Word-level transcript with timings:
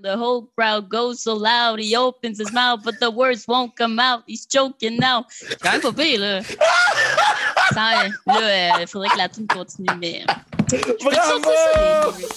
The 0.00 0.16
whole 0.16 0.48
crowd 0.54 0.88
goes 0.88 1.20
so 1.20 1.34
loud. 1.34 1.80
He 1.80 1.96
opens 1.96 2.38
his 2.38 2.52
mouth, 2.52 2.84
but 2.84 3.00
the 3.00 3.10
words 3.10 3.48
won't 3.48 3.74
come 3.74 3.98
out. 3.98 4.22
He's 4.28 4.46
choking 4.46 4.96
now. 4.96 5.24
C'est 5.28 5.58
quand 5.60 5.72
même 5.72 5.80
pas 5.80 5.92
pire, 5.92 6.20
là. 6.20 6.40
Sans, 7.74 8.08
là, 8.40 8.80
il 8.80 8.86
faudrait 8.86 9.08
que 9.08 9.18
la 9.18 9.28
tune 9.28 9.48
continue, 9.48 9.88
mais. 9.98 10.24
Ça, 10.68 10.76
les- 12.16 12.28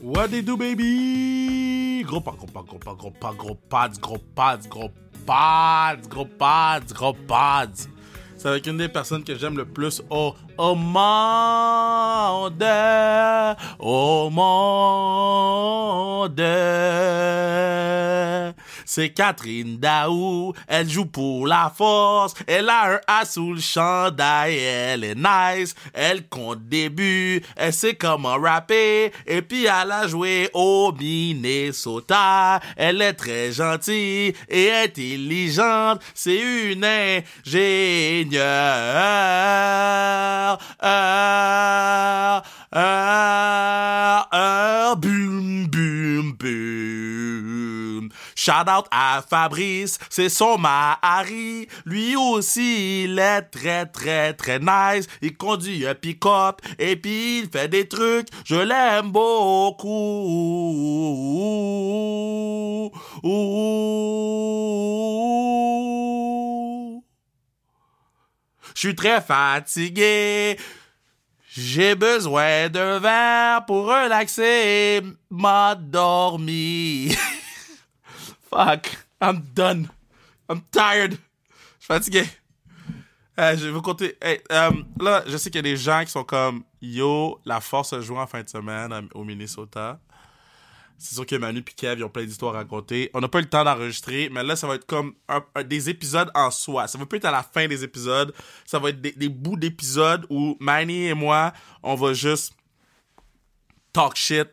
What 0.00 0.28
they 0.30 0.42
do, 0.42 0.56
baby? 0.56 2.02
Gros 2.06 2.20
pas, 2.22 2.32
gros 2.32 2.46
pas, 2.46 2.62
gros 2.62 2.78
pas, 2.78 2.94
gros 2.94 3.10
pas, 3.10 3.32
gros 3.34 3.54
pads, 3.68 3.98
gros 4.00 4.18
pads, 4.34 4.66
gros 4.68 4.90
pads, 5.26 6.08
gros 6.08 6.24
pads, 6.38 6.92
gros 6.94 7.14
pads. 7.26 7.88
C'est 8.36 8.48
avec 8.48 8.66
une 8.66 8.76
des 8.76 8.88
personnes 8.88 9.24
que 9.24 9.34
j'aime 9.36 9.56
le 9.56 9.64
plus 9.64 10.02
au 10.10 10.34
monde. 10.58 12.64
Au 13.78 14.30
monde. 14.30 16.40
C'est 18.86 19.10
Catherine 19.10 19.78
Daou. 19.78 20.52
Elle 20.68 20.88
joue 20.88 21.06
pour 21.06 21.48
la 21.48 21.72
force. 21.76 22.34
Elle 22.46 22.68
a 22.68 22.94
un 22.94 23.00
A 23.06 23.24
sous 23.24 23.54
le 23.54 23.60
chandail. 23.60 24.56
Elle 24.56 25.02
est 25.02 25.16
nice. 25.16 25.74
Elle 25.92 26.28
compte 26.28 26.68
des 26.68 26.90
buts. 26.90 27.42
Elle 27.56 27.72
sait 27.72 27.94
comment 27.94 28.38
rapper. 28.38 29.10
Et 29.26 29.42
puis 29.42 29.64
elle 29.64 29.90
a 29.90 30.06
joué 30.06 30.48
au 30.54 30.92
Minnesota. 30.92 32.60
Elle 32.76 33.02
est 33.02 33.14
très 33.14 33.50
gentille 33.50 34.32
et 34.48 34.70
intelligente. 34.72 36.00
C'est 36.14 36.38
une 36.38 36.84
ingénieure. 36.84 38.44
Shout 48.44 48.68
out 48.68 48.84
à 48.90 49.22
Fabrice, 49.26 49.98
c'est 50.10 50.28
son 50.28 50.58
mari. 50.58 51.66
Lui 51.86 52.14
aussi, 52.14 53.04
il 53.04 53.18
est 53.18 53.40
très, 53.42 53.86
très, 53.86 54.34
très 54.34 54.58
nice. 54.58 55.06
Il 55.22 55.34
conduit 55.34 55.86
un 55.86 55.94
pick-up 55.94 56.60
et 56.78 56.96
puis 56.96 57.38
il 57.38 57.48
fait 57.50 57.68
des 57.68 57.88
trucs. 57.88 58.28
Je 58.44 58.56
l'aime 58.56 59.12
beaucoup. 59.12 59.90
Suis 68.88 68.94
très 68.96 69.20
fatigué. 69.20 70.58
J'ai 71.56 71.94
besoin 71.94 72.68
d'un 72.68 72.98
verre 72.98 73.64
pour 73.66 73.86
relaxer. 73.86 75.02
M'endormir. 75.30 77.16
Fuck. 78.50 78.88
I'm 79.20 79.42
done. 79.54 79.88
I'm 80.50 80.60
tired. 80.70 81.12
Je 81.12 81.16
suis 81.16 81.86
fatigué. 81.86 82.24
Euh, 83.38 83.56
je 83.56 83.66
vais 83.66 83.70
vous 83.72 83.82
compter. 83.82 84.16
Hey, 84.22 84.40
euh, 84.52 84.70
là, 85.00 85.22
je 85.26 85.36
sais 85.36 85.50
qu'il 85.50 85.58
y 85.58 85.60
a 85.60 85.62
des 85.62 85.76
gens 85.76 86.04
qui 86.04 86.10
sont 86.10 86.24
comme 86.24 86.62
Yo, 86.80 87.40
la 87.44 87.60
force 87.60 87.98
joue 88.00 88.16
en 88.16 88.26
fin 88.26 88.42
de 88.42 88.48
semaine 88.48 88.92
à- 88.92 89.00
au 89.14 89.24
Minnesota. 89.24 89.98
C'est 90.98 91.14
sûr 91.14 91.26
que 91.26 91.36
Manu 91.36 91.58
et 91.58 91.62
Kev, 91.62 92.02
ont 92.04 92.08
plein 92.08 92.24
d'histoires 92.24 92.54
à 92.54 92.58
raconter. 92.58 93.10
On 93.14 93.20
n'a 93.20 93.28
pas 93.28 93.38
eu 93.38 93.42
le 93.42 93.48
temps 93.48 93.64
d'enregistrer, 93.64 94.28
mais 94.30 94.42
là, 94.42 94.56
ça 94.56 94.66
va 94.66 94.76
être 94.76 94.86
comme 94.86 95.14
des 95.66 95.90
épisodes 95.90 96.30
en 96.34 96.50
soi. 96.50 96.86
Ça 96.86 96.98
va 96.98 97.06
pas 97.06 97.16
être 97.16 97.24
à 97.24 97.30
la 97.30 97.42
fin 97.42 97.66
des 97.66 97.84
épisodes. 97.84 98.32
Ça 98.64 98.78
va 98.78 98.90
être 98.90 99.00
des, 99.00 99.28
bouts 99.28 99.56
d'épisodes 99.56 100.24
où 100.30 100.56
Manny 100.60 101.06
et 101.06 101.14
moi, 101.14 101.52
on 101.82 101.94
va 101.94 102.12
juste 102.12 102.54
talk 103.92 104.16
shit 104.16 104.48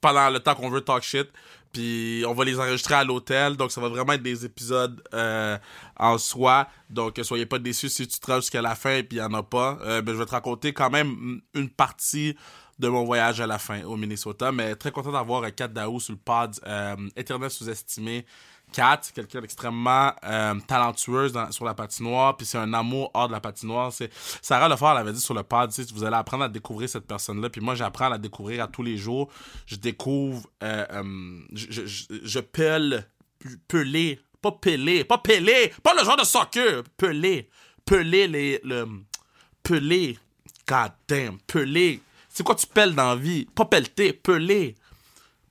pendant 0.00 0.30
le 0.30 0.40
temps 0.40 0.54
qu'on 0.54 0.70
veut 0.70 0.80
talk 0.80 1.02
shit. 1.02 1.28
Puis 1.72 2.24
on 2.26 2.34
va 2.34 2.44
les 2.44 2.58
enregistrer 2.58 2.94
à 2.94 3.04
l'hôtel. 3.04 3.56
Donc 3.56 3.70
ça 3.70 3.80
va 3.80 3.88
vraiment 3.88 4.12
être 4.12 4.22
des 4.22 4.44
épisodes 4.44 5.02
euh, 5.14 5.56
en 5.96 6.18
soi. 6.18 6.68
Donc 6.90 7.18
soyez 7.22 7.46
pas 7.46 7.58
déçus 7.58 7.88
si 7.88 8.06
tu 8.06 8.18
te 8.18 8.34
jusqu'à 8.36 8.60
la 8.60 8.74
fin 8.74 8.96
et 8.96 9.02
puis 9.02 9.18
il 9.18 9.20
y 9.20 9.24
en 9.24 9.32
a 9.34 9.42
pas. 9.42 9.78
Euh, 9.82 10.02
ben, 10.02 10.12
je 10.12 10.18
vais 10.18 10.26
te 10.26 10.32
raconter 10.32 10.72
quand 10.72 10.90
même 10.90 11.40
une 11.54 11.70
partie 11.70 12.36
de 12.82 12.88
mon 12.88 13.04
voyage 13.04 13.40
à 13.40 13.46
la 13.46 13.58
fin 13.58 13.82
au 13.84 13.96
Minnesota. 13.96 14.52
Mais 14.52 14.74
très 14.74 14.90
content 14.90 15.12
d'avoir 15.12 15.44
euh, 15.44 15.50
Kat 15.50 15.68
Daou 15.68 16.00
sur 16.00 16.12
le 16.12 16.18
pod. 16.18 16.58
Euh, 16.66 17.48
sous-estimé. 17.48 18.26
Kat, 18.72 19.00
quelqu'un 19.14 19.40
d'extrêmement 19.40 20.12
euh, 20.24 20.54
talentueuse 20.66 21.34
sur 21.50 21.64
la 21.64 21.74
patinoire, 21.74 22.36
puis 22.36 22.46
c'est 22.46 22.58
un 22.58 22.72
amour 22.72 23.10
hors 23.12 23.28
de 23.28 23.32
la 23.32 23.40
patinoire. 23.40 23.92
C'est 23.92 24.10
Sarah 24.40 24.68
Lefort 24.68 24.94
l'avait 24.94 25.12
dit 25.12 25.20
sur 25.20 25.34
le 25.34 25.42
pod, 25.42 25.70
vous 25.92 26.04
allez 26.04 26.16
apprendre 26.16 26.44
à 26.44 26.48
découvrir 26.48 26.88
cette 26.88 27.06
personne-là, 27.06 27.50
puis 27.50 27.60
moi 27.60 27.74
j'apprends 27.74 28.06
à 28.06 28.10
la 28.10 28.18
découvrir 28.18 28.64
à 28.64 28.68
tous 28.68 28.82
les 28.82 28.96
jours. 28.96 29.28
Je 29.66 29.76
découvre, 29.76 30.48
euh, 30.62 30.86
euh, 30.90 31.40
je, 31.52 31.86
je, 31.86 32.04
je, 32.22 32.40
pèle, 32.40 33.06
peler, 33.68 34.18
pas 34.40 34.52
peler, 34.52 35.04
pas 35.04 35.18
peler, 35.18 35.72
pas 35.82 35.92
le 35.94 36.04
genre 36.04 36.16
de 36.16 36.24
soccer, 36.24 36.82
peler, 36.96 37.50
peler 37.84 38.26
les, 38.26 38.60
le, 38.64 38.86
peler, 39.62 40.18
god 40.66 40.92
damn, 41.06 41.38
peler. 41.46 42.00
C'est 42.32 42.42
quoi 42.42 42.54
tu 42.54 42.66
pelles 42.66 42.94
dans 42.94 43.10
la 43.10 43.16
vie? 43.16 43.44
Pas 43.44 43.66
pelleter, 43.66 44.14
peler. 44.14 44.74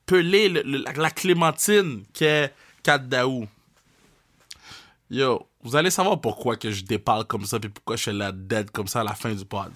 Peler 0.08 0.50
le- 0.50 0.84
la, 0.84 1.12
clémentine 1.12 2.04
qu'est 2.12 2.52
Kat 2.82 2.98
Daou. 2.98 3.48
Yo, 5.12 5.48
vous 5.62 5.76
allez 5.76 5.92
savoir 5.92 6.20
pourquoi 6.20 6.56
que 6.58 6.72
je 6.72 6.84
déparle 6.84 7.26
comme 7.26 7.46
ça 7.46 7.60
puis 7.60 7.70
pourquoi 7.70 7.98
je 7.98 8.02
suis 8.02 8.12
la 8.12 8.32
dead 8.32 8.72
comme 8.72 8.88
ça 8.88 9.02
à 9.02 9.04
la 9.04 9.14
fin 9.14 9.32
du 9.32 9.46
pod. 9.46 9.72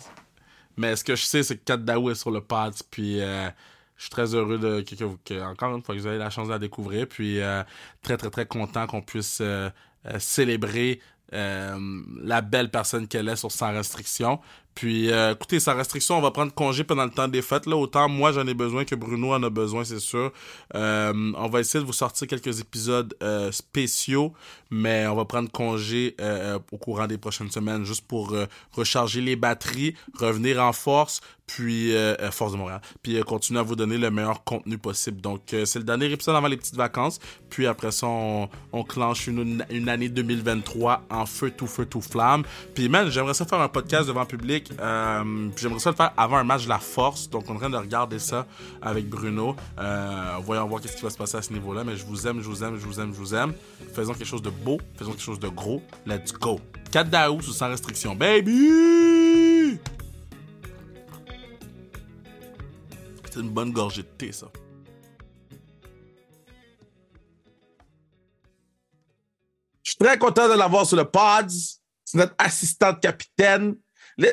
Mais 0.78 0.96
ce 0.96 1.04
que 1.04 1.16
je 1.16 1.24
sais, 1.24 1.44
c'est 1.44 1.58
que 1.58 1.64
Kat 1.64 1.78
Daou 1.78 2.10
est 2.10 2.16
sur 2.16 2.32
le 2.32 2.42
pod 2.42 2.74
puis 2.90 3.22
euh, 3.22 3.50
je 3.98 4.02
suis 4.02 4.10
très 4.10 4.34
heureux 4.34 4.58
de 4.58 4.82
que, 4.82 5.44
encore 5.44 5.76
une 5.76 5.84
fois 5.84 5.94
que 5.94 6.00
vous 6.00 6.08
avez 6.08 6.18
la 6.18 6.32
chance 6.32 6.48
de 6.48 6.54
la 6.54 6.60
découvrir 6.60 7.08
puis 7.08 7.40
euh, 7.40 7.64
très 8.02 8.18
très 8.18 8.32
très 8.32 8.48
content 8.48 8.88
qu'on 8.88 9.04
puisse 9.04 9.38
euh, 9.42 9.70
célébrer 10.18 11.00
la 11.32 12.42
belle 12.42 12.72
personne 12.72 13.08
qu'elle 13.08 13.28
est 13.28 13.36
sur 13.36 13.52
Sans 13.52 13.74
Restriction. 13.74 14.40
Puis, 14.76 15.10
euh, 15.10 15.32
écoutez, 15.32 15.62
Sans 15.62 15.74
Restriction, 15.74 16.18
on 16.18 16.22
va 16.22 16.32
prendre 16.32 16.54
congé 16.54 16.84
pendant 16.84 17.06
le 17.06 17.10
temps 17.10 17.30
des 17.30 17.42
fêtes. 17.42 17.66
Là, 17.66 17.78
autant 17.78 18.10
moi, 18.10 18.34
j'en 18.34 18.46
ai 18.46 18.54
besoin 18.54 18.84
que 18.84 18.94
Bruno 18.94 19.34
en 19.34 19.42
a 19.42 19.50
besoin, 19.50 19.86
c'est 19.86 20.02
sûr. 20.02 20.34
Euh, 20.76 21.32
on 21.38 21.48
va 21.48 21.62
essayer 21.62 21.80
de 21.80 21.86
vous 21.86 21.94
sortir 21.94 22.28
quelques 22.28 22.60
épisodes 22.60 23.16
euh, 23.24 23.54
spéciaux, 23.54 24.34
mais 24.76 25.08
on 25.08 25.16
va 25.16 25.24
prendre 25.24 25.50
congé 25.50 26.16
euh, 26.20 26.56
euh, 26.56 26.60
au 26.74 26.78
courant 26.78 27.08
des 27.08 27.18
prochaines 27.18 27.50
semaines 27.50 27.86
juste 27.86 28.06
pour 28.06 28.34
euh, 28.34 28.46
recharger 28.74 29.22
les 29.22 29.38
batteries, 29.38 29.96
revenir 30.20 30.62
en 30.62 30.74
force, 30.74 31.22
puis 31.48 31.94
Force 32.32 32.54
de 32.54 32.58
Montréal, 32.58 32.82
puis 33.04 33.22
continuer 33.22 33.60
à 33.60 33.64
vous 33.64 33.76
donner 33.76 34.00
le 34.00 34.10
meilleur 34.10 34.44
contenu 34.44 34.80
possible. 34.80 35.22
Donc, 35.22 35.42
c'est 35.50 35.76
le 35.76 35.84
dernier 35.84 36.12
épisode 36.12 36.36
avant 36.36 36.48
les 36.48 36.58
petites 36.58 36.76
vacances. 36.76 37.20
Puis 37.52 37.68
après 37.68 37.92
ça, 37.92 38.08
on, 38.08 38.50
on 38.74 38.84
clenche 38.84 39.28
une, 39.28 39.64
année 39.88 40.10
2023 40.10 41.04
en 41.08 41.28
feu, 41.28 41.52
tout 41.52 41.68
feu, 41.68 41.86
tout 41.86 42.02
flamme. 42.02 42.46
Puis, 42.74 42.90
man, 42.90 43.12
j'aimerais 43.12 43.36
ça 43.36 43.46
faire 43.46 43.62
un 43.62 43.68
podcast 43.68 44.08
devant 44.08 44.22
le 44.22 44.26
public. 44.26 44.70
Puis 44.70 45.62
j'aimerais 45.62 45.80
ça 45.80 45.92
le 45.92 45.96
faire 45.96 46.14
avant 46.18 46.38
un 46.38 46.44
match 46.44 46.64
de 46.64 46.70
la 46.70 46.80
force. 46.80 47.30
Donc, 47.30 47.44
on 47.48 47.54
est 47.54 47.58
en 47.58 47.60
train 47.60 47.70
de 47.70 47.78
regarder 47.78 48.18
ça 48.18 48.48
avec 48.82 49.08
Bruno. 49.08 49.56
Voyons 50.42 50.66
voir 50.66 50.82
qu'est-ce 50.82 50.96
qui 50.96 51.04
va 51.04 51.12
se 51.12 51.18
passer 51.18 51.38
à 51.38 51.44
ce 51.44 51.54
niveau-là. 51.54 51.84
Mais 51.84 51.96
je 51.96 52.08
vous 52.08 52.26
aime, 52.26 52.42
je 52.42 52.48
vous 52.48 52.64
aime, 52.64 52.76
je 52.80 52.86
vous 52.88 53.00
aime, 53.00 53.14
je 53.14 53.20
vous 53.20 53.36
aime. 53.36 53.54
Faisons 53.94 54.14
quelque 54.14 54.26
chose 54.26 54.42
de 54.42 54.50
beau, 54.66 54.80
faisons 54.98 55.12
quelque 55.12 55.22
chose 55.22 55.40
de 55.40 55.48
gros. 55.48 55.82
Let's 56.06 56.34
go. 56.34 56.60
4 56.92 57.10
d'août 57.10 57.44
sans 57.44 57.70
restriction, 57.70 58.16
baby! 58.16 59.80
C'est 63.32 63.42
une 63.42 63.50
bonne 63.50 63.72
gorgée 63.72 64.02
de 64.02 64.08
thé, 64.08 64.32
ça. 64.32 64.48
Je 69.84 69.92
suis 69.92 69.98
très 69.98 70.18
content 70.18 70.50
de 70.50 70.58
l'avoir 70.58 70.86
sur 70.86 70.98
le 70.98 71.06
pod. 71.06 71.50
C'est 72.04 72.18
notre 72.18 72.36
assistante 72.38 73.02
capitaine. 73.02 73.76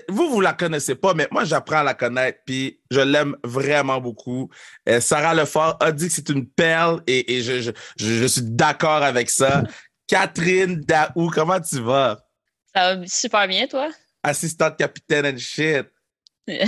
Vous, 0.09 0.31
vous 0.31 0.41
la 0.41 0.53
connaissez 0.53 0.95
pas, 0.95 1.13
mais 1.15 1.27
moi, 1.33 1.45
j'apprends 1.45 1.79
à 1.79 1.83
la 1.83 1.95
connaître, 1.95 2.39
puis 2.47 2.81
je 2.91 3.01
l'aime 3.01 3.37
vraiment 3.43 4.01
beaucoup. 4.01 4.49
Euh, 4.89 5.01
Sarah 5.01 5.35
Lefort 5.35 5.77
a 5.81 5.91
dit 5.91 6.07
que 6.07 6.15
c'est 6.15 6.29
une 6.29 6.47
perle, 6.49 7.03
et, 7.09 7.35
et 7.35 7.43
je, 7.43 7.61
je, 7.61 7.73
je 7.97 8.27
suis 8.27 8.43
d'accord 8.43 9.03
avec 9.03 9.29
ça. 9.29 9.65
Catherine 10.13 10.79
Daou, 10.83 11.31
comment 11.31 11.59
tu 11.59 11.81
vas? 11.81 12.23
Ça 12.75 12.95
va 12.97 13.07
super 13.07 13.49
bien, 13.49 13.67
toi? 13.67 13.89
Assistante 14.23 14.77
capitaine 14.77 15.25
and 15.25 15.39
shit. 15.39 15.87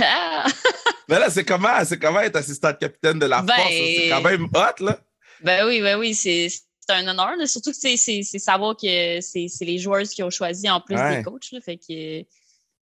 Ah! 0.01 0.47
Mais 1.07 1.19
là, 1.19 1.29
c'est 1.29 1.45
comment, 1.45 1.85
c'est 1.85 1.99
comment 1.99 2.21
être 2.21 2.37
assistante 2.37 2.79
capitaine 2.79 3.19
de 3.19 3.27
la 3.27 3.43
Ben- 3.43 3.53
force? 3.53 3.69
C'est 3.69 4.09
quand 4.09 4.21
même 4.21 4.45
hot, 4.45 4.83
là. 4.83 4.99
Ben 5.43 5.67
oui, 5.67 5.79
ben 5.79 5.99
oui, 5.99 6.15
c'est 6.15 6.49
un 6.89 7.07
honneur. 7.07 7.35
là. 7.37 7.45
Surtout 7.45 7.69
que 7.71 7.77
c'est- 7.77 8.23
savoir 8.39 8.75
que 8.75 9.21
c'est 9.21 9.47
les 9.61 9.77
joueurs 9.77 10.01
qui 10.03 10.23
ont 10.23 10.31
choisi 10.31 10.67
en 10.67 10.81
plus 10.81 10.95
Ouais. 10.95 11.17
des 11.17 11.23
coachs. 11.23 11.51
là. 11.51 11.61
Fait 11.61 11.77
que 11.77 12.25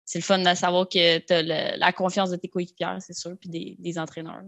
c'est 0.06 0.20
le 0.20 0.24
fun 0.24 0.40
de 0.40 0.54
savoir 0.56 0.88
que 0.88 1.18
tu 1.18 1.34
as 1.34 1.42
la 1.76 1.92
confiance 1.92 2.30
de 2.30 2.38
tes 2.38 2.48
coéquipiers, 2.48 3.00
c'est 3.02 3.14
sûr, 3.16 3.34
puis 3.38 3.50
des, 3.50 3.76
des 3.80 4.00
entraîneurs. 4.00 4.44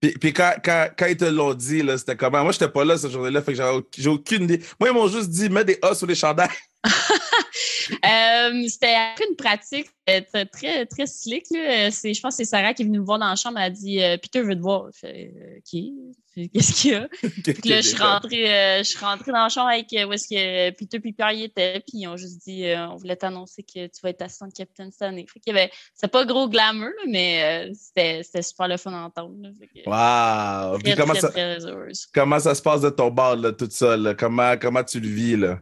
Puis, 0.00 0.12
puis 0.12 0.32
quand, 0.32 0.54
quand, 0.64 0.88
quand 0.96 1.06
ils 1.06 1.16
te 1.16 1.24
l'ont 1.24 1.54
dit, 1.54 1.82
c'était 1.96 2.16
comment? 2.16 2.42
Moi, 2.42 2.52
j'étais 2.52 2.68
pas 2.68 2.84
là 2.84 2.96
cette 2.96 3.10
journée-là, 3.10 3.42
fait 3.42 3.54
que 3.54 3.82
j'ai 3.96 4.08
aucune 4.08 4.44
idée. 4.44 4.62
Moi, 4.78 4.90
ils 4.90 4.94
m'ont 4.94 5.08
juste 5.08 5.30
dit, 5.30 5.48
mets 5.48 5.64
des 5.64 5.78
A 5.82 5.94
sur 5.94 6.06
les 6.06 6.14
chandails. 6.14 6.48
Euh, 7.90 8.68
c'était 8.68 8.94
une 9.28 9.36
pratique 9.36 9.88
euh, 10.10 10.20
très, 10.52 10.86
très, 10.86 11.06
slick. 11.06 11.44
Là. 11.50 11.90
C'est, 11.90 12.14
je 12.14 12.20
pense 12.20 12.36
que 12.36 12.44
c'est 12.44 12.50
Sarah 12.50 12.74
qui 12.74 12.82
est 12.82 12.84
venue 12.84 13.00
me 13.00 13.04
voir 13.04 13.18
dans 13.18 13.28
la 13.28 13.36
chambre. 13.36 13.58
Elle 13.58 13.64
a 13.64 13.70
dit 13.70 14.02
euh, 14.02 14.16
Peter 14.18 14.42
veut 14.42 14.54
te 14.54 14.60
voir. 14.60 14.88
qui 15.64 15.94
Qu'est-ce 16.54 16.72
qu'il 16.80 16.92
y 16.92 16.94
a? 16.94 17.08
puis 17.22 17.68
là, 17.68 17.80
je 17.80 17.88
suis 17.88 17.98
rentrée, 17.98 18.44
je 18.78 18.84
suis 18.84 18.98
rentrée 18.98 19.32
dans 19.32 19.42
la 19.42 19.48
chambre 19.48 19.70
avec 19.70 19.88
où 19.90 20.12
est-ce 20.12 20.28
que 20.28 20.70
Peter 20.70 21.00
et 21.02 21.12
Pierre 21.12 21.32
y 21.32 21.44
étaient. 21.44 21.80
Puis 21.80 21.98
ils 21.98 22.06
ont 22.06 22.16
juste 22.16 22.42
dit 22.46 22.64
on 22.76 22.94
voulait 22.94 23.16
t'annoncer 23.16 23.64
que 23.64 23.86
tu 23.86 24.00
vas 24.02 24.10
être 24.10 24.22
assistant 24.22 24.46
de 24.46 24.52
capitaine 24.52 24.92
cette 24.92 25.02
année. 25.02 25.26
Fait 25.26 25.40
qu'il 25.40 25.52
y 25.52 25.58
avait, 25.58 25.72
c'était 25.94 26.08
pas 26.08 26.24
gros 26.24 26.48
glamour, 26.48 26.92
mais 27.08 27.72
c'était, 27.74 28.22
c'était 28.22 28.42
super 28.42 28.68
le 28.68 28.76
fun 28.76 28.92
à 28.92 29.06
entendre. 29.06 29.34
wow! 29.86 30.78
Très, 30.78 30.94
comment, 30.94 31.14
très, 31.14 31.20
ça, 31.22 31.28
très 31.30 31.66
heureuse. 31.66 32.06
comment 32.14 32.38
ça 32.38 32.54
se 32.54 32.62
passe 32.62 32.82
de 32.82 32.90
ton 32.90 33.10
bord, 33.10 33.34
là, 33.34 33.50
tout 33.50 33.68
ça? 33.70 33.96
Là? 33.96 34.14
Comment, 34.14 34.56
comment 34.58 34.84
tu 34.84 35.00
le 35.00 35.08
vis? 35.08 35.36
Là? 35.36 35.58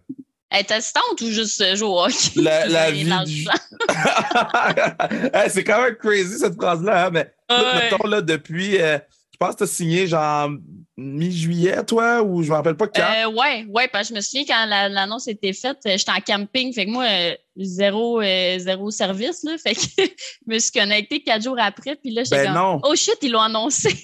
Être 0.53 0.73
assistante 0.73 1.21
ou 1.23 1.31
juste 1.31 1.61
euh, 1.61 1.75
jouer 1.75 1.89
au 1.89 2.01
hockey? 2.01 2.41
La, 2.41 2.91
vie 2.93 3.05
du-. 3.27 3.47
Hey, 5.35 5.51
c'est 5.51 5.65
quand 5.65 5.83
même 5.83 5.97
crazy 5.97 6.39
cette 6.39 6.55
phrase-là, 6.55 7.07
hein, 7.07 7.11
mais 7.13 7.33
Ouais. 7.51 7.91
mettons, 7.91 8.07
là, 8.09 8.21
depuis, 8.23 8.81
euh, 8.81 8.99
je 9.33 9.37
pense 9.39 9.53
que 9.55 9.59
tu 9.59 9.65
as 9.65 9.67
signé 9.69 10.07
genre 10.07 10.51
mi-juillet, 10.97 11.85
toi, 11.85 12.23
ou 12.23 12.43
je 12.43 12.49
me 12.51 12.55
rappelle 12.55 12.77
pas 12.77 12.87
quand? 12.89 13.03
Euh, 13.03 13.27
ouais, 13.31 13.67
ouais, 13.69 13.87
parce 13.89 14.09
que 14.09 14.15
je 14.15 14.17
me 14.17 14.21
souviens 14.23 14.45
quand 14.47 14.67
la- 14.67 14.89
l'annonce 14.89 15.29
été 15.29 15.53
faite, 15.53 15.79
euh, 15.87 15.97
j'étais 15.99 16.11
en 16.13 16.21
camping, 16.21 16.73
fait 16.73 16.87
que 16.87 16.91
moi, 16.91 17.05
euh, 17.05 17.35
zéro, 17.59 18.21
euh, 18.21 18.59
zéro 18.59 18.91
service, 18.91 19.45
là, 19.45 19.57
fait 19.63 19.75
que 19.75 19.81
je 19.81 20.03
me 20.47 20.59
suis 20.59 20.73
connectée 20.73 21.23
quatre 21.23 21.43
jours 21.43 21.59
après, 21.61 21.97
puis 21.97 22.11
là, 22.13 22.23
j'étais 22.25 22.45
Ben 22.45 22.55
comme, 22.55 22.55
non. 22.63 22.81
oh 22.85 22.95
shit, 22.97 23.17
ils 23.23 23.31
l'ont 23.33 23.41
annoncé. 23.43 23.95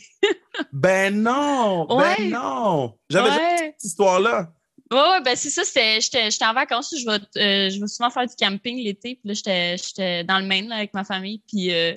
Ben 0.72 1.20
non! 1.22 1.86
Ouais. 1.96 2.14
Ben 2.18 2.30
non! 2.30 2.94
J'avais 3.10 3.30
ouais. 3.30 3.56
cette 3.78 3.84
histoire-là. 3.84 4.52
Ouais, 4.92 4.98
ouais, 4.98 5.20
ben 5.24 5.34
c'est 5.36 5.50
ça, 5.50 5.64
c'était, 5.64 6.00
j'étais, 6.00 6.30
j'étais 6.30 6.44
en 6.44 6.52
vacances, 6.54 6.94
je 6.96 7.04
vais, 7.06 7.12
euh, 7.40 7.70
je 7.70 7.80
vais 7.80 7.86
souvent 7.86 8.10
faire 8.10 8.26
du 8.26 8.34
camping 8.38 8.78
l'été, 8.84 9.14
puis 9.16 9.28
là, 9.28 9.34
j'étais, 9.34 9.76
j'étais 9.78 10.24
dans 10.24 10.38
le 10.38 10.44
Maine, 10.46 10.68
là, 10.68 10.76
avec 10.76 10.92
ma 10.94 11.02
famille, 11.04 11.42
puis 11.48 11.72
euh, 11.72 11.94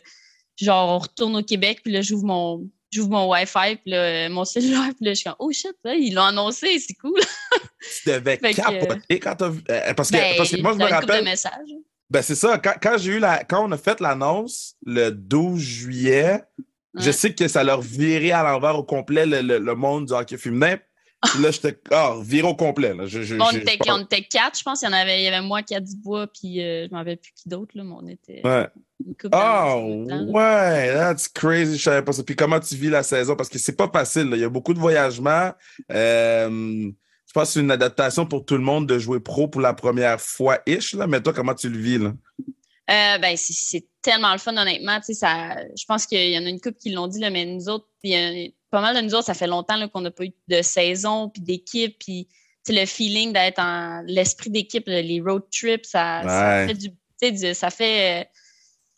genre, 0.59 0.89
on 0.89 0.99
retourne 0.99 1.35
au 1.35 1.43
Québec, 1.43 1.81
puis 1.83 1.91
là, 1.91 2.01
j'ouvre 2.01 2.23
mon, 2.25 2.69
j'ouvre 2.91 3.09
mon 3.09 3.29
Wi-Fi, 3.31 3.75
puis 3.83 3.91
là, 3.91 3.97
euh, 3.97 4.29
mon 4.29 4.45
cellulaire, 4.45 4.91
puis 4.95 5.05
là, 5.05 5.11
je 5.11 5.15
suis 5.15 5.23
comme, 5.25 5.35
oh 5.39 5.51
shit, 5.51 5.75
là, 5.83 5.93
ils 5.95 6.13
l'ont 6.13 6.23
annoncé, 6.23 6.79
c'est 6.79 6.93
cool. 6.95 7.19
Tu 8.03 8.09
devais 8.09 8.37
capoter 8.81 9.19
quand 9.19 9.35
t'as 9.35 9.49
vu. 9.49 9.61
parce, 9.95 10.09
que, 10.09 10.15
Ben, 10.17 10.37
parce 10.37 10.49
que 10.51 10.61
moi, 10.61 10.71
je 10.73 10.77
me 10.77 10.83
rappelle. 11.01 11.23
Ben, 12.09 12.21
c'est 12.21 12.35
ça. 12.35 12.57
Quand, 12.59 12.73
quand 12.81 12.97
j'ai 12.97 13.11
eu 13.13 13.19
la. 13.19 13.43
Quand 13.43 13.67
on 13.67 13.71
a 13.71 13.77
fait 13.77 13.99
l'annonce 13.99 14.75
le 14.85 15.09
12 15.11 15.59
juillet, 15.59 16.41
je 16.95 17.11
sais 17.11 17.33
que 17.33 17.47
ça 17.47 17.63
leur 17.63 17.81
virait 17.81 18.31
à 18.31 18.43
l'envers 18.43 18.77
au 18.77 18.83
complet 18.83 19.25
le, 19.25 19.41
le- 19.41 19.59
le 19.59 19.75
monde 19.75 20.05
du 20.07 20.13
hockey 20.13 20.37
féminin. 20.37 20.77
Là, 21.41 21.51
j'étais. 21.51 21.77
Ah, 21.91 22.15
viré 22.21 22.47
au 22.47 22.55
complet. 22.55 22.93
Là. 22.93 23.05
Je, 23.05 23.19
on, 23.39 23.49
était, 23.51 23.77
je 23.85 23.91
on 23.91 24.01
était 24.03 24.21
quatre, 24.23 24.57
je 24.57 24.63
pense. 24.63 24.81
Il 24.81 24.85
y 24.85 24.87
en 24.89 24.93
avait, 24.93 25.21
il 25.21 25.23
y 25.23 25.27
avait 25.27 25.41
moi, 25.45 25.61
Kat 25.63 25.79
Dubois, 25.79 26.27
puis 26.27 26.61
euh, 26.63 26.85
je 26.87 26.91
m'en 26.91 26.99
rappelle 26.99 27.17
plus 27.17 27.31
qui 27.33 27.49
d'autre, 27.49 27.71
mais 27.75 27.81
on 27.81 28.07
était 28.07 28.41
Ouais. 28.43 28.67
là. 29.31 29.75
ouais, 30.31 30.93
that's 30.93 31.27
crazy. 31.27 31.77
Je 31.77 31.83
savais 31.83 32.01
pas 32.03 32.11
ça. 32.13 32.23
Puis 32.23 32.35
comment 32.35 32.59
tu 32.59 32.75
vis 32.75 32.89
la 32.89 33.03
saison? 33.03 33.35
Parce 33.35 33.49
que 33.49 33.57
c'est 33.59 33.75
pas 33.75 33.89
facile. 33.91 34.29
là. 34.29 34.37
Il 34.37 34.41
y 34.41 34.45
a 34.45 34.49
beaucoup 34.49 34.73
de 34.73 34.79
voyagements. 34.79 35.51
Euh, 35.91 36.49
je 37.27 37.33
pense 37.33 37.47
que 37.49 37.53
c'est 37.55 37.59
une 37.59 37.71
adaptation 37.71 38.25
pour 38.25 38.45
tout 38.45 38.55
le 38.55 38.63
monde 38.63 38.87
de 38.87 38.97
jouer 38.99 39.19
pro 39.19 39.47
pour 39.47 39.61
la 39.61 39.73
première 39.73 40.21
fois 40.21 40.59
ish. 40.65 40.93
Là. 40.93 41.07
Mais 41.07 41.21
toi, 41.21 41.33
comment 41.33 41.53
tu 41.55 41.69
le 41.69 41.77
vis? 41.77 41.97
Là? 41.97 42.13
Euh, 42.91 43.17
ben, 43.17 43.35
c'est- 43.35 43.87
tellement 44.01 44.31
le 44.33 44.37
fun, 44.37 44.55
honnêtement. 44.55 44.99
Ça, 45.01 45.55
je 45.75 45.83
pense 45.87 46.05
qu'il 46.05 46.29
y 46.29 46.37
en 46.37 46.45
a 46.45 46.49
une 46.49 46.61
couple 46.61 46.77
qui 46.77 46.91
l'ont 46.91 47.07
dit, 47.07 47.19
là, 47.19 47.31
mais 47.31 47.43
nous 47.45 47.67
autres, 47.69 47.87
il 48.03 48.11
y 48.11 48.15
a- 48.15 48.51
pas 48.75 48.81
mal 48.81 48.93
de 48.93 48.99
nous 48.99 49.15
autres, 49.15 49.27
ça 49.27 49.33
fait 49.33 49.47
longtemps 49.47 49.87
qu'on 49.87 50.01
n'a 50.01 50.11
pas 50.11 50.25
eu 50.25 50.33
de 50.49 50.61
saison, 50.61 51.29
puis 51.29 51.41
d'équipe, 51.41 51.97
puis 51.97 52.27
le 52.67 52.85
feeling 52.85 53.31
d'être 53.31 53.59
en 53.59 54.01
l'esprit 54.05 54.49
d'équipe, 54.49 54.83
les 54.87 55.21
road 55.21 55.43
trips, 55.49 55.85
ça, 55.85 56.21
ça 56.27 56.67
fait 56.67 56.73
du, 56.73 57.53
ça 57.53 57.69
fait, 57.69 58.21
euh, 58.21 58.25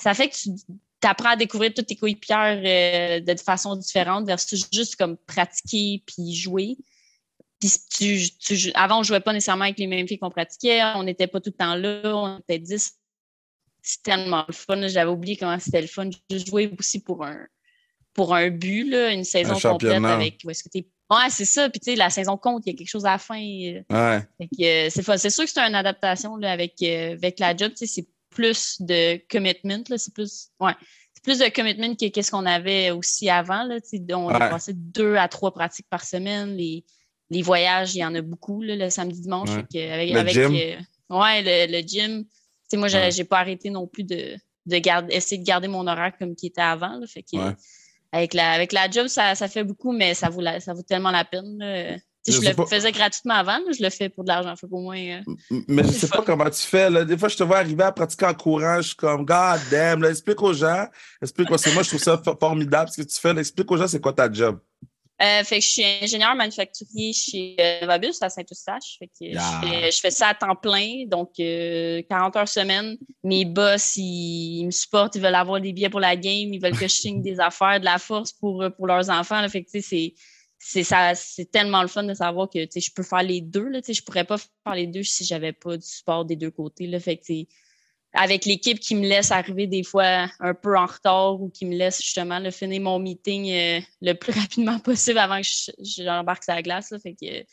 ça 0.01 0.15
fait 0.15 0.29
que 0.29 0.35
tu 0.35 1.07
apprends 1.07 1.29
à 1.29 1.35
découvrir 1.35 1.75
toutes 1.75 1.85
tes 1.85 1.95
coéquipières 1.95 2.59
euh, 2.65 3.19
de 3.19 3.39
façon 3.39 3.75
différente 3.75 4.25
versus 4.25 4.67
juste 4.73 4.95
comme 4.95 5.15
pratiquer 5.15 6.01
puis 6.07 6.33
jouer. 6.33 6.75
Puis 7.59 7.71
tu, 7.95 8.29
tu- 8.39 8.71
avant, 8.73 9.01
on 9.01 9.03
jouait 9.03 9.19
pas 9.19 9.33
nécessairement 9.33 9.65
avec 9.65 9.77
les 9.77 9.85
mêmes 9.85 10.07
filles 10.07 10.17
qu'on 10.17 10.31
pratiquait. 10.31 10.81
On 10.95 11.03
n'était 11.03 11.27
pas 11.27 11.39
tout 11.39 11.51
le 11.51 11.57
temps 11.57 11.75
là. 11.75 12.01
On 12.15 12.39
était 12.39 12.57
10 12.57 12.97
c'est 13.83 14.01
tellement 14.01 14.43
le 14.47 14.53
fun. 14.53 14.87
J'avais 14.87 15.11
oublié 15.11 15.37
comment 15.37 15.59
c'était 15.59 15.81
le 15.81 15.87
fun. 15.87 16.09
Je 16.31 16.37
jouais 16.39 16.71
aussi 16.79 16.99
pour 16.99 17.23
un 17.23 17.47
pour 18.17 18.35
un 18.35 18.49
but, 18.49 18.83
là, 18.89 19.11
une 19.13 19.23
saison 19.23 19.53
Un 19.55 19.71
complète 19.71 20.03
avec. 20.03 20.39
où 20.43 20.49
est-ce 20.49 20.63
que 20.63 20.69
t'es- 20.69 20.87
Ouais, 21.09 21.29
c'est 21.29 21.45
ça. 21.45 21.69
Puis 21.69 21.79
tu 21.79 21.91
sais, 21.91 21.95
la 21.95 22.09
saison 22.09 22.35
compte, 22.35 22.63
il 22.65 22.71
y 22.71 22.75
a 22.75 22.77
quelque 22.77 22.89
chose 22.89 23.05
à 23.05 23.11
la 23.11 23.17
fin. 23.17 23.39
euh, 23.39 23.81
Ouais. 23.89 24.21
euh, 24.41 24.89
c'est 24.89 25.29
sûr 25.29 25.45
que 25.45 25.49
c'est 25.49 25.59
une 25.61 25.75
adaptation 25.75 26.35
là, 26.35 26.51
avec, 26.51 26.73
euh, 26.81 27.13
avec 27.13 27.39
la 27.39 27.55
job. 27.55 27.71
C'est 27.75 28.05
plus 28.29 28.81
de 28.81 29.21
commitment. 29.31 29.83
C'est 29.95 30.13
plus. 30.13 30.49
Ouais. 30.59 30.73
Plus 31.23 31.39
de 31.39 31.47
commitment 31.49 31.95
que 31.95 32.07
qu'est-ce 32.09 32.31
qu'on 32.31 32.45
avait 32.45 32.91
aussi 32.91 33.29
avant. 33.29 33.63
Là, 33.63 33.77
on 34.17 34.27
Ouais. 34.27 34.33
a 34.35 34.49
passé 34.49 34.73
deux 34.73 35.15
à 35.15 35.27
trois 35.29 35.53
pratiques 35.53 35.87
par 35.89 36.03
semaine. 36.03 36.55
Les, 36.57 36.83
les 37.29 37.41
voyages, 37.41 37.95
il 37.95 37.99
y 37.99 38.05
en 38.05 38.15
a 38.15 38.21
beaucoup 38.21 38.61
là, 38.61 38.75
le 38.75 38.89
samedi 38.89 39.21
dimanche. 39.21 39.49
Ouais. 39.49 39.63
Que, 39.71 39.93
avec, 39.93 40.11
Le 40.11 40.19
avec, 40.19 40.33
gym? 40.33 40.55
euh, 40.55 40.75
ouais, 41.17 41.41
le, 41.67 41.71
le 41.71 41.87
gym. 41.87 42.23
Tu 42.25 42.29
sais, 42.69 42.77
moi, 42.77 42.87
j'ai 42.89 43.23
pas 43.23 43.39
arrêté 43.39 43.69
non 43.69 43.87
plus 43.87 44.03
de, 44.03 44.35
de 44.65 44.77
garder, 44.79 45.13
essayer 45.15 45.37
de 45.41 45.45
garder 45.45 45.67
mon 45.69 45.85
horaire 45.87 46.13
comme 46.19 46.35
qui 46.35 46.47
était 46.47 46.61
avant. 46.61 46.97
Là, 46.99 47.07
fait 47.07 47.23
que. 47.23 47.37
Avec, 48.11 48.33
la, 48.33 48.51
avec 48.51 48.71
la 48.73 48.89
job, 48.89 49.07
ça, 49.07 49.35
ça 49.35 49.47
fait 49.47 49.63
beaucoup, 49.63 49.91
mais 49.91 50.13
ça 50.13 50.29
vaut, 50.29 50.41
la- 50.41 50.59
ça 50.59 50.73
vaut 50.73 50.81
tellement 50.83 51.11
la 51.11 51.25
peine. 51.25 51.57
là. 51.59 51.97
Je 52.29 52.41
le 52.41 52.53
pas. 52.53 52.65
faisais 52.65 52.91
gratuitement 52.91 53.35
avant, 53.35 53.57
je 53.71 53.81
le 53.81 53.89
fais 53.89 54.09
pour 54.09 54.25
de 54.25 54.27
l'argent. 54.29 54.53
Fait 54.57 54.67
moins. 54.69 54.97
euh, 54.97 55.21
Mais 55.69 55.83
je 55.83 55.87
C'est 55.87 55.99
sais 55.99 56.07
fun. 56.07 56.17
pas 56.17 56.23
comment 56.25 56.49
tu 56.49 56.61
fais. 56.61 56.89
Là. 56.89 57.05
Des 57.05 57.17
fois, 57.17 57.29
je 57.29 57.37
te 57.37 57.43
vois 57.43 57.59
arriver 57.59 57.83
à 57.85 57.91
pratiquer 57.93 58.25
en 58.25 58.33
courant. 58.33 58.77
Je 58.81 58.87
suis 58.87 58.95
comme, 58.97 59.23
God 59.25 59.61
damn, 59.71 60.01
là, 60.01 60.09
explique 60.09 60.41
aux 60.41 60.51
gens. 60.51 60.87
Explique 61.21 61.47
parce 61.47 61.63
que 61.63 61.69
moi, 61.69 61.83
je 61.83 61.87
trouve 61.87 62.01
ça 62.01 62.17
for- 62.21 62.37
formidable 62.37 62.89
ce 62.91 63.01
que 63.01 63.07
tu 63.07 63.17
fais. 63.17 63.33
là. 63.33 63.39
Explique 63.39 63.71
aux 63.71 63.77
gens, 63.77 63.87
c'est 63.87 64.01
quoi 64.01 64.11
ta 64.11 64.29
job? 64.29 64.59
Euh, 65.19 65.43
fait 65.43 65.59
que 65.59 65.65
je 65.65 65.71
suis 65.71 65.83
ingénieur 65.83 66.35
manufacturier 66.35 67.11
chez 67.11 67.55
euh, 67.59 67.81
Novabus 67.81 68.13
à 68.21 68.29
Saint-Eustache. 68.29 68.97
Fait 68.99 69.07
que 69.07 69.13
Yeah. 69.25 69.61
je, 69.63 69.67
fais, 69.67 69.91
je 69.91 69.99
fais 69.99 70.11
ça 70.11 70.27
à 70.27 70.33
temps 70.35 70.55
plein, 70.55 71.05
donc 71.07 71.31
euh, 71.39 72.03
40 72.07 72.35
heures 72.35 72.47
semaine. 72.47 72.97
Mes 73.23 73.43
boss, 73.43 73.95
ils, 73.95 74.59
ils 74.59 74.65
me 74.67 74.71
supportent, 74.71 75.15
ils 75.15 75.21
veulent 75.21 75.33
avoir 75.33 75.59
des 75.59 75.73
billets 75.73 75.89
pour 75.89 75.99
la 75.99 76.15
game, 76.15 76.53
ils 76.53 76.61
veulent 76.61 76.77
que 76.77 76.87
je 76.87 76.93
signe 76.93 77.21
des 77.23 77.39
affaires, 77.39 77.79
de 77.79 77.85
la 77.85 77.97
force 77.97 78.31
pour, 78.33 78.61
euh, 78.61 78.69
pour 78.69 78.85
leurs 78.85 79.09
enfants. 79.09 79.41
là. 79.41 79.49
Fait 79.49 79.63
que 79.63 79.69
c'est 79.81 80.13
c'est 80.59 80.83
ça 80.83 81.13
c'est 81.15 81.49
tellement 81.51 81.81
le 81.81 81.87
fun 81.87 82.03
de 82.03 82.13
savoir 82.13 82.49
que 82.49 82.59
je 82.59 82.91
peux 82.95 83.03
faire 83.03 83.23
les 83.23 83.41
deux. 83.41 83.67
Là, 83.69 83.79
je 83.87 84.01
pourrais 84.01 84.23
pas 84.25 84.37
faire 84.37 84.75
les 84.75 84.87
deux 84.87 85.03
si 85.03 85.23
j'avais 85.25 85.53
pas 85.53 85.77
du 85.77 85.85
support 85.85 86.25
des 86.25 86.35
deux 86.35 86.51
côtés. 86.51 86.85
Là. 86.87 86.99
Fait 86.99 87.17
que 87.17 87.33
avec 88.17 88.45
l'équipe 88.45 88.79
qui 88.79 88.95
me 88.95 89.07
laisse 89.07 89.31
arriver 89.31 89.67
des 89.67 89.83
fois 89.83 90.27
un 90.39 90.53
peu 90.53 90.77
en 90.77 90.85
retard 90.85 91.41
ou 91.41 91.49
qui 91.49 91.65
me 91.65 91.75
laisse 91.75 92.01
justement 92.01 92.39
là, 92.39 92.51
finir 92.51 92.81
mon 92.81 92.99
meeting 92.99 93.49
euh, 93.51 93.79
le 94.01 94.13
plus 94.13 94.31
rapidement 94.39 94.79
possible 94.79 95.19
avant 95.19 95.39
que 95.41 95.47
je- 95.47 95.71
j'embarque 96.03 96.43
sur 96.43 96.53
la 96.53 96.61
glace. 96.61 96.91
Là, 96.91 96.97
euh, 97.23 97.43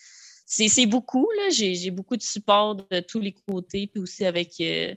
c'est 0.47 0.87
beaucoup. 0.87 1.29
j'ai 1.51 1.91
beaucoup 1.91 2.17
de 2.17 2.23
support 2.23 2.77
de 2.77 3.01
tous 3.01 3.21
les 3.21 3.35
côtés, 3.47 3.87
puis 3.87 4.01
aussi 4.03 4.25
avec 4.25 4.53
euh, 4.61 4.95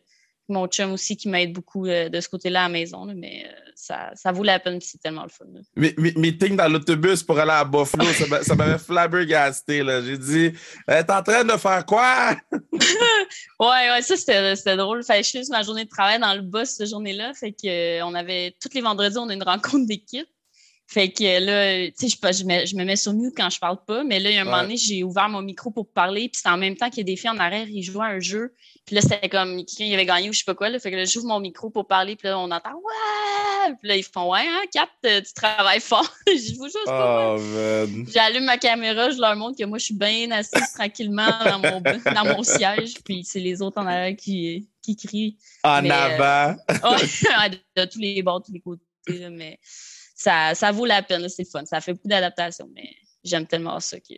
mon 0.49 0.67
chum 0.67 0.91
aussi 0.93 1.15
qui 1.17 1.29
m'aide 1.29 1.53
beaucoup 1.53 1.85
euh, 1.87 2.09
de 2.09 2.19
ce 2.21 2.29
côté-là 2.29 2.61
à 2.61 2.67
la 2.67 2.73
maison. 2.73 3.05
là, 3.05 3.13
mais 3.15 3.45
euh, 3.45 3.51
ça, 3.75 4.11
ça 4.15 4.31
vaut 4.31 4.43
la 4.43 4.59
peine, 4.59 4.79
c'est 4.81 4.97
tellement 4.99 5.23
le 5.23 5.29
fun. 5.29 5.45
là. 5.53 5.61
Mi- 5.75 5.93
mi- 5.97 6.13
Meeting 6.15 6.55
dans 6.55 6.67
l'autobus 6.67 7.21
pour 7.23 7.37
aller 7.39 7.51
à 7.51 7.63
Buffalo, 7.63 8.05
ça 8.13 8.27
m'a- 8.27 8.43
ça 8.43 8.55
m'avait 8.55 8.77
flabbergasté. 8.77 9.83
J'ai 10.05 10.17
dit, 10.17 10.53
t'es 10.87 11.11
en 11.11 11.21
train 11.23 11.43
de 11.43 11.51
faire 11.57 11.85
quoi? 11.85 12.35
Ouais, 13.59 13.89
ouais, 13.91 14.01
ça 14.01 14.15
c'était 14.15 14.77
drôle. 14.77 15.03
Fait 15.03 15.23
je 15.23 15.29
finis 15.29 15.47
ma 15.49 15.63
journée 15.63 15.83
de 15.85 15.89
travail 15.89 16.19
dans 16.19 16.33
le 16.33 16.41
bus 16.41 16.69
cette 16.69 16.89
journée-là. 16.89 17.33
Fait 17.33 17.51
que 17.51 17.67
euh, 17.99 18.05
on 18.05 18.13
avait 18.13 18.55
tous 18.61 18.69
les 18.73 18.81
vendredis, 18.81 19.17
on 19.17 19.29
a 19.29 19.33
une 19.33 19.43
rencontre 19.43 19.85
d'équipe. 19.87 20.27
Fait 20.89 21.11
que 21.11 21.21
euh, 21.21 21.39
là, 21.41 21.91
tu 21.91 22.07
sais, 22.09 22.17
je, 22.21 22.37
je, 22.37 22.45
me, 22.45 22.65
je 22.65 22.75
me 22.77 22.85
mets 22.85 22.95
sur 22.95 23.13
mute 23.13 23.33
quand 23.35 23.49
je 23.49 23.59
parle 23.59 23.77
pas, 23.85 24.05
mais 24.05 24.21
là, 24.21 24.29
il 24.29 24.35
y 24.35 24.37
a 24.37 24.41
un 24.41 24.45
moment 24.45 24.61
donné, 24.61 24.77
j'ai 24.77 25.03
ouvert 25.03 25.27
mon 25.27 25.41
micro 25.41 25.69
pour 25.69 25.85
parler, 25.85 26.29
puis 26.29 26.39
c'est 26.41 26.49
en 26.49 26.55
même 26.55 26.77
temps 26.77 26.89
qu'il 26.89 26.99
y 26.99 27.01
a 27.01 27.03
des 27.03 27.17
filles 27.17 27.29
en 27.29 27.39
arrière, 27.39 27.67
ils 27.67 27.83
jouaient 27.83 28.05
à 28.05 28.09
un 28.09 28.21
jeu. 28.21 28.53
Puis 28.85 28.95
là, 28.95 29.01
c'était 29.01 29.27
comme 29.27 29.65
quelqu'un 29.65 29.93
avait 29.93 30.05
gagné 30.05 30.29
ou 30.29 30.33
je 30.33 30.39
sais 30.39 30.45
pas 30.45 30.55
quoi. 30.55 30.69
Là, 30.69 30.79
fait 30.79 30.89
que 30.89 30.95
là, 30.95 31.03
j'ouvre 31.03 31.27
mon 31.27 31.41
micro 31.41 31.69
pour 31.69 31.87
parler, 31.87 32.15
puis 32.15 32.29
là, 32.29 32.39
on 32.39 32.49
entend 32.49 32.75
Ouais! 32.75 33.75
Puis 33.79 33.89
là, 33.89 33.97
ils 33.97 34.03
font 34.03 34.31
Ouais, 34.31 34.47
hein, 34.47 34.61
Cap, 34.71 34.89
euh, 35.05 35.19
tu 35.19 35.33
travailles 35.33 35.81
fort. 35.81 36.09
je 36.27 36.55
vous 36.55 36.69
jure, 36.69 36.85
pas. 36.85 37.35
Oh. 37.35 38.03
J'allume 38.07 38.45
ma 38.45 38.57
caméra, 38.57 39.09
je 39.09 39.19
leur 39.19 39.35
montre 39.35 39.57
que 39.57 39.65
moi, 39.65 39.79
je 39.79 39.85
suis 39.85 39.93
bien 39.93 40.31
assise 40.31 40.71
tranquillement 40.73 41.27
dans 41.43 41.59
mon, 41.59 41.81
dans 41.81 42.25
mon 42.25 42.43
siège, 42.43 42.93
puis 43.03 43.25
c'est 43.25 43.41
les 43.41 43.61
autres 43.61 43.81
en 43.81 43.87
arrière 43.87 44.15
qui, 44.15 44.69
qui 44.81 44.95
crient. 44.95 45.37
En 45.65 45.81
Mais, 45.81 45.91
euh, 45.91 46.17
avant. 46.17 46.55
Ouais, 46.91 47.49
de, 47.49 47.81
de 47.81 47.85
tous 47.89 47.99
les 47.99 48.23
bords, 48.23 48.41
tous 48.41 48.53
les 48.53 48.61
côtés. 48.61 48.83
là, 49.09 49.29
mais 49.29 49.59
ça, 50.17 50.55
ça 50.55 50.71
vaut 50.71 50.85
la 50.85 51.03
peine, 51.03 51.29
c'est 51.29 51.43
le 51.43 51.49
fun. 51.49 51.63
Ça 51.65 51.79
fait 51.79 51.93
beaucoup 51.93 52.07
d'adaptation, 52.07 52.67
mais 52.73 52.89
j'aime 53.23 53.45
tellement 53.45 53.79
ça 53.79 53.99
que 53.99 54.15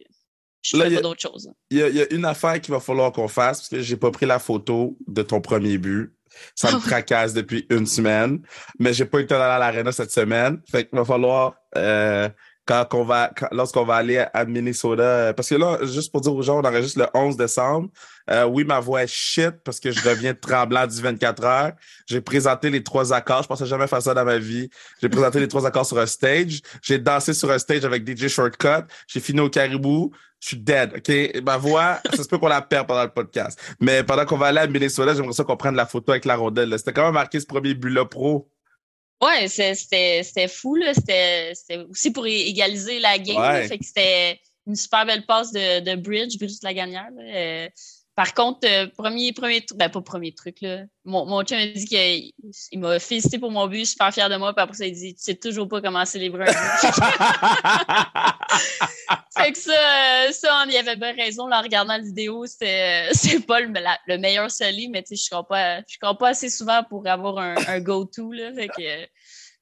je 0.61 0.77
Là, 0.77 0.89
fais 0.89 0.95
pas 0.95 1.01
d'autre 1.01 1.21
chose. 1.21 1.51
Il 1.69 1.77
y, 1.77 1.83
a, 1.83 1.89
il 1.89 1.95
y 1.95 2.01
a 2.01 2.13
une 2.13 2.25
affaire 2.25 2.59
qu'il 2.59 2.73
va 2.73 2.79
falloir 2.79 3.11
qu'on 3.11 3.27
fasse 3.27 3.59
parce 3.59 3.69
que 3.69 3.81
j'ai 3.81 3.97
pas 3.97 4.11
pris 4.11 4.25
la 4.25 4.39
photo 4.39 4.97
de 5.07 5.21
ton 5.21 5.41
premier 5.41 5.77
but. 5.77 6.13
Ça 6.55 6.71
me 6.71 6.79
tracasse 6.85 7.33
depuis 7.33 7.65
une 7.69 7.85
semaine, 7.85 8.41
mais 8.77 8.93
j'ai 8.93 9.05
pas 9.05 9.19
eu 9.19 9.21
le 9.21 9.27
temps 9.27 9.37
d'aller 9.37 9.55
à 9.55 9.59
l'aréna 9.59 9.91
cette 9.91 10.11
semaine. 10.11 10.61
Fait 10.69 10.85
qu'il 10.85 10.97
va 10.97 11.05
falloir 11.05 11.55
euh, 11.75 12.29
quand 12.65 12.85
on 12.93 13.03
va 13.03 13.31
lorsqu'on 13.51 13.83
va 13.83 13.95
aller 13.95 14.25
à 14.33 14.45
Minnesota, 14.45 15.33
parce 15.33 15.49
que 15.49 15.55
là, 15.55 15.79
juste 15.83 16.11
pour 16.11 16.21
dire 16.21 16.33
aux 16.33 16.41
gens, 16.41 16.59
on 16.59 16.65
enregistre 16.65 16.99
le 16.99 17.07
11 17.13 17.35
décembre. 17.35 17.89
Euh, 18.29 18.45
oui, 18.45 18.63
ma 18.63 18.79
voix 18.79 19.03
est 19.03 19.11
shit 19.11 19.51
parce 19.63 19.79
que 19.79 19.91
je 19.91 20.07
reviens 20.07 20.33
de 20.33 20.37
tremblant 20.39 20.85
du 20.85 21.01
24 21.01 21.43
heures. 21.43 21.71
J'ai 22.07 22.21
présenté 22.21 22.69
les 22.69 22.83
trois 22.83 23.11
accords. 23.11 23.43
Je 23.43 23.47
pensais 23.47 23.65
jamais 23.65 23.87
faire 23.87 24.01
ça 24.01 24.13
dans 24.13 24.25
ma 24.25 24.37
vie. 24.37 24.69
J'ai 25.01 25.09
présenté 25.09 25.39
les 25.39 25.47
trois 25.47 25.65
accords 25.65 25.85
sur 25.85 25.97
un 25.97 26.05
stage. 26.05 26.61
J'ai 26.81 26.99
dansé 26.99 27.33
sur 27.33 27.49
un 27.49 27.57
stage 27.57 27.85
avec 27.85 28.07
DJ 28.07 28.27
Shortcut. 28.27 28.85
J'ai 29.07 29.19
fini 29.19 29.39
au 29.39 29.49
Caribou. 29.49 30.11
Je 30.39 30.49
suis 30.49 30.57
dead, 30.57 30.93
OK? 30.95 31.41
Ma 31.43 31.57
voix, 31.57 31.99
ça 32.15 32.23
se 32.23 32.27
peut 32.27 32.37
qu'on 32.37 32.47
la 32.47 32.61
perd 32.61 32.87
pendant 32.87 33.03
le 33.03 33.09
podcast. 33.09 33.59
Mais 33.79 34.03
pendant 34.03 34.25
qu'on 34.25 34.37
va 34.37 34.47
aller 34.47 34.59
à 34.59 34.67
Minnesota, 34.67 35.13
j'aimerais 35.13 35.33
ça 35.33 35.43
qu'on 35.43 35.57
prenne 35.57 35.75
la 35.75 35.85
photo 35.85 36.11
avec 36.11 36.25
la 36.25 36.35
rondelle. 36.35 36.73
C'était 36.77 36.93
comment 36.93 37.11
marqué 37.11 37.39
ce 37.39 37.45
premier 37.45 37.73
but-là 37.73 38.05
pro? 38.05 38.49
Ouais, 39.21 39.49
c'était 39.49 40.47
fou, 40.47 40.75
là. 40.75 40.93
C'était 40.93 41.53
aussi 41.89 42.11
pour 42.11 42.25
égaliser 42.25 42.99
la 42.99 43.17
game. 43.17 43.41
Ouais. 43.41 43.67
Fait 43.67 43.77
que 43.77 43.85
c'était 43.85 44.39
une 44.65 44.75
super 44.75 45.05
belle 45.05 45.25
passe 45.25 45.51
de, 45.51 45.81
de 45.81 45.95
Bridge, 45.99 46.37
Bridge 46.37 46.59
de 46.61 46.65
la 46.65 46.73
gagnère. 46.73 47.09
Euh, 48.19 48.23
par 48.23 48.33
contre, 48.33 48.67
euh, 48.67 48.87
premier, 48.97 49.31
premier 49.31 49.61
truc, 49.65 49.77
ben 49.79 49.87
pas 49.89 50.01
premier 50.01 50.33
truc, 50.33 50.57
là. 50.61 50.83
Mon, 51.05 51.25
mon 51.25 51.41
chum 51.43 51.57
m'a 51.57 51.67
dit 51.67 51.85
qu'il 51.85 52.33
il 52.71 52.79
m'a 52.79 52.99
félicité 52.99 53.39
pour 53.39 53.49
mon 53.51 53.67
but, 53.67 53.85
super 53.85 54.13
fier 54.13 54.29
de 54.29 54.35
moi, 54.35 54.53
puis 54.53 54.61
après 54.61 54.75
ça, 54.75 54.85
il 54.85 54.93
dit 54.93 55.15
Tu 55.15 55.23
sais 55.23 55.35
toujours 55.35 55.67
pas 55.67 55.81
comment 55.81 56.05
célébrer 56.05 56.49
un 56.49 56.51
but. 56.51 56.55
fait 59.37 59.51
que 59.51 59.57
ça, 59.57 59.71
euh, 60.27 60.31
ça, 60.31 60.63
on 60.65 60.69
y 60.69 60.77
avait 60.77 60.95
bien 60.95 61.13
raison, 61.13 61.47
là, 61.47 61.59
en 61.59 61.63
regardant 61.63 61.97
la 61.97 62.03
vidéo, 62.03 62.45
c'est 62.45 63.09
pas 63.47 63.59
le, 63.61 63.71
la- 63.73 63.99
le 64.07 64.17
meilleur 64.17 64.49
soli, 64.51 64.89
mais 64.89 65.03
tu 65.03 65.15
sais, 65.15 65.23
je 65.25 65.29
crois 65.29 65.47
pas, 65.47 65.79
je 65.87 65.97
crois 65.99 66.17
pas 66.17 66.29
assez 66.29 66.49
souvent 66.49 66.83
pour 66.83 67.07
avoir 67.07 67.37
un, 67.37 67.55
un 67.67 67.79
go-to, 67.79 68.31
là. 68.31 68.53
Fait 68.53 68.67
que 68.67 68.81
euh, 68.81 69.05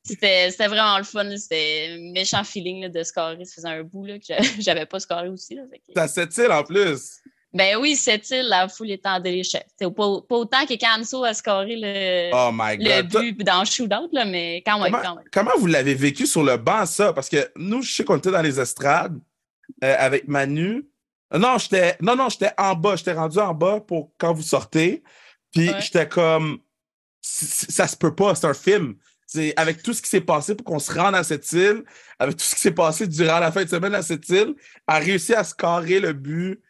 c'était 0.04 0.50
vraiment 0.68 0.98
le 0.98 1.04
fun, 1.04 1.30
c'était 1.38 1.98
méchant 2.14 2.44
feeling 2.44 2.84
là, 2.84 2.90
de 2.90 3.04
scorer. 3.04 3.44
Ça 3.46 3.56
faisait 3.56 3.68
un 3.70 3.84
bout 3.84 4.06
là, 4.06 4.18
que 4.20 4.26
j'a- 4.28 4.38
j'avais 4.60 4.86
pas 4.86 5.00
scoré 5.00 5.30
aussi. 5.30 5.56
Là, 5.56 5.64
fait 5.72 5.80
que- 5.80 6.08
cette 6.08 6.36
île 6.38 6.52
en 6.52 6.64
plus. 6.64 7.20
Ben 7.58 7.78
oui, 7.78 7.96
cette 7.96 8.30
île, 8.30 8.48
la 8.48 8.68
foule 8.70 8.92
était 8.92 9.10
en 9.10 9.20
délichet. 9.20 9.66
C'est 9.78 9.94
pas, 9.94 10.22
pas 10.22 10.36
autant 10.36 10.66
que 10.66 10.76
Canso 10.78 11.24
a 11.24 11.34
scoré 11.34 11.76
le, 11.76 12.30
Oh 12.34 12.52
my 12.54 12.78
le 12.78 13.02
God. 13.02 13.22
But 13.22 13.44
dans 13.44 13.60
le 13.62 13.66
shootout, 13.66 14.10
là, 14.14 14.26
mais 14.26 14.64
quand 14.66 14.80
même, 14.80 14.92
Comment-. 14.94 15.22
Comment 15.32 15.58
vous 15.58 15.68
l'avez 15.68 15.96
vécu 15.96 16.26
sur 16.28 16.44
le 16.44 16.58
banc, 16.58 16.86
ça? 16.86 17.14
Parce 17.14 17.30
que 17.30 17.52
nous, 17.56 17.82
je 17.82 17.92
sais 17.92 18.04
qu'on 18.04 18.18
était 18.18 18.32
dans 18.32 18.42
les 18.42 18.60
estrades 18.60 19.20
euh, 19.84 19.96
avec 20.00 20.28
Manu. 20.28 20.88
Non, 21.34 21.58
j'étais 21.58 21.98
non, 22.00 22.16
non, 22.16 22.30
j'étais 22.30 22.52
en 22.58 22.74
bas. 22.76 22.96
J'étais 22.96 23.14
rendu 23.14 23.38
en 23.40 23.54
bas 23.54 23.82
pour 23.82 24.12
quand 24.18 24.34
vous 24.34 24.42
sortez. 24.44 25.04
Puis 25.54 25.70
Ouais. 25.70 25.82
j'étais 25.82 26.08
comme 26.08 26.60
ça 27.22 27.88
se 27.88 27.98
peut 27.98 28.16
pas, 28.16 28.36
c'est 28.36 28.48
un 28.48 28.54
film. 28.54 28.96
C'est 29.26 29.54
avec 29.58 29.84
tout 29.84 29.94
ce 29.94 30.02
qui 30.02 30.10
s'est 30.10 30.22
passé 30.22 30.56
pour 30.56 30.66
qu'on 30.66 30.80
se 30.80 30.94
rende 30.94 31.16
à 31.16 31.24
cette 31.24 31.52
île, 31.52 31.84
avec 32.18 32.38
tout 32.38 32.46
ce 32.46 32.56
qui 32.56 32.62
s'est 32.62 32.72
passé 32.72 33.08
durant 33.08 33.40
la 33.40 33.52
fin 33.52 33.64
de 33.66 33.70
semaine 33.70 33.94
à 33.94 34.02
cette 34.02 34.30
île, 34.30 34.56
a 34.88 35.00
réussi 35.00 35.34
à 35.34 35.44
scorer 35.44 36.00
le 36.00 36.14
but. 36.14 36.62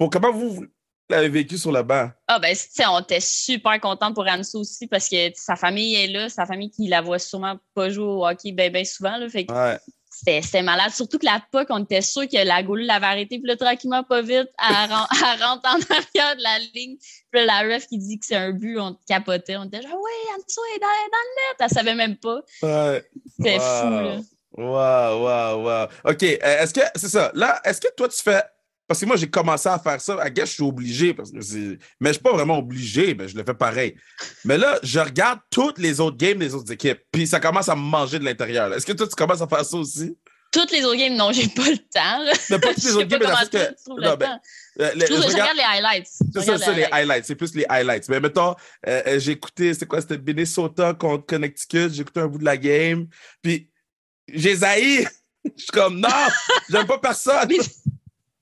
Pour 0.00 0.08
comment 0.08 0.32
vous, 0.32 0.64
l'avez 1.10 1.28
vécu 1.28 1.58
sur 1.58 1.70
le 1.72 1.82
banc? 1.82 2.08
Ah 2.26 2.38
ben, 2.38 2.56
tu 2.56 2.82
on 2.88 3.00
était 3.00 3.20
super 3.20 3.78
contents 3.78 4.14
pour 4.14 4.26
Anso 4.26 4.60
aussi 4.60 4.86
parce 4.86 5.10
que 5.10 5.30
sa 5.34 5.56
famille 5.56 5.94
est 5.94 6.06
là, 6.06 6.30
sa 6.30 6.46
famille 6.46 6.70
qui 6.70 6.88
la 6.88 7.02
voit 7.02 7.18
sûrement 7.18 7.58
pas 7.74 7.90
jouer 7.90 8.06
au 8.06 8.26
hockey 8.26 8.52
ben, 8.52 8.72
ben 8.72 8.82
souvent. 8.82 9.18
Là, 9.18 9.28
fait 9.28 9.44
que 9.44 9.52
Ouais. 9.52 9.78
c'était 10.10 10.40
c'était 10.40 10.62
malade. 10.62 10.90
Surtout 10.92 11.18
que 11.18 11.26
la 11.26 11.42
POC, 11.52 11.66
on 11.68 11.84
était 11.84 12.00
sûr 12.00 12.22
que 12.26 12.42
la 12.42 12.62
goule 12.62 12.80
l'avait 12.80 13.04
arrêté. 13.08 13.38
Puis 13.38 13.46
là, 13.46 13.56
tranquillement, 13.58 14.02
pas 14.02 14.22
vite, 14.22 14.48
elle, 14.58 14.90
ren- 14.90 15.06
elle 15.34 15.42
rentre 15.44 15.68
en 15.68 15.74
arrière 15.94 16.36
de 16.36 16.42
la 16.42 16.58
ligne. 16.74 16.96
Puis 17.30 17.44
la 17.44 17.60
ref 17.60 17.86
qui 17.86 17.98
dit 17.98 18.18
que 18.18 18.24
c'est 18.24 18.36
un 18.36 18.52
but, 18.52 18.78
on 18.78 18.96
capotait. 19.06 19.58
On 19.58 19.64
était 19.64 19.82
genre, 19.82 19.92
oui, 19.92 20.32
Anso 20.34 20.62
est 20.74 20.78
dans, 20.78 20.86
dans 20.86 21.26
le 21.26 21.34
net. 21.36 21.56
Elle 21.60 21.68
savait 21.68 21.94
même 21.94 22.16
pas. 22.16 22.40
Ouais. 22.62 23.04
C'était 23.36 23.58
Wow. 23.58 23.80
fou, 23.82 23.90
là. 23.90 24.16
Wow, 24.56 25.22
wow, 25.22 25.62
wow. 25.64 25.84
OK, 26.10 26.22
euh, 26.22 26.62
est-ce 26.62 26.72
que, 26.72 26.80
c'est 26.96 27.08
ça, 27.10 27.30
là, 27.34 27.60
est-ce 27.64 27.80
que 27.82 27.88
toi, 27.96 28.08
tu 28.08 28.20
fais, 28.22 28.42
parce 28.90 28.98
que 29.02 29.06
moi, 29.06 29.14
j'ai 29.14 29.30
commencé 29.30 29.68
à 29.68 29.78
faire 29.78 30.00
ça, 30.00 30.16
à 30.20 30.28
guess, 30.30 30.48
je 30.48 30.54
suis 30.54 30.62
obligé, 30.64 31.14
parce 31.14 31.30
que 31.30 31.40
c'est, 31.40 31.78
mais 32.00 32.08
je 32.08 32.14
suis 32.14 32.22
pas 32.24 32.32
vraiment 32.32 32.58
obligé, 32.58 33.14
mais 33.14 33.28
je 33.28 33.36
le 33.36 33.44
fais 33.44 33.54
pareil. 33.54 33.94
Mais 34.44 34.58
là, 34.58 34.80
je 34.82 34.98
regarde 34.98 35.38
toutes 35.48 35.78
les 35.78 36.00
autres 36.00 36.16
games 36.16 36.38
des 36.38 36.52
autres 36.56 36.72
équipes, 36.72 36.98
puis 37.12 37.24
ça 37.28 37.38
commence 37.38 37.68
à 37.68 37.76
me 37.76 37.80
manger 37.82 38.18
de 38.18 38.24
l'intérieur. 38.24 38.68
là. 38.68 38.74
Est-ce 38.76 38.84
que 38.86 38.90
toi, 38.92 39.06
tu 39.06 39.14
commences 39.14 39.42
à 39.42 39.46
faire 39.46 39.64
ça 39.64 39.76
aussi? 39.76 40.16
Toutes 40.50 40.72
les 40.72 40.84
autres 40.84 40.96
games, 40.98 41.14
non, 41.14 41.30
j'ai 41.30 41.46
pas 41.46 41.70
le 41.70 41.76
temps. 41.78 42.18
Là. 42.24 42.32
Mais 42.50 42.58
pas 42.58 42.74
toutes 42.74 42.82
les 42.82 42.90
autres 42.96 43.04
games, 43.06 43.20
mais 43.20 43.26
dans 43.26 43.30
le 43.30 43.36
sens 43.36 43.48
que- 43.50 43.90
non, 43.90 44.16
ben, 44.16 44.26
temps. 44.26 44.40
Euh, 44.80 44.90
Je, 44.96 45.04
trouve- 45.04 45.16
je 45.18 45.22
je 45.22 45.26
regarde- 45.28 45.56
les 45.56 45.62
highlights. 45.62 46.08
Je 46.08 46.24
C'est 46.26 46.32
ça, 46.32 46.40
regarde 46.54 46.62
ça, 46.64 46.72
les 46.72 46.84
highlights. 46.90 47.24
C'est 47.26 47.34
plus 47.36 47.54
les 47.54 47.66
highlights. 47.68 48.08
Mais 48.08 48.18
mettons, 48.18 48.56
euh, 48.88 49.02
euh, 49.06 49.18
j'ai 49.20 49.30
écouté, 49.30 49.72
c'était 49.72 49.86
quoi? 49.86 50.00
C'était 50.00 50.18
Minnesota 50.18 50.94
contre 50.94 51.26
Connecticut. 51.26 51.90
J'ai 51.92 52.02
écouté 52.02 52.18
un 52.18 52.26
bout 52.26 52.38
de 52.38 52.44
la 52.44 52.56
game. 52.56 53.06
Puis, 53.40 53.70
j'ai 54.26 54.60
haï. 54.64 55.06
Je 55.56 55.62
suis 55.62 55.72
comme, 55.72 55.98
non, 56.00 56.08
j'aime 56.68 56.86
pas 56.86 56.98
personne. 56.98 57.48
Mais- 57.48 57.56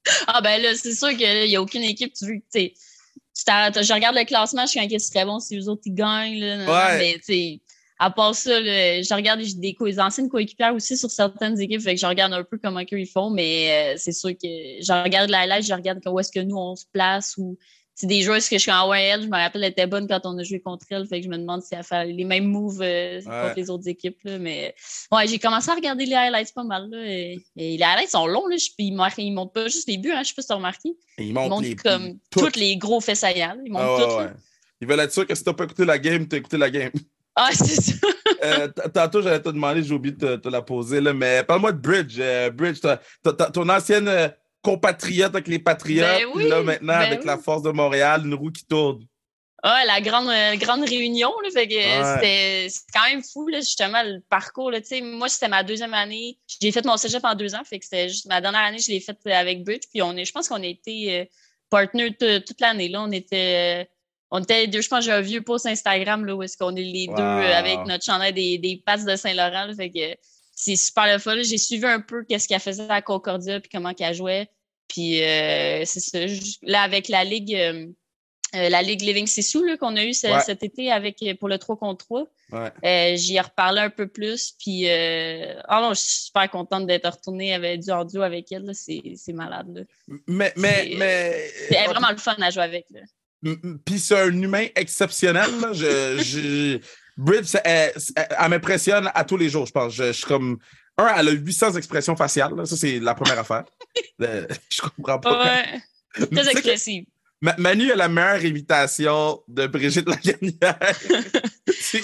Ah 0.27 0.41
ben 0.41 0.61
là, 0.61 0.75
c'est 0.75 0.95
sûr 0.95 1.11
qu'il 1.17 1.49
n'y 1.49 1.57
a 1.57 1.63
aucune 1.63 1.83
équipe, 1.83 2.13
tu 2.13 2.27
veux 2.27 2.41
que 2.53 3.83
je 3.83 3.93
regarde 3.93 4.17
le 4.17 4.25
classement, 4.25 4.63
je 4.63 4.71
suis 4.71 4.81
inquiet, 4.81 4.99
c'est 4.99 5.13
très 5.13 5.25
bon 5.25 5.39
si 5.39 5.57
les 5.57 5.69
autres 5.69 5.83
ils 5.85 5.95
gagnent. 5.95 6.41
Là, 6.41 6.65
Ouais. 6.67 6.99
mais 6.99 7.21
tu 7.25 7.61
à 8.01 8.11
part 8.11 8.35
ça, 8.35 8.61
là, 8.61 9.03
je 9.03 9.15
regarde 9.15 9.41
des, 9.41 10.01
anciennes 10.01 10.29
coéquipières 10.29 10.73
aussi 10.73 10.97
sur 10.97 11.11
certaines 11.11 11.61
équipes, 11.61 11.81
fait 11.81 11.97
que 11.97 12.01
je 12.01 12.07
regarde 12.07 12.33
un 12.33 12.45
peu 12.45 12.57
comment 12.63 12.81
ils 12.81 13.07
font, 13.09 13.31
mais 13.31 13.95
euh, 13.95 13.99
c'est 13.99 14.13
sûr 14.13 14.31
que 14.31 14.47
je 14.47 15.03
regarde 15.03 15.31
la 15.31 15.47
live, 15.47 15.65
je 15.67 15.75
regarde 15.75 16.01
où 16.07 16.21
est-ce 16.21 16.31
que 16.31 16.39
nous 16.39 16.57
on 16.57 16.77
se 16.77 16.85
place 16.93 17.35
ou 17.39 17.59
c'est 18.01 18.07
des 18.07 18.23
joueurs 18.23 18.39
que 18.39 18.45
je 18.53 18.59
suis 18.59 18.71
en 18.71 18.95
elle, 18.95 19.23
je 19.23 19.27
me 19.27 19.37
rappelle 19.37 19.65
elle 19.65 19.73
était 19.73 19.89
bonne 19.89 20.07
quand 20.07 20.21
on 20.25 20.39
a 20.39 20.45
joué 20.45 20.61
contre 20.61 20.87
elle, 20.91 21.05
fait 21.09 21.19
que 21.19 21.25
je 21.25 21.31
me 21.31 21.37
demande 21.37 21.63
si 21.63 21.75
elle 21.75 21.83
fait 21.83 22.05
les 22.07 22.25
mêmes 22.25 22.45
moves 22.47 22.81
euh, 22.81 23.21
contre 23.23 23.55
les 23.57 23.71
autres 23.71 23.89
équipes. 23.89 24.19
Là, 24.23 24.39
mais 24.39 24.73
ouais, 25.11 25.27
j'ai 25.27 25.41
commencé 25.41 25.69
à 25.69 25.75
regarder 25.75 26.07
les 26.07 26.15
highlights 26.15 26.55
pas 26.55 26.63
mal. 26.63 26.89
Là, 26.91 26.99
et, 27.05 27.41
et 27.57 27.77
les 27.77 27.83
highlights 27.83 28.11
sont 28.11 28.29
longs, 28.29 28.47
là, 28.47 28.57
je, 28.57 28.69
ils, 28.79 28.93
mar- 28.95 29.11
ils 29.19 29.33
montrent 29.33 29.53
pas 29.53 29.67
juste 29.67 29.89
les 29.89 29.99
buts, 29.99 30.13
hein, 30.13 30.23
je 30.23 30.29
sais 30.29 30.35
pas 30.35 30.43
si 30.43 30.49
tu 30.49 30.53
as 30.53 30.57
remarqué. 30.57 30.91
Ils 31.19 31.27
Ils 31.27 31.33
montent 31.35 31.65
les 31.65 31.75
comme 31.75 32.19
tous 32.31 32.55
les 32.57 32.77
gros 32.77 33.01
faits 33.01 33.17
saillants. 33.17 33.59
Ils 33.65 33.73
montrent 33.73 33.99
Ah, 33.99 34.05
tout. 34.09 34.17
ouais. 34.19 34.41
Ils 34.81 34.87
veulent 34.87 35.01
être 35.01 35.13
sûrs 35.13 35.27
que 35.27 35.35
si 35.35 35.43
t'as 35.43 35.53
pas 35.55 35.65
écouté 35.65 35.85
la 35.85 35.99
game, 35.99 36.29
t'as 36.29 36.37
écouté 36.37 36.57
la 36.57 36.71
game. 36.71 36.93
Ah, 37.41 37.51
c'est 37.53 37.81
ça. 37.81 37.93
Euh, 38.43 38.67
tantôt, 38.93 39.23
j'allais 39.23 39.41
te 39.41 39.49
demander, 39.49 39.81
j'ai 39.85 39.95
oublié 39.95 40.13
de 40.17 40.35
te, 40.35 40.37
te 40.43 40.49
la 40.49 40.61
poser, 40.61 41.01
là, 41.01 41.13
mais 41.13 41.45
parle-moi 41.45 41.71
de 41.71 41.79
Bridge. 41.79 42.17
Euh, 42.19 42.51
Bridge, 42.51 42.81
ton 43.55 43.69
ancienne 43.69 44.33
euh, 44.69 44.73
compatriote 44.73 45.35
avec 45.35 45.49
les 45.49 45.59
Patriotes, 45.59 46.07
Ben 46.07 46.31
puis 46.33 46.45
oui, 46.45 46.49
là, 46.49 46.63
maintenant, 46.63 46.95
ben 46.99 47.01
avec 47.07 47.21
oui. 47.21 47.27
la 47.27 47.39
force 47.39 47.63
de 47.63 47.71
Montréal, 47.71 48.23
une 48.25 48.35
roue 48.35 48.51
qui 48.53 48.65
tourne. 48.67 49.05
Ah, 49.65 49.83
la 49.87 50.01
grande, 50.01 50.29
euh, 50.29 50.55
grande 50.57 50.85
réunion, 50.89 51.33
là, 51.43 51.51
fait 51.53 51.67
que 51.67 51.75
euh, 51.75 52.01
Ouais. 52.15 52.15
c'était 52.15 52.69
c'est 52.71 52.85
quand 52.95 53.09
même 53.11 53.23
fou, 53.25 53.49
là, 53.49 53.59
justement, 53.59 54.03
le 54.05 54.21
parcours. 54.31 54.71
Là, 54.71 54.79
moi, 55.03 55.29
c'était 55.29 55.49
ma 55.49 55.65
deuxième 55.65 55.95
année. 55.95 56.39
J'ai 56.63 56.71
fait 56.71 56.85
mon 56.85 56.97
cégep 56.97 57.25
en 57.25 57.35
deux 57.35 57.55
ans, 57.57 57.65
fait 57.65 57.81
que 57.81 57.85
c'était 57.85 58.09
juste 58.09 58.27
ma 58.27 58.41
dernière 58.41 58.61
année, 58.63 58.79
je 58.79 58.91
l'ai 58.93 59.01
faite 59.01 59.19
avec 59.27 59.65
Bridge. 59.65 59.83
Puis 59.93 60.01
on 60.01 60.17
est, 60.17 60.25
je 60.25 60.31
pense 60.33 60.49
qu'on 60.49 60.63
a 60.63 60.67
été 60.67 61.21
euh, 61.21 61.25
partner 61.71 62.15
toute 62.15 62.61
l'année. 62.61 62.89
Là, 62.89 63.03
on 63.03 63.11
était, 63.11 63.83
euh, 63.83 63.85
on 64.31 64.41
était 64.43 64.69
deux, 64.69 64.81
je 64.81 64.89
pense, 64.89 65.05
j'ai 65.05 65.11
un 65.13 65.23
vieux 65.23 65.43
post 65.43 65.67
Instagram 65.67 66.25
là, 66.25 66.37
où 66.37 66.43
est-ce 66.45 66.57
qu'on 66.57 66.77
est 66.77 66.83
les 66.83 67.09
Wow. 67.09 67.17
deux 67.17 67.23
euh, 67.23 67.53
avec 67.57 67.81
notre 67.87 68.05
chandail 68.05 68.33
des, 68.33 68.59
des 68.59 68.81
Pats 68.87 68.97
de 68.97 69.17
Saint-Laurent. 69.17 69.75
fait 69.77 69.91
que 69.91 70.15
c'est 70.55 70.77
super 70.77 71.13
le 71.13 71.19
fun. 71.19 71.35
J'ai 71.43 71.59
suivi 71.59 71.85
un 71.87 72.01
peu 72.01 72.23
qu'est-ce 72.25 72.47
qu'elle 72.47 72.61
faisait 72.61 72.89
à 72.89 73.03
Concordia 73.03 73.59
puis 73.59 73.71
comment 73.73 73.93
qu'elle 73.93 74.15
jouait. 74.15 74.49
Puis 74.89 75.23
euh, 75.23 75.85
c'est 75.85 76.01
ça. 76.01 76.19
Là, 76.63 76.83
avec 76.83 77.09
la 77.09 77.25
Ligue. 77.25 77.55
euh, 77.55 77.87
euh, 78.57 78.71
la 78.71 78.81
Ligue 78.81 79.03
Living 79.03 79.27
Sissou 79.27 79.63
qu'on 79.79 79.95
a 79.97 80.05
eu 80.05 80.15
ce- 80.15 80.27
Ouais. 80.27 80.41
cet 80.41 80.63
été 80.63 80.91
avec 80.91 81.23
pour 81.39 81.51
le 81.51 81.59
3 81.59 81.77
contre 81.77 82.07
3. 82.07 82.25
Ouais. 82.51 82.71
Euh, 82.83 83.15
J'y 83.17 83.37
ai 83.37 83.41
reparlé 83.43 83.83
un 83.83 83.91
peu 83.91 84.07
plus. 84.09 84.55
Puis, 84.59 84.85
oh 84.87 85.75
non, 85.83 85.91
je 85.93 86.01
suis 86.01 86.25
super 86.25 86.51
contente 86.51 86.87
d'être 86.87 87.11
retournée 87.11 87.53
avec 87.53 87.81
du 87.81 87.91
audio 87.93 88.23
avec 88.23 88.51
elle. 88.51 88.71
C'est 88.75 89.03
malade. 89.35 89.67
là. 89.75 89.83
Mais, 90.27 90.55
mais, 90.57 90.85
C'est- 90.89 90.97
mais. 90.97 91.51
C'est 91.69 91.85
vraiment 91.85 92.11
le 92.11 92.17
fun 92.17 92.37
à 92.41 92.49
jouer 92.49 92.63
avec. 92.63 92.87
Puis 93.85 93.99
c'est 93.99 94.19
un 94.19 94.33
humain 94.33 94.67
exceptionnel. 94.75 95.51
Là. 95.61 95.73
Je, 95.75 96.19
je- 96.23 96.79
Bridge, 97.19 97.55
elle, 97.65 97.93
elle- 98.17 98.29
elle 98.41 98.49
m'impressionne 98.49 99.11
à 99.15 99.25
tous 99.25 99.37
les 99.37 99.49
jours, 99.51 99.67
je 99.67 99.73
pense. 99.73 99.93
Je, 99.93 100.05
je 100.05 100.13
suis 100.13 100.25
comme. 100.25 100.59
Un, 100.99 101.07
elle 101.17 101.29
a 101.29 101.31
800 101.33 101.75
expressions 101.77 102.17
faciales. 102.17 102.55
là. 102.57 102.67
Ça, 102.67 102.77
c'est 102.77 102.99
la 102.99 103.15
première 103.15 103.39
affaire. 103.39 103.65
Euh, 104.21 104.47
je 104.71 104.81
comprends 104.83 105.19
pas. 105.21 105.45
Ouais. 105.45 105.81
Très 106.33 106.51
expressive. 106.51 107.05
Ma- 107.41 107.55
Manu 107.57 107.91
a 107.93 107.97
la 107.97 108.09
meilleure 108.09 108.45
imitation 108.45 109.41
de 109.47 109.67
Brigitte 109.69 110.09
Laganière. 110.09 110.79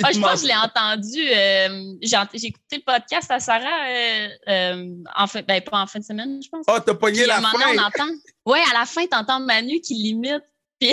Ah, 0.03 0.13
je 0.13 0.19
pense 0.21 0.41
que 0.43 0.47
je 0.47 0.47
l'ai 0.47 0.55
entendu. 0.57 1.21
euh, 1.29 1.95
J'ai 2.01 2.17
ent- 2.17 2.27
écouté 2.33 2.77
le 2.77 2.85
podcast 2.87 3.31
à 3.31 3.39
Sarah 3.39 3.87
euh, 3.89 4.29
euh, 4.49 4.89
en 5.15 5.27
fin, 5.27 5.43
ben, 5.43 5.61
pas 5.61 5.79
en 5.83 5.87
fin 5.87 5.99
de 5.99 6.05
semaine, 6.05 6.41
je 6.43 6.49
pense. 6.49 6.65
Ah, 6.69 6.81
t'as 6.85 6.95
pogné 6.95 7.19
Puis, 7.19 7.27
la 7.27 7.41
fin. 7.43 7.53
donné, 7.53 7.65
on 7.79 7.83
entend. 7.83 8.11
Ouais, 8.47 8.61
à 8.71 8.79
la 8.79 8.87
fin, 8.87 9.05
t'entends 9.07 9.41
Manu 9.41 9.81
qui 9.81 9.95
l'imite. 9.95 10.43
Puis 10.81 10.89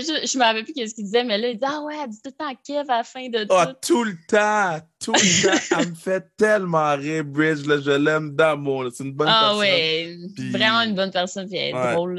juste, 0.00 0.32
je 0.32 0.38
me 0.38 0.44
rappelle 0.44 0.64
plus 0.64 0.72
qu'est-ce 0.72 0.94
qu'il 0.94 1.04
disait, 1.04 1.24
mais 1.24 1.38
là, 1.38 1.48
il 1.48 1.58
dit 1.58 1.64
Ah 1.66 1.80
ouais, 1.82 1.94
elle 2.02 2.10
dit 2.10 2.20
tout 2.22 2.30
le 2.30 2.44
temps 2.44 2.54
Kev 2.66 2.90
à 2.90 2.98
la 2.98 3.04
fin 3.04 3.28
de 3.28 3.46
Ah, 3.50 3.66
tout. 3.66 3.94
tout 3.94 4.04
le 4.04 4.16
temps, 4.28 4.78
tout 5.02 5.12
le 5.12 5.42
temps. 5.68 5.78
Elle 5.80 5.90
me 5.90 5.94
fait 5.94 6.24
tellement 6.36 6.94
rire, 6.96 7.24
Bridge. 7.24 7.66
Là, 7.66 7.78
je 7.80 7.90
l'aime 7.90 8.34
d'amour. 8.34 8.86
C'est 8.94 9.04
une 9.04 9.12
bonne 9.12 9.28
Ah 9.30 9.40
personne. 9.50 9.58
ouais, 9.60 10.16
Puis- 10.34 10.50
vraiment 10.50 10.80
une 10.82 10.94
bonne 10.94 11.10
personne, 11.10 11.48
puis 11.48 11.56
elle 11.58 11.70
est 11.70 11.78
Ouais. 11.78 11.94
drôle. 11.94 12.14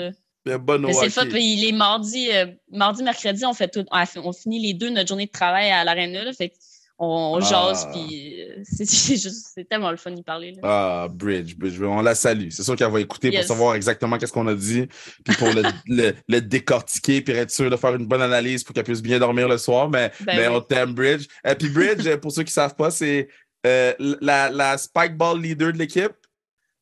Là. 0.46 0.58
Bonne 0.58 0.92
c'est 0.94 1.06
le 1.06 1.10
fun. 1.10 1.26
Puis 1.28 1.56
les 1.56 1.72
mardis, 1.72 2.30
euh, 2.34 2.48
mardi, 2.70 3.02
mercredi, 3.02 3.46
on 3.46 3.54
fait 3.54 3.70
tout, 3.70 3.86
on, 3.92 4.34
finit 4.34 4.60
les 4.60 4.74
deux 4.74 4.90
notre 4.90 5.08
journée 5.08 5.26
de 5.28 5.32
travail 5.32 5.72
à 5.72 5.84
l'aréna. 5.86 6.32
Fait 6.34 6.52
on, 7.00 7.06
on 7.08 7.36
Ah. 7.38 7.40
jase, 7.42 7.88
puis 7.92 8.42
euh, 8.42 8.62
c'est 8.64 9.68
tellement 9.70 9.92
le 9.92 9.98
fun 9.98 10.12
d'y 10.12 10.24
parler. 10.24 10.52
Là. 10.54 10.60
Ah, 10.64 11.08
Bridge, 11.10 11.56
Bridge, 11.56 11.80
on 11.82 12.02
la 12.02 12.16
salue. 12.16 12.50
C'est 12.52 12.64
sûr 12.64 12.76
qu'elle 12.76 12.92
va 12.92 13.00
écouter 13.02 13.30
Yes. 13.30 13.48
pour 13.48 13.56
savoir 13.56 13.76
exactement 13.76 14.18
qu'est-ce 14.18 14.32
qu'on 14.34 14.48
a 14.48 14.54
dit, 14.56 14.88
puis 15.26 15.36
pour 15.38 15.50
le, 15.50 15.64
le, 15.88 16.14
le 16.28 16.42
décortiquer, 16.42 17.22
puis 17.22 17.34
être 17.34 17.52
sûr 17.52 17.70
de 17.70 17.76
faire 17.76 17.96
une 17.96 18.06
bonne 18.06 18.22
analyse 18.22 18.64
pour 18.64 18.74
qu'elle 18.76 18.84
puisse 18.84 19.02
bien 19.02 19.20
dormir 19.20 19.48
le 19.48 19.58
soir. 19.58 19.90
Mais, 19.90 20.12
Ben 20.22 20.38
mais 20.38 20.48
oui. 20.48 20.56
on 20.56 20.62
t'aime, 20.62 20.94
Bridge. 20.94 21.26
Et 21.46 21.56
puis 21.56 21.70
Bridge, 21.70 22.08
pour 22.22 22.32
ceux 22.32 22.44
qui 22.44 22.54
savent 22.54 22.76
pas, 22.76 22.92
c'est 22.92 23.28
euh, 23.66 23.94
la, 24.00 24.50
la 24.50 24.78
Spike 24.78 25.16
Ball 25.18 25.40
leader 25.42 25.74
de 25.74 25.78
l'équipe. 25.78 26.12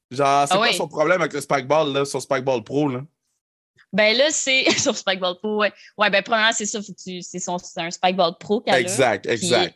Genre, 0.09 0.45
c'est 0.47 0.53
Ah 0.53 0.57
quoi 0.57 0.67
oui. 0.67 0.75
son 0.75 0.87
problème 0.89 1.21
avec 1.21 1.31
le 1.33 1.39
Spike 1.41 1.67
Ball, 1.67 1.93
là, 1.93 2.03
son 2.05 2.19
Spike 2.19 2.43
Ball 2.43 2.63
Pro, 2.63 2.89
là? 2.89 3.01
Ben 3.93 4.15
là, 4.17 4.25
c'est 4.31 4.69
sur 4.79 4.95
Spikeball 4.95 5.37
Pro, 5.39 5.57
ouais. 5.57 5.71
Ouais, 5.97 6.09
ben 6.09 6.21
premièrement, 6.23 6.51
c'est 6.53 6.65
ça, 6.65 6.81
faut 6.81 6.93
que 6.93 7.01
tu- 7.01 7.21
c'est 7.21 7.39
son- 7.39 7.57
un 7.77 7.91
Spikeball 7.91 8.33
Pro 8.39 8.61
qu'elle 8.61 8.75
a. 8.75 8.79
Exact, 8.79 9.25
Puis, 9.25 9.33
exact. 9.33 9.75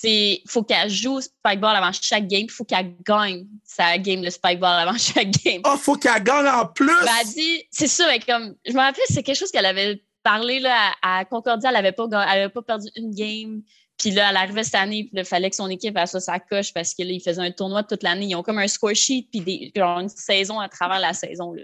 C'est 0.00 0.42
faut 0.46 0.62
qu'elle 0.62 0.88
joue 0.88 1.20
spikeball 1.20 1.74
avant 1.74 1.90
chaque 1.92 2.28
game, 2.28 2.48
faut 2.48 2.64
qu'elle 2.64 2.94
gagne 3.04 3.46
sa 3.64 3.98
game 3.98 4.22
de 4.22 4.30
spikeball 4.30 4.80
avant 4.80 4.96
chaque 4.98 5.30
game. 5.30 5.62
Oh, 5.64 5.76
faut 5.76 5.96
qu'elle 5.96 6.22
gagne 6.22 6.46
en 6.46 6.66
plus! 6.66 6.86
Ben, 6.86 7.12
elle 7.20 7.28
dit, 7.28 7.64
c'est 7.70 7.88
ça, 7.88 8.06
mais 8.06 8.20
comme, 8.20 8.54
je 8.64 8.72
me 8.72 8.78
rappelle, 8.78 9.02
c'est 9.08 9.22
quelque 9.22 9.38
chose 9.38 9.50
qu'elle 9.50 9.66
avait 9.66 10.02
parlé 10.22 10.60
là, 10.60 10.92
à, 11.02 11.18
à 11.18 11.24
Concordia, 11.24 11.70
elle 11.70 11.76
avait 11.76 11.92
pas, 11.92 12.04
elle 12.04 12.40
avait 12.40 12.48
pas 12.48 12.62
perdu 12.62 12.88
une 12.96 13.12
game. 13.12 13.62
Puis 13.98 14.12
là, 14.12 14.30
elle 14.30 14.36
arrivait 14.36 14.62
cette 14.62 14.76
année, 14.76 15.08
puis 15.10 15.20
il 15.20 15.24
fallait 15.24 15.50
que 15.50 15.56
son 15.56 15.68
équipe 15.68 15.96
elle 15.96 16.06
soit 16.06 16.20
sa 16.20 16.38
coche 16.38 16.72
parce 16.72 16.94
que 16.94 17.02
là, 17.02 17.10
ils 17.10 17.20
faisaient 17.20 17.42
un 17.42 17.50
tournoi 17.50 17.82
toute 17.82 18.04
l'année. 18.04 18.26
Ils 18.26 18.36
ont 18.36 18.44
comme 18.44 18.58
un 18.58 18.68
score 18.68 18.94
sheet, 18.94 19.28
puis 19.32 19.40
des, 19.40 19.72
genre 19.74 19.98
une 19.98 20.08
saison 20.08 20.60
à 20.60 20.68
travers 20.68 21.00
la 21.00 21.12
saison. 21.12 21.52
Là. 21.52 21.62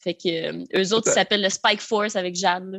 Fait 0.00 0.14
que 0.14 0.28
euh, 0.28 0.64
eux 0.74 0.94
autres, 0.94 1.10
ils 1.10 1.14
s'appellent 1.14 1.42
le 1.42 1.50
Spike 1.50 1.82
Force 1.82 2.16
avec 2.16 2.34
Jade. 2.34 2.64
Là. 2.70 2.78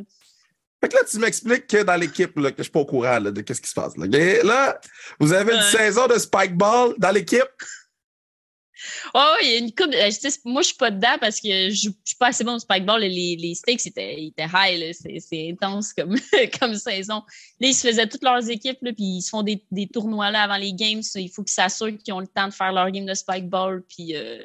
Fait 0.80 0.88
que 0.88 0.94
là, 0.96 1.02
tu 1.10 1.18
m'expliques 1.18 1.66
que 1.66 1.82
dans 1.82 1.96
l'équipe, 1.96 2.34
que 2.34 2.54
je 2.58 2.62
suis 2.62 2.70
pas 2.72 2.80
au 2.80 2.84
courant 2.86 3.18
là, 3.18 3.30
de 3.30 3.40
qu'est-ce 3.40 3.60
qui 3.62 3.68
se 3.70 3.74
passe. 3.74 3.96
Là? 3.96 4.06
Là, 4.42 4.80
vous 5.18 5.32
avez 5.32 5.52
une 5.52 5.58
Ouais. 5.58 5.70
saison 5.70 6.06
de 6.06 6.18
Spike 6.18 6.54
Ball 6.54 6.94
dans 6.98 7.10
l'équipe? 7.10 7.42
Oh, 9.14 9.34
il 9.42 9.48
y 9.50 9.54
a 9.54 9.58
une 9.58 9.74
coupe. 9.74 9.94
euh, 9.94 10.10
moi, 10.44 10.60
je 10.60 10.66
suis 10.68 10.76
pas 10.76 10.90
dedans 10.90 11.16
parce 11.18 11.40
que 11.40 11.70
je 11.70 11.74
suis 12.04 12.16
pas 12.20 12.26
assez 12.26 12.44
bon 12.44 12.56
au 12.56 12.58
spikeball. 12.58 13.00
Les, 13.00 13.36
les 13.36 13.54
stakes 13.54 13.86
étaient, 13.86 14.22
étaient 14.26 14.46
high. 14.52 14.92
C'est 15.18 15.48
intense 15.50 15.94
comme, 15.94 16.14
comme 16.60 16.74
saison. 16.74 17.22
Là, 17.58 17.68
ils 17.68 17.74
se 17.74 17.88
faisaient 17.88 18.06
toutes 18.06 18.22
leurs 18.22 18.48
équipes, 18.50 18.76
là, 18.82 18.92
puis 18.92 19.04
ils 19.16 19.22
se 19.22 19.30
font 19.30 19.42
des, 19.42 19.64
des 19.70 19.86
tournois 19.86 20.30
là, 20.30 20.42
avant 20.42 20.58
les 20.58 20.74
games. 20.74 21.00
Il 21.14 21.30
faut 21.30 21.42
qu'ils 21.42 21.54
s'assurent 21.54 21.96
qu'ils 22.04 22.12
ont 22.12 22.20
le 22.20 22.26
temps 22.26 22.48
de 22.48 22.52
faire 22.52 22.70
leur 22.72 22.90
game 22.90 23.06
de 23.06 23.14
spikeball. 23.14 23.82
Puis, 23.88 24.14
euh, 24.14 24.44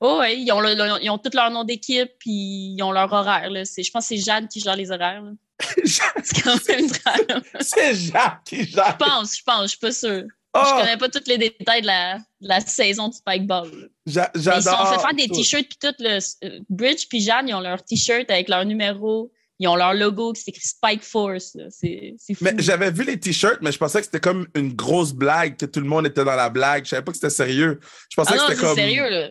oh, 0.00 0.18
ouais, 0.20 0.38
ils 0.38 0.52
ont, 0.52 0.60
le- 0.60 0.74
le- 0.74 1.02
ils 1.02 1.10
ont 1.10 1.18
tous 1.18 1.34
leur 1.34 1.50
nom 1.50 1.64
d'équipe, 1.64 2.12
puis 2.20 2.30
ils 2.76 2.82
ont 2.84 2.92
leur 2.92 3.12
horaire. 3.12 3.50
Là. 3.50 3.64
Je 3.64 3.90
pense 3.90 4.08
que 4.08 4.14
c'est 4.16 4.22
Jade 4.22 4.46
qui 4.48 4.60
gère 4.60 4.76
les 4.76 4.92
horaires. 4.92 5.22
là. 5.22 5.32
C'est 5.60 6.42
quand 6.42 6.68
même 6.68 6.86
drôle. 6.88 7.42
C'est 7.60 7.94
Jacques 7.94 8.44
qui 8.44 8.64
gère. 8.64 8.96
Je 9.00 9.04
pense, 9.04 9.36
je 9.38 9.42
pense, 9.44 9.62
je 9.62 9.68
suis 9.68 9.78
pas 9.78 9.92
sûre. 9.92 10.24
Oh, 10.54 10.60
Je 10.64 10.80
connais 10.80 10.96
pas 10.96 11.08
tous 11.10 11.26
les 11.26 11.36
détails 11.38 11.82
de 11.82 11.86
la, 11.86 12.16
de 12.18 12.48
la 12.48 12.60
saison 12.60 13.08
du 13.08 13.16
spikeball. 13.16 13.68
là. 13.70 13.86
j'a- 14.06 14.30
Mais 14.34 14.40
Ils 14.40 14.44
sont 14.44 14.50
j'adore. 14.62 14.94
fait 14.94 15.00
faire 15.00 15.14
des 15.14 15.28
t-shirts 15.28 15.66
puis 15.68 15.78
tout 15.80 15.94
le 15.98 16.18
euh, 16.46 16.60
Bridge 16.70 17.06
puis 17.10 17.20
Jeanne, 17.20 17.48
ils 17.48 17.54
ont 17.54 17.60
leur 17.60 17.82
t-shirt 17.84 18.30
avec 18.30 18.48
leur 18.48 18.64
numéro, 18.64 19.30
ils 19.58 19.68
ont 19.68 19.76
leur 19.76 19.92
logo 19.92 20.32
qui 20.32 20.42
s'écrit 20.42 20.66
Spike 20.66 21.02
Force. 21.02 21.56
C'est 21.70 22.14
c'est 22.18 22.32
fou. 22.34 22.44
Mais 22.44 22.54
j'avais 22.58 22.90
vu 22.90 23.04
les 23.04 23.20
t-shirts, 23.20 23.58
mais 23.60 23.70
je 23.72 23.76
pensais 23.78 23.98
que 23.98 24.06
c'était 24.06 24.20
comme 24.20 24.46
une 24.54 24.72
grosse 24.74 25.12
blague, 25.12 25.58
que 25.58 25.66
tout 25.66 25.80
le 25.80 25.86
monde 25.86 26.06
était 26.06 26.24
dans 26.24 26.36
la 26.36 26.48
blague. 26.48 26.84
Je 26.84 26.90
savais 26.90 27.02
pas 27.02 27.12
que 27.12 27.18
c'était 27.18 27.28
sérieux. 27.30 27.78
Je 28.10 28.16
pensais 28.16 28.32
ah 28.34 28.36
non, 28.36 28.42
que 28.42 28.48
c'est 28.48 28.54
c'était 28.54 28.66
comme. 28.66 28.76
sérieux 28.76 29.10
là. 29.10 29.28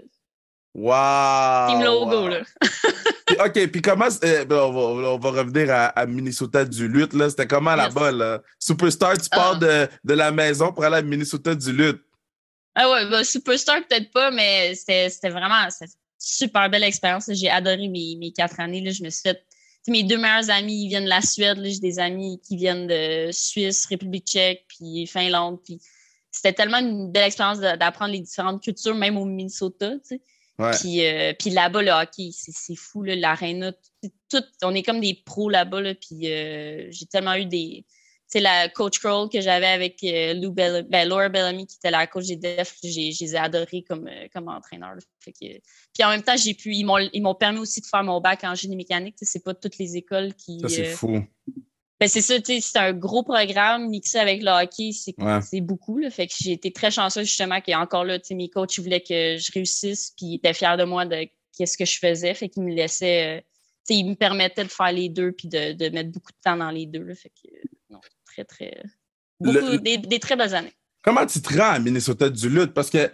Wow! 0.76 1.68
Team 1.70 1.84
logo 1.84 2.22
wow. 2.24 2.28
là. 2.28 2.42
OK, 3.46 3.68
puis 3.72 3.82
comment. 3.82 4.08
euh, 4.24 4.44
ben, 4.46 4.58
on, 4.58 4.72
va, 4.74 5.10
on 5.12 5.18
va 5.18 5.30
revenir 5.32 5.72
à, 5.72 5.86
à 5.88 6.06
Minnesota 6.06 6.66
du 6.66 6.88
lutte, 6.90 7.14
là. 7.14 7.30
C'était 7.30 7.48
comment 7.48 7.76
là-bas, 7.76 8.12
là? 8.12 8.42
Superstar, 8.60 9.18
tu 9.18 9.30
pars 9.30 9.54
Ah. 9.56 9.60
de, 9.60 9.88
de 10.04 10.14
la 10.14 10.32
maison 10.32 10.74
pour 10.74 10.84
aller 10.84 10.98
à 10.98 11.02
Minnesota 11.02 11.56
du 11.56 11.72
lutte. 11.72 12.02
Ah 12.76 12.90
ouais, 12.92 13.10
bah, 13.10 13.24
Superstar 13.24 13.78
peut-être 13.88 14.12
pas, 14.12 14.32
mais 14.32 14.76
c'était 14.76 15.08
vraiment 15.30 15.56
une 15.56 15.88
super 16.20 16.70
belle 16.70 16.84
expérience. 16.84 17.30
J'ai 17.32 17.50
adoré 17.50 17.88
mes, 17.88 18.18
mes 18.20 18.32
quatre 18.34 18.60
années. 18.60 18.82
Là. 18.82 18.92
Je 18.92 19.02
me 19.04 19.10
suis 19.10 19.22
fait. 19.22 19.42
Mes 19.88 20.04
deux 20.04 20.18
meilleurs 20.18 20.50
amis, 20.50 20.84
ils 20.86 20.88
viennent 20.90 21.06
de 21.06 21.10
la 21.10 21.22
Suède. 21.22 21.60
J'ai 21.64 21.80
des 21.80 22.00
amis 22.00 22.42
qui 22.46 22.58
viennent 22.58 22.88
de 22.88 23.30
Suisse, 23.32 23.86
République 23.86 24.26
tchèque, 24.28 24.66
puis 24.68 25.08
Finlande. 25.08 25.60
Puis 25.64 25.80
c'était 26.32 26.54
tellement 26.54 26.80
une 26.80 27.12
belle 27.12 27.26
expérience 27.28 27.60
d'apprendre 27.60 28.12
les 28.12 28.20
différentes 28.20 28.62
cultures, 28.62 28.96
même 28.96 29.18
au 29.18 29.26
Minnesota. 29.26 29.92
tu 29.92 30.00
sais. 30.04 30.22
Ouais. 30.58 30.72
Puis, 30.80 31.06
euh, 31.06 31.34
puis 31.38 31.50
là-bas, 31.50 31.82
le 31.82 31.92
hockey, 31.92 32.30
c'est 32.32 32.54
c'est 32.54 32.76
fou, 32.76 33.04
là, 33.04 33.16
l'aréna. 33.16 33.74
tout- 34.30 34.44
on 34.64 34.74
est 34.74 34.84
comme 34.84 35.02
des 35.02 35.14
pros 35.26 35.50
là-bas. 35.50 35.82
Là, 35.82 35.94
puis 35.96 36.32
euh, 36.32 36.88
j'ai 36.92 37.06
tellement 37.08 37.36
eu 37.36 37.46
des. 37.46 37.86
Tu 37.88 38.40
sais, 38.40 38.40
la 38.40 38.70
coach 38.70 38.98
Kroll 39.00 39.30
que 39.30 39.40
j'avais 39.40 39.68
avec 39.68 40.04
euh, 40.04 40.34
Lou 40.34 40.52
Bell- 40.52 40.88
ben, 40.90 41.08
Laura 41.08 41.30
Bellamy, 41.30 41.68
qui 41.68 41.76
était 41.76 41.92
la 41.92 42.08
coach 42.08 42.26
des 42.26 42.38
Def, 42.38 42.76
j'ai, 42.84 43.12
je 43.12 43.24
les 43.24 43.36
ai 43.36 43.38
adorés 43.38 43.84
comme, 43.88 44.10
comme 44.34 44.48
entraîneur. 44.48 44.96
là. 44.96 45.02
Fait 45.20 45.32
que- 45.32 45.60
puis 45.94 46.04
en 46.04 46.10
même 46.10 46.24
temps, 46.24 46.36
j'ai 46.38 46.54
pu. 46.56 46.74
Ils 46.74 46.86
m'ont, 46.86 46.98
ils 46.98 47.22
m'ont 47.22 47.36
permis 47.36 47.60
aussi 47.60 47.82
de 47.82 47.86
faire 47.86 48.04
mon 48.04 48.20
bac 48.22 48.44
en 48.44 48.56
génie 48.56 48.76
mécanique. 48.78 49.16
C'est 49.22 49.44
pas 49.44 49.54
toutes 49.54 49.78
les 49.78 49.96
écoles 49.98 50.34
qui. 50.34 50.60
Ça, 50.62 50.70
c'est 50.70 50.86
fou. 50.86 51.24
Ben 52.06 52.10
c'est 52.10 52.22
ça, 52.22 52.36
c'est 52.46 52.78
un 52.80 52.94
gros 52.94 53.24
programme 53.24 53.90
mixé 53.90 54.20
avec 54.20 54.44
le 54.44 54.52
hockey, 54.52 54.92
c'est 54.92 55.16
Ouais. 55.20 55.62
beaucoup. 55.62 55.98
Là, 55.98 56.10
fait 56.12 56.28
que 56.28 56.34
j'ai 56.40 56.52
été 56.52 56.72
très 56.72 56.92
chanceuse 56.92 57.26
justement 57.26 57.60
qu'il 57.62 57.72
y 57.72 57.76
a 57.76 57.80
encore 57.80 58.04
là, 58.06 58.20
mes 58.32 58.50
coachs 58.50 58.78
ils 58.78 58.82
voulaient 58.84 59.02
que 59.02 59.38
je 59.38 59.52
réussisse, 59.52 60.12
puis 60.16 60.26
ils 60.28 60.36
étaient 60.36 60.54
fiers 60.54 60.78
de 60.78 60.84
moi 60.84 61.06
de 61.06 61.28
qu'est-ce 61.58 61.78
que 61.78 61.86
je 61.86 61.98
faisais, 61.98 62.34
fait 62.34 62.50
qu'ils 62.50 62.64
me 62.64 62.74
laissaient, 62.74 63.38
euh, 63.38 63.42
ils 63.90 64.04
me 64.10 64.16
permettaient 64.16 64.64
de 64.66 64.70
faire 64.70 64.92
les 64.92 65.10
deux 65.10 65.32
puis 65.32 65.48
de, 65.48 65.74
de 65.74 65.90
mettre 65.90 66.12
beaucoup 66.12 66.32
de 66.32 66.38
temps 66.44 66.58
dans 66.58 66.70
les 66.72 66.86
deux. 66.86 67.04
Là, 67.04 67.16
fait 67.16 67.30
que 67.30 67.48
euh, 67.48 67.62
non, 67.90 68.02
très 68.26 68.44
très 68.44 68.84
beaucoup, 69.40 69.58
Le- 69.58 69.78
des, 69.80 69.98
des 69.98 70.20
très 70.20 70.36
belles 70.36 70.54
années. 70.54 70.74
Comment 71.02 71.26
tu 71.26 71.42
te 71.42 71.54
rends 71.58 71.72
à 71.72 71.80
Minnesota 71.80 72.30
du 72.30 72.50
lutte? 72.50 72.74
Parce 72.74 72.90
que, 72.90 73.12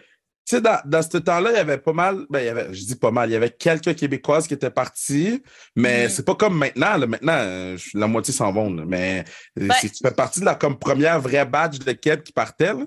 tu 0.47 0.55
sais, 0.55 0.61
dans, 0.61 0.79
dans 0.85 1.01
ce 1.01 1.17
temps-là, 1.17 1.51
il 1.51 1.55
y 1.55 1.59
avait 1.59 1.77
pas 1.77 1.93
mal, 1.93 2.25
ben, 2.29 2.39
il 2.39 2.45
y 2.45 2.49
avait, 2.49 2.73
je 2.73 2.83
dis 2.83 2.95
pas 2.95 3.11
mal, 3.11 3.29
il 3.29 3.33
y 3.33 3.35
avait 3.35 3.51
quelques 3.51 3.95
Québécoises 3.95 4.47
qui 4.47 4.53
étaient 4.55 4.71
parties, 4.71 5.41
mais 5.75 6.03
Mhm. 6.05 6.09
c'est 6.09 6.25
pas 6.25 6.35
comme 6.35 6.57
maintenant. 6.57 6.97
Là. 6.97 7.07
Maintenant, 7.07 7.37
euh, 7.37 7.77
je- 7.77 7.97
la 7.97 8.07
moitié 8.07 8.33
s'en 8.33 8.51
vont. 8.51 8.73
là. 8.73 8.83
Mais 8.85 9.23
euh, 9.59 9.67
Ben- 9.67 9.75
c'est- 9.79 9.89
tu 9.89 9.97
fais 10.03 10.13
partie 10.13 10.39
de 10.39 10.45
la 10.45 10.55
comme, 10.55 10.77
première 10.79 11.19
vraie 11.21 11.45
badge 11.45 11.79
de 11.79 11.91
Québec 11.93 12.23
qui 12.23 12.33
partait. 12.33 12.73
Là? 12.73 12.85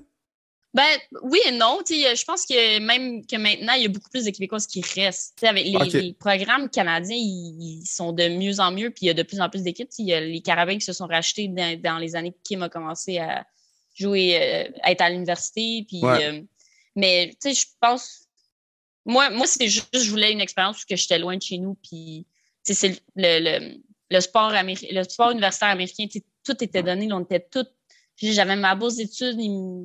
Ben 0.75 0.83
oui 1.23 1.39
et 1.47 1.53
non. 1.53 1.79
Je 1.89 2.25
pense 2.25 2.45
que 2.47 2.81
même 2.81 3.25
que 3.25 3.37
maintenant, 3.37 3.75
il 3.75 3.83
y 3.83 3.87
a 3.87 3.89
beaucoup 3.89 4.11
plus 4.11 4.25
de 4.25 4.31
Québécoises 4.31 4.67
qui 4.67 4.81
restent. 4.97 5.45
Avec 5.45 5.65
les, 5.93 6.13
programmes 6.19 6.69
canadiens, 6.69 7.17
ils, 7.17 7.83
ils 7.83 7.87
sont 7.87 8.13
de 8.13 8.29
mieux 8.29 8.59
en 8.59 8.73
mieux, 8.73 8.91
puis 8.91 9.03
il 9.03 9.07
y 9.07 9.11
a 9.11 9.15
de 9.15 9.23
plus 9.23 9.41
en 9.41 9.49
plus 9.49 9.63
d'équipes. 9.63 9.89
Il 10.01 10.07
y 10.07 10.13
a 10.15 10.19
les 10.21 10.41
Carabins 10.43 10.75
qui 10.75 10.81
se 10.85 10.93
sont 10.93 11.07
rachetés 11.07 11.47
dans, 11.47 11.81
dans 11.81 11.99
les 11.99 12.17
années 12.17 12.33
que 12.33 12.39
Kim 12.43 12.65
a 12.65 12.69
commencé 12.69 13.19
à 13.19 13.47
jouer, 13.95 14.37
euh, 14.43 14.69
à 14.83 14.91
être 14.91 15.01
à 15.03 15.11
l'université. 15.11 15.85
Puis, 15.87 16.01
Ouais. 16.03 16.25
euh, 16.25 16.41
mais 16.97 17.31
tu 17.41 17.55
sais, 17.55 17.61
je 17.63 17.67
pense. 17.81 18.27
Moi, 19.05 19.31
moi 19.31 19.47
c'est 19.47 19.69
juste, 19.69 19.89
je 19.97 20.11
voulais 20.11 20.33
une 20.33 20.41
expérience 20.41 20.83
où 20.83 20.87
que 20.89 20.97
j'étais 20.97 21.19
loin 21.19 21.37
de 21.37 21.43
chez 21.43 21.59
nous. 21.59 21.75
Puis, 21.83 22.27
c'est 22.63 23.01
le, 23.17 23.41
le, 23.41 23.77
le 24.11 24.21
sport 24.21 24.53
améri- 24.53 24.93
le 24.93 25.03
sport 25.05 25.31
universitaire 25.31 25.69
américain, 25.69 26.07
tout 26.45 26.65
était 26.65 26.83
donné. 26.83 27.07
là, 27.09 27.17
on 27.17 27.21
était 27.25 27.41
puis 28.17 28.33
j'avais 28.33 28.55
ma 28.55 28.77
bourse 28.77 28.95
d'études, 28.95 29.37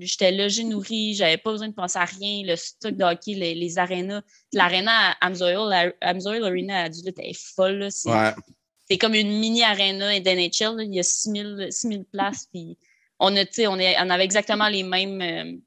j'étais 0.02 0.32
logée, 0.32 0.64
nourrie, 0.64 1.16
j'avais 1.16 1.38
pas 1.38 1.52
besoin 1.52 1.68
de 1.68 1.74
penser 1.74 1.98
à 1.98 2.06
rien. 2.06 2.44
Le 2.46 2.56
stock 2.56 2.96
de 2.96 3.04
hockey, 3.04 3.34
les, 3.34 3.56
les 3.56 3.78
arénas. 3.80 4.22
L'aréna 4.54 4.92
à 5.20 5.26
Amsoil, 5.26 5.68
la 5.68 5.92
Amsoil 6.02 6.44
Arena 6.44 6.84
à 6.84 6.90
Duluth 6.90 7.18
est 7.18 7.34
folle. 7.34 7.88
C'est 7.92 8.10
Ouais. 8.12 8.98
comme 9.00 9.16
une 9.16 9.40
mini 9.40 9.64
aréna 9.64 10.20
d'NHL. 10.20 10.76
Il 10.84 10.94
y 10.94 11.00
a 11.00 11.04
6000 11.04 11.70
6000 11.72 12.06
places. 12.06 12.46
Puis 12.54 12.78
on, 13.20 13.36
a, 13.36 13.46
tu 13.46 13.54
sais, 13.54 13.68
on, 13.68 13.78
est, 13.80 13.96
on 14.00 14.10
avait 14.12 14.26
exactement 14.26 14.70
les 14.70 14.84
mêmes, 14.84 15.22
euh, 15.22 15.58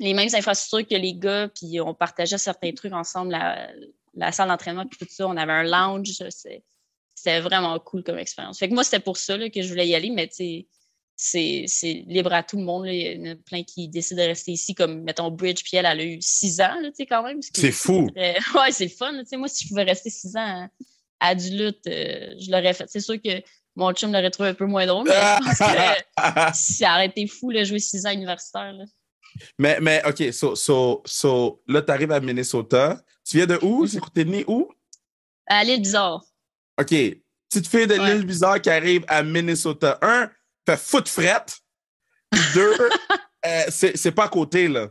les 0.00 0.14
mêmes 0.14 0.28
infrastructures 0.34 0.88
que 0.88 1.00
les 1.00 1.14
gars. 1.14 1.48
Puis 1.54 1.80
on 1.80 1.94
partageait 1.94 2.38
certains 2.38 2.72
trucs 2.72 2.92
ensemble, 2.92 3.32
la, 3.32 3.70
la 4.14 4.32
salle 4.32 4.48
d'entraînement, 4.48 4.86
puis 4.86 4.98
tout 4.98 5.06
ça. 5.12 5.28
On 5.28 5.36
avait 5.36 5.52
un 5.52 5.62
lounge. 5.62 6.10
C'était 7.14 7.40
vraiment 7.40 7.78
cool 7.78 8.02
comme 8.02 8.18
expérience. 8.18 8.58
Fait 8.58 8.68
que 8.68 8.74
moi, 8.74 8.82
c'était 8.82 9.00
pour 9.00 9.16
ça 9.18 9.36
là, 9.36 9.50
que 9.50 9.62
je 9.62 9.68
voulais 9.68 9.86
y 9.86 9.94
aller, 9.94 10.10
mais 10.10 10.28
c'est 11.16 12.04
libre 12.06 12.32
à 12.32 12.42
tout 12.42 12.56
le 12.56 12.64
monde. 12.64 12.86
là. 12.86 12.92
Il 12.92 13.20
y 13.24 13.28
en 13.28 13.32
a 13.32 13.36
plein 13.36 13.62
qui 13.62 13.88
décident 13.88 14.22
de 14.22 14.28
rester 14.28 14.52
ici, 14.52 14.74
comme, 14.74 15.02
mettons, 15.02 15.30
Bridge, 15.30 15.62
puis 15.62 15.76
elle, 15.76 15.86
elle 15.86 16.00
a 16.00 16.04
eu 16.04 16.18
six 16.20 16.60
ans, 16.62 16.80
là, 16.80 16.88
tu 16.88 16.96
sais, 16.96 17.06
quand 17.06 17.22
même. 17.22 17.40
C'est 17.42 17.64
est 17.68 17.72
fou. 17.72 18.08
Ouais, 18.16 18.72
c'est 18.72 18.88
fun. 18.88 19.12
là. 19.12 19.22
Tu 19.22 19.28
sais, 19.28 19.36
moi, 19.36 19.48
si 19.48 19.64
je 19.64 19.68
pouvais 19.68 19.84
rester 19.84 20.08
six 20.08 20.34
ans 20.34 20.66
à, 21.20 21.28
à 21.28 21.34
du 21.34 21.50
lutte, 21.50 21.86
euh, 21.86 22.34
je 22.38 22.50
l'aurais 22.50 22.72
fait. 22.72 22.86
C'est 22.88 23.00
sûr 23.00 23.20
que 23.20 23.42
mon 23.76 23.92
chum 23.92 24.12
l'aurait 24.12 24.30
trouvé 24.30 24.48
un 24.48 24.54
peu 24.54 24.66
moins 24.66 24.86
drôle, 24.86 25.06
mais 25.06 25.14
je 25.14 25.44
pense 25.44 25.58
que 25.58 26.56
ça 26.82 26.94
aurait 26.94 27.06
été 27.06 27.26
fou, 27.26 27.50
là, 27.50 27.64
jouer 27.64 27.78
six 27.80 28.06
ans 28.06 28.10
universitaire. 28.12 28.74
Mais, 29.58 29.78
mais, 29.80 30.02
OK, 30.06 30.32
so, 30.32 30.54
so, 30.54 31.02
so 31.04 31.62
là, 31.66 31.82
tu 31.82 31.90
arrives 31.92 32.12
à 32.12 32.20
Minnesota. 32.20 33.00
Tu 33.24 33.36
viens 33.36 33.46
de 33.46 33.58
où? 33.62 33.82
Mhm. 33.82 33.88
C'est 33.88 34.00
T'es 34.14 34.24
né 34.24 34.44
où? 34.46 34.68
À 35.46 35.64
l'île 35.64 35.82
bizarre. 35.82 36.24
OK. 36.80 36.88
Petite 36.88 37.66
fille 37.68 37.86
de 37.86 37.98
Ouais. 37.98 38.14
l'île 38.14 38.26
bizarre 38.26 38.60
qui 38.60 38.70
arrive 38.70 39.04
à 39.08 39.22
Minnesota. 39.22 39.98
Un, 40.02 40.30
fait 40.66 40.76
foot 40.78 41.08
frette. 41.08 41.58
Deux, 42.54 42.72
euh, 43.46 43.62
c'est 43.68 43.96
c'est 43.96 44.12
pas 44.12 44.24
à 44.24 44.28
côté, 44.28 44.68
là. 44.68 44.88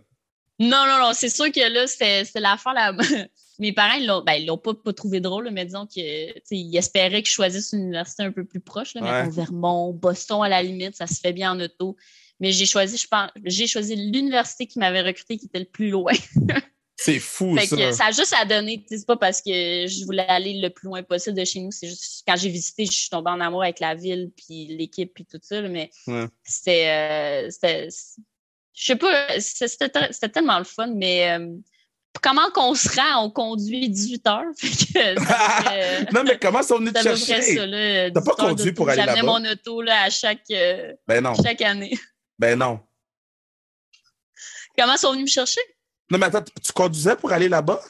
Non, 0.59 0.85
non, 0.85 0.99
non, 0.99 1.11
c'est 1.13 1.29
sûr 1.29 1.49
que 1.51 1.73
là, 1.73 1.87
c'était 1.87 2.25
c'était 2.25 2.41
l'affaire. 2.41 2.73
Là... 2.73 2.93
Mes 3.59 3.73
parents, 3.73 3.95
ils 3.95 4.05
l'ont 4.05 4.21
ben, 4.21 4.45
pas, 4.63 4.73
pas 4.73 4.93
trouvé 4.93 5.19
drôle, 5.19 5.49
mais 5.51 5.65
disons 5.65 5.85
que, 5.85 5.91
tu 6.31 6.41
sais, 6.45 6.55
ils 6.55 6.77
espéraient 6.77 7.21
que 7.21 7.27
je 7.27 7.33
choisisse 7.33 7.73
une 7.73 7.81
université 7.81 8.23
un 8.23 8.31
peu 8.31 8.45
plus 8.45 8.61
proche, 8.61 8.93
là, 8.93 9.01
Ouais. 9.01 9.11
mettons 9.23 9.31
Vermont, 9.31 9.91
Boston 9.93 10.41
à 10.43 10.47
la 10.47 10.63
limite, 10.63 10.95
ça 10.95 11.07
se 11.07 11.19
fait 11.19 11.33
bien 11.33 11.51
en 11.51 11.59
auto. 11.59 11.97
Mais 12.39 12.51
j'ai 12.51 12.65
choisi, 12.65 12.97
je 12.97 13.07
pense, 13.07 13.29
j'ai 13.45 13.67
choisi 13.67 13.95
l'université 13.95 14.65
qui 14.65 14.79
m'avait 14.79 15.01
recruté 15.01 15.37
qui 15.37 15.45
était 15.47 15.59
le 15.59 15.65
plus 15.65 15.89
loin. 15.89 16.13
C'est 17.01 17.19
fou, 17.19 17.55
Fait 17.57 17.65
ça. 17.65 17.77
que 17.77 17.91
ça 17.93 18.05
a 18.07 18.11
juste 18.11 18.35
à 18.37 18.43
donner. 18.43 18.81
tu 18.81 18.87
sais, 18.89 18.97
C'est 18.97 19.07
pas 19.07 19.15
parce 19.15 19.41
que 19.41 19.49
je 19.87 20.03
voulais 20.05 20.25
aller 20.27 20.59
le 20.59 20.69
plus 20.69 20.87
loin 20.87 21.01
possible 21.01 21.37
de 21.37 21.45
chez 21.45 21.61
nous. 21.61 21.71
C'est 21.71 21.87
juste 21.87 22.23
quand 22.27 22.35
j'ai 22.35 22.49
visité, 22.49 22.85
je 22.85 22.91
suis 22.91 23.09
tombée 23.09 23.31
en 23.31 23.39
amour 23.39 23.63
avec 23.63 23.79
la 23.79 23.95
ville, 23.95 24.31
puis 24.35 24.67
l'équipe, 24.67 25.13
puis 25.13 25.25
tout 25.25 25.39
ça. 25.41 25.61
Mais 25.61 25.89
Ouais. 26.07 26.25
c'était. 26.43 26.87
euh, 26.89 27.49
c'était- 27.49 27.87
je 28.73 28.83
sais 28.85 28.95
pas, 28.97 29.27
c'était 29.39 30.29
tellement 30.29 30.57
le 30.57 30.65
fun, 30.65 30.87
mais 30.93 31.31
euh, 31.39 31.47
comment 32.21 32.49
qu'on 32.53 32.75
se 32.75 32.89
rend? 32.99 33.23
On 33.25 33.29
conduit 33.29 33.89
18 33.89 34.27
heures. 34.27 34.43
Fait 34.57 34.67
que 35.15 35.21
ça 35.25 35.61
fait- 35.71 36.11
non, 36.13 36.23
mais 36.25 36.37
comment 36.37 36.63
sont 36.63 36.79
venus 36.79 36.91
te 36.91 37.01
chercher? 37.01 37.55
T'as 38.13 38.21
pas 38.21 38.21
18 38.21 38.27
heures 38.27 38.35
conduit 38.35 38.71
pour 38.73 38.89
aller 38.89 39.01
J'amenais 39.01 39.21
là-bas? 39.21 39.39
mon 39.39 39.49
auto 39.51 39.81
là, 39.81 40.03
à 40.03 40.09
chaque, 40.09 40.43
euh, 40.51 40.93
Ben 41.07 41.21
non, 41.23 41.33
chaque 41.35 41.61
année. 41.61 41.97
Ben 42.39 42.57
non. 42.57 42.79
Comment 44.77 44.93
ils 44.93 44.97
sont 44.97 45.11
venus 45.11 45.25
me 45.25 45.29
chercher? 45.29 45.61
Non, 46.09 46.17
mais 46.17 46.25
attends, 46.25 46.43
tu 46.63 46.71
conduisais 46.71 47.15
pour 47.15 47.31
aller 47.31 47.49
là-bas? 47.49 47.81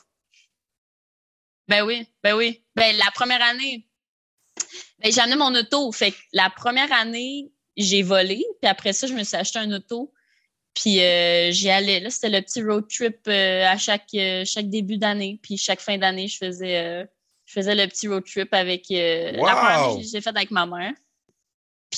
Ben 1.67 1.83
oui, 1.83 2.07
ben 2.23 2.35
oui. 2.35 2.65
Ben 2.75 2.97
la 2.97 3.11
première 3.11 3.43
année, 3.43 3.87
ben, 4.97 5.19
amené 5.19 5.35
mon 5.35 5.53
auto. 5.55 5.91
Fait 5.91 6.11
que 6.11 6.17
la 6.33 6.49
première 6.49 6.91
année, 6.91 7.51
j'ai 7.77 8.01
volé. 8.01 8.43
Puis 8.61 8.69
après 8.69 8.91
ça, 8.91 9.05
je 9.05 9.13
me 9.13 9.23
suis 9.23 9.37
acheté 9.37 9.59
un 9.59 9.71
auto. 9.71 10.11
Puis 10.73 10.99
euh, 11.01 11.51
j'y 11.51 11.69
allais. 11.69 11.99
Là, 11.99 12.09
c'était 12.09 12.29
le 12.29 12.41
petit 12.41 12.63
road 12.63 12.87
trip 12.89 13.19
euh, 13.27 13.65
à 13.65 13.77
chaque, 13.77 14.07
euh, 14.15 14.43
chaque 14.45 14.69
début 14.69 14.97
d'année. 14.97 15.39
Puis 15.43 15.57
chaque 15.57 15.79
fin 15.79 15.97
d'année, 15.97 16.27
je 16.27 16.37
faisais, 16.37 17.07
je 17.45 17.53
faisais 17.53 17.75
le 17.75 17.87
petit 17.87 18.07
road 18.07 18.25
trip 18.25 18.51
avec. 18.53 18.85
Wow! 18.89 19.45
La 19.45 19.55
première 19.55 19.89
année, 19.91 20.03
j'ai 20.03 20.21
fait 20.21 20.29
avec 20.29 20.49
ma 20.49 20.65
mère. 20.65 20.93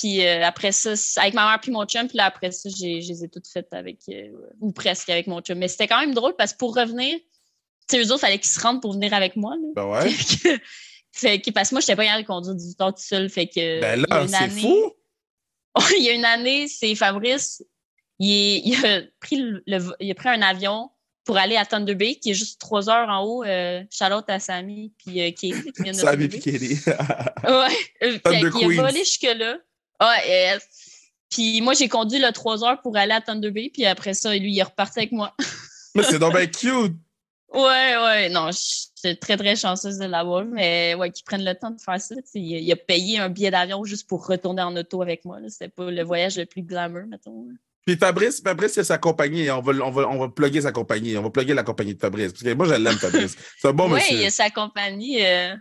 Puis 0.02 0.26
euh, 0.26 0.44
après 0.44 0.72
ça, 0.72 0.94
avec 1.20 1.34
ma 1.34 1.48
mère 1.48 1.60
puis 1.60 1.70
mon 1.70 1.84
chum. 1.84 2.08
Puis 2.08 2.16
là, 2.16 2.24
après 2.24 2.50
ça, 2.50 2.68
j'ai, 2.76 3.00
je 3.02 3.08
les 3.08 3.24
ai 3.24 3.28
toutes 3.28 3.46
faites 3.46 3.72
avec, 3.72 3.98
euh, 4.08 4.28
ou 4.60 4.72
presque 4.72 5.08
avec 5.10 5.26
mon 5.28 5.40
chum. 5.40 5.58
Mais 5.58 5.68
c'était 5.68 5.86
quand 5.86 6.00
même 6.00 6.12
drôle 6.14 6.34
parce 6.36 6.52
que 6.52 6.58
pour 6.58 6.74
revenir, 6.74 7.16
tu 7.88 7.96
sais, 7.96 8.02
eux 8.02 8.10
autres, 8.10 8.20
fallait 8.20 8.38
qu'ils 8.38 8.50
se 8.50 8.58
rendent 8.60 8.82
pour 8.82 8.94
venir 8.94 9.14
avec 9.14 9.36
moi. 9.36 9.54
là. 9.54 9.68
Ben 9.76 9.84
ouais. 9.86 10.10
Fait 10.10 10.58
que, 10.58 10.62
fait 11.12 11.40
que- 11.40 11.50
parce 11.50 11.68
que 11.68 11.74
moi, 11.74 11.80
je 11.80 11.84
n'étais 11.86 11.96
pas 11.96 12.04
capable 12.04 12.22
de 12.22 12.26
conduire 12.26 12.54
18 12.54 12.80
heures 12.80 12.94
tout 12.94 13.02
seul. 13.02 13.28
Fait 13.28 13.46
que, 13.46 13.80
Ben 13.80 13.98
il 13.98 14.06
là, 14.08 14.26
c'est 14.26 14.34
année- 14.36 14.60
fou. 14.62 14.92
il 15.98 16.02
y 16.04 16.08
a 16.08 16.12
une 16.14 16.24
année, 16.24 16.68
c'est 16.68 16.94
Fabrice, 16.94 17.62
il, 18.18 18.62
il 18.66 18.86
a 18.86 19.02
pris 19.20 19.36
le, 19.36 19.62
le- 19.66 19.94
il 20.00 20.10
a 20.10 20.14
pris 20.14 20.28
un 20.30 20.40
avion 20.42 20.90
pour 21.24 21.36
aller 21.36 21.56
à 21.56 21.64
Thunder 21.64 21.94
Bay, 21.94 22.16
qui 22.16 22.30
est 22.30 22.34
juste 22.34 22.60
trois 22.60 22.90
heures 22.90 23.08
en 23.08 23.22
haut. 23.24 23.44
Euh, 23.44 23.82
Charlotte 23.90 24.24
à 24.28 24.40
Samy, 24.40 24.92
puis 24.98 25.20
euh, 25.20 25.26
Katie, 25.30 25.52
qui 25.72 25.82
vient 25.82 25.92
de 25.92 25.96
Salut, 25.96 26.28
Thunder 26.28 26.40
puis. 26.40 26.52
Katie. 26.52 26.78
Ouais. 27.44 28.18
Thunder 28.24 28.50
Queens. 28.50 28.78
a 28.78 28.82
volé 28.82 28.98
jusque-là. 29.00 29.58
Ouais. 30.02 30.54
euh, 30.54 30.58
puis 31.30 31.60
moi, 31.60 31.72
j'ai 31.74 31.88
conduit 31.88 32.18
le 32.18 32.30
trois 32.32 32.62
heures 32.64 32.80
pour 32.82 32.96
aller 32.96 33.12
à 33.12 33.20
Thunder 33.20 33.50
Bay, 33.50 33.70
puis 33.72 33.86
après 33.86 34.14
ça, 34.14 34.34
lui, 34.34 34.52
il 34.52 34.58
est 34.58 34.64
reparti 34.64 35.00
avec 35.00 35.12
moi. 35.12 35.34
mais 35.94 36.02
c'est 36.02 36.18
donc 36.18 36.34
bien 36.34 36.46
cute. 36.46 36.96
Ouais, 37.54 37.96
ouais, 37.96 38.28
non, 38.30 38.50
je 38.50 38.58
suis 38.58 39.18
très, 39.18 39.36
très 39.36 39.56
chanceuse 39.56 39.98
de 39.98 40.06
l'avoir, 40.06 40.44
mais 40.44 40.94
ouais, 40.94 41.10
qu'ils 41.10 41.24
prennent 41.24 41.44
le 41.44 41.54
temps 41.54 41.70
de 41.70 41.80
faire 41.80 42.00
ça. 42.00 42.14
Il, 42.34 42.42
il 42.42 42.72
a 42.72 42.76
payé 42.76 43.18
un 43.18 43.28
billet 43.28 43.50
d'avion 43.50 43.84
juste 43.84 44.08
pour 44.08 44.26
retourner 44.26 44.62
en 44.62 44.74
auto 44.76 45.02
avec 45.02 45.24
moi. 45.24 45.38
C'était 45.48 45.68
pas 45.68 45.90
le 45.90 46.02
voyage 46.02 46.38
le 46.38 46.46
plus 46.46 46.62
glamour, 46.62 47.02
mettons. 47.08 47.46
Puis 47.86 47.96
Fabrice, 47.96 48.40
Fabrice, 48.40 48.72
c'est 48.72 48.84
sa 48.84 48.98
compagnie. 48.98 49.50
On 49.50 49.60
va, 49.60 49.72
on, 49.84 49.90
va, 49.90 50.08
on 50.08 50.18
va 50.18 50.28
plugger 50.28 50.60
sa 50.60 50.72
compagnie. 50.72 51.16
On 51.18 51.22
va 51.22 51.30
plugger 51.30 51.52
la 51.52 51.64
compagnie 51.64 51.94
de 51.94 52.00
Fabrice. 52.00 52.32
Parce 52.32 52.42
que 52.42 52.54
moi, 52.54 52.66
je 52.66 52.74
l'aime, 52.74 52.96
Fabrice. 52.96 53.36
C'est 53.58 53.68
un 53.68 53.72
bon 53.72 53.86
oui, 53.86 53.94
monsieur. 53.94 54.18
il 54.18 54.26
a 54.26 54.30
sa 54.30 54.50
compagnie. 54.50 55.24
Euh... 55.24 55.54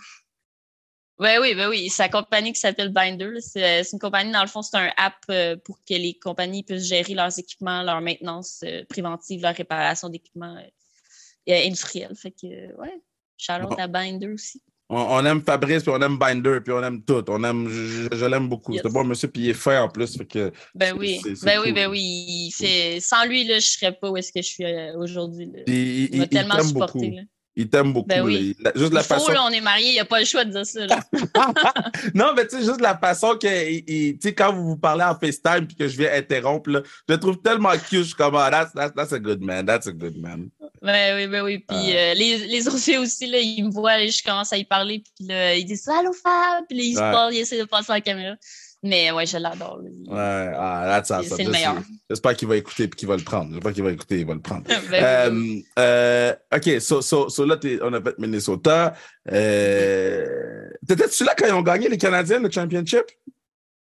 Ouais, 1.21 1.37
oui, 1.39 1.53
ben 1.53 1.69
oui, 1.69 1.87
sa 1.89 2.09
compagnie 2.09 2.51
qui 2.51 2.59
s'appelle 2.59 2.89
Binder. 2.89 3.27
là, 3.27 3.39
C'est 3.41 3.83
une 3.93 3.99
compagnie, 3.99 4.31
dans 4.31 4.41
le 4.41 4.47
fond, 4.47 4.63
c'est 4.63 4.75
un 4.77 4.89
app 4.97 5.13
euh, 5.29 5.55
pour 5.63 5.77
que 5.87 5.93
les 5.93 6.15
compagnies 6.15 6.63
puissent 6.63 6.87
gérer 6.87 7.13
leurs 7.13 7.37
équipements, 7.37 7.83
leur 7.83 8.01
maintenance 8.01 8.61
euh, 8.65 8.83
préventive, 8.89 9.41
leur 9.43 9.53
réparation 9.55 10.09
d'équipements 10.09 10.57
euh, 10.57 11.51
euh, 11.53 11.65
industriels. 11.67 12.15
Fait 12.15 12.31
que, 12.31 12.47
euh, 12.47 12.75
ouais, 12.79 12.99
Charlotte 13.37 13.77
à 13.79 13.87
Binder 13.87 14.29
aussi. 14.29 14.63
On, 14.93 15.23
aime 15.25 15.41
Fabrice, 15.41 15.83
puis 15.83 15.91
on 15.95 16.01
aime 16.01 16.17
Binder, 16.17 16.59
puis 16.61 16.73
on 16.73 16.83
aime 16.83 17.01
tout. 17.03 17.23
On 17.29 17.41
aime, 17.45 17.69
je, 17.69 18.09
je- 18.11 18.17
je 18.17 18.25
l'aime 18.25 18.49
beaucoup. 18.49 18.73
Yes. 18.73 18.81
C'est 18.83 18.91
bon 18.91 19.05
monsieur, 19.05 19.29
puis 19.29 19.43
il 19.43 19.49
est 19.51 19.53
fin 19.53 19.83
en 19.83 19.87
plus. 19.89 20.17
Fait 20.17 20.25
que, 20.25 20.51
Ben 20.75 20.93
oui, 20.97 21.21
ben 21.43 21.59
oui, 21.63 21.71
ben 21.71 21.87
oui. 21.89 22.01
Il 22.01 22.51
fait... 22.51 22.99
Sans 22.99 23.23
lui, 23.25 23.45
là, 23.45 23.59
je 23.59 23.67
serais 23.67 23.93
pas 23.93 24.09
où 24.09 24.17
est-ce 24.17 24.33
que 24.33 24.41
je 24.41 24.47
suis 24.47 24.65
euh, 24.65 24.97
aujourd'hui. 24.97 25.49
il, 25.67 26.09
Il 26.13 26.17
m'a 26.17 26.27
tellement 26.27 26.61
supporté. 26.63 26.99
beaucoup. 27.09 27.19
Là. 27.55 27.61
Il 27.63 27.69
t'aime 27.69 27.93
beaucoup. 27.93 28.07
Ben 28.07 28.17
là. 28.19 28.23
oui. 28.23 28.55
Il- 28.57 28.63
la- 28.63 28.71
juste 28.75 28.93
la 28.93 29.01
Il 29.01 29.03
faut, 29.03 29.13
façon. 29.15 29.31
là, 29.31 29.43
on 29.45 29.49
est 29.49 29.61
mariés, 29.61 29.89
il 29.89 29.93
n'y 29.93 29.99
a 29.99 30.05
pas 30.05 30.19
le 30.19 30.25
choix 30.25 30.45
de 30.45 30.51
dire 30.51 30.65
ça. 30.65 30.85
Là. 30.85 30.99
Non, 32.15 32.33
mais 32.35 32.47
tu 32.47 32.57
sais, 32.57 32.63
juste 32.65 32.81
la 32.81 32.97
façon 32.97 33.35
que, 33.37 33.79
tu 33.79 34.17
sais, 34.21 34.33
quand 34.33 34.53
vous 34.53 34.65
vous 34.69 34.77
parlez 34.77 35.03
en 35.03 35.15
FaceTime 35.17 35.67
puis 35.67 35.75
que 35.75 35.87
je 35.87 35.97
viens 35.97 36.13
interrompre, 36.13 36.69
là, 36.69 36.81
je 37.07 37.13
le 37.13 37.19
trouve 37.19 37.41
tellement 37.41 37.71
cute. 37.71 37.99
Je 37.99 38.03
suis 38.03 38.13
comme, 38.15 38.35
ah, 38.35 38.49
that's, 38.49 38.73
that's, 38.73 38.93
that's 38.95 39.13
a 39.13 39.19
good 39.19 39.41
man. 39.41 39.65
That's 39.65 39.87
a 39.87 39.91
good 39.91 40.17
man. 40.17 40.49
Ben 40.81 41.15
oui, 41.15 41.27
ben 41.27 41.43
oui. 41.43 41.59
Puis 41.59 41.95
euh, 41.95 42.13
les, 42.15 42.37
les 42.47 42.67
autres 42.67 42.79
filles 42.79 42.97
aussi, 42.97 43.27
là, 43.27 43.37
ils 43.39 43.63
me 43.65 43.71
voient, 43.71 43.97
là, 43.97 44.07
je 44.07 44.23
commence 44.23 44.51
à 44.51 44.57
y 44.57 44.63
parler, 44.65 45.03
puis 45.17 45.27
là, 45.27 45.53
ils 45.55 45.65
disent 45.65 45.87
Allô 45.87 46.11
Fab! 46.13 46.63
Puis 46.67 46.77
là, 46.77 46.83
ils 46.83 46.93
se 46.95 46.99
parlent, 46.99 47.33
ils 47.33 47.39
essaient 47.39 47.59
de 47.59 47.65
passer 47.65 47.91
à 47.91 47.95
la 47.95 48.01
caméra. 48.01 48.35
Mais 48.83 49.11
ouais, 49.11 49.27
je 49.27 49.37
l'adore. 49.37 49.79
Ouais, 49.83 50.51
ah, 50.57 50.85
that's 50.87 51.07
C'est- 51.09 51.13
awesome. 51.33 51.45
le 51.45 51.51
meilleur. 51.51 51.75
J'espère 52.09 52.35
qu'il 52.35 52.47
va 52.47 52.57
écouter 52.57 52.83
et 52.83 52.89
qu'il 52.89 53.07
va 53.07 53.15
le 53.15 53.23
prendre. 53.23 53.53
J'espère 53.53 53.73
qu'il 53.73 53.83
va 53.83 53.91
écouter 53.91 54.15
et 54.15 54.19
il 54.21 54.25
va 54.25 54.33
le 54.33 54.41
prendre. 54.41 54.63
Ben. 54.89 55.03
Euh, 55.03 55.61
euh, 55.77 56.33
OK, 56.55 56.81
so, 56.81 57.01
so, 57.01 57.29
so 57.29 57.45
là, 57.45 57.57
on 57.83 57.93
a 57.93 58.01
fait 58.01 58.17
Minnesota. 58.17 58.95
Euh, 59.31 60.69
T'étais-tu 60.87 61.23
là 61.23 61.35
quand 61.37 61.45
ils 61.47 61.53
ont 61.53 61.61
gagné 61.61 61.89
les 61.89 61.97
Canadiens, 61.97 62.39
le 62.39 62.49
championship? 62.49 63.05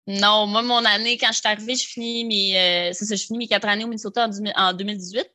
Non, 0.08 0.48
moi, 0.48 0.62
mon 0.62 0.84
année, 0.86 1.18
quand 1.18 1.28
je 1.32 1.38
suis 1.40 1.48
arrivée, 1.48 1.76
je 1.76 1.86
finis 1.86 2.26
mes, 2.26 2.58
euh, 2.58 2.94
c'est 2.94 3.06
ça, 3.06 3.16
je 3.16 3.24
finis 3.24 3.40
mes 3.40 3.48
quatre 3.48 3.68
années 3.68 3.84
au 3.84 3.88
Minnesota 3.88 4.26
en, 4.26 4.30
2000 4.30 4.54
en 4.56 4.74
2018. 4.74 5.22
Puis 5.24 5.32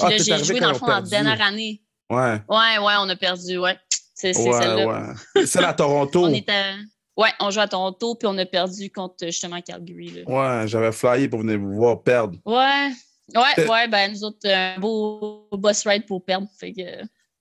Ah, 0.00 0.10
là, 0.10 0.16
j'ai 0.18 0.44
joué 0.44 0.60
dans 0.60 0.68
le 0.72 0.78
fond 0.78 0.86
en 0.86 1.00
dernière 1.02 1.40
année. 1.42 1.82
Ouais. 2.08 2.40
Ouais, 2.48 2.78
ouais, 2.78 2.94
on 3.00 3.08
a 3.08 3.16
perdu, 3.16 3.58
ouais. 3.58 3.76
C'est 4.14 4.36
Ouais, 4.36 4.52
celle-là. 4.62 4.86
ouais. 5.34 5.44
C'est 5.46 5.62
à 5.64 5.74
Toronto. 5.74 6.24
On 6.24 6.32
était. 6.32 6.72
Ouais, 7.16 7.30
on 7.40 7.50
joue 7.50 7.60
à 7.60 7.68
Toronto, 7.68 8.14
puis 8.14 8.26
on 8.26 8.36
a 8.38 8.44
perdu 8.46 8.90
contre 8.90 9.24
justement 9.26 9.60
Calgary. 9.62 10.08
Là. 10.10 10.22
Ouais, 10.60 10.68
j'avais 10.68 10.92
flyé 10.92 11.28
pour 11.28 11.40
venir 11.40 11.58
vous 11.58 11.74
voir 11.74 12.02
perdre. 12.02 12.38
Ouais. 12.44 12.90
Ouais, 13.34 13.42
Euh, 13.58 13.66
ouais, 13.68 13.88
ben 13.88 14.12
nous 14.12 14.22
autres, 14.22 14.46
un 14.48 14.78
beau 14.78 15.48
boss 15.52 15.84
ride 15.86 16.06
pour 16.06 16.24
perdre. 16.24 16.46
Fait 16.60 16.72
que 16.72 16.82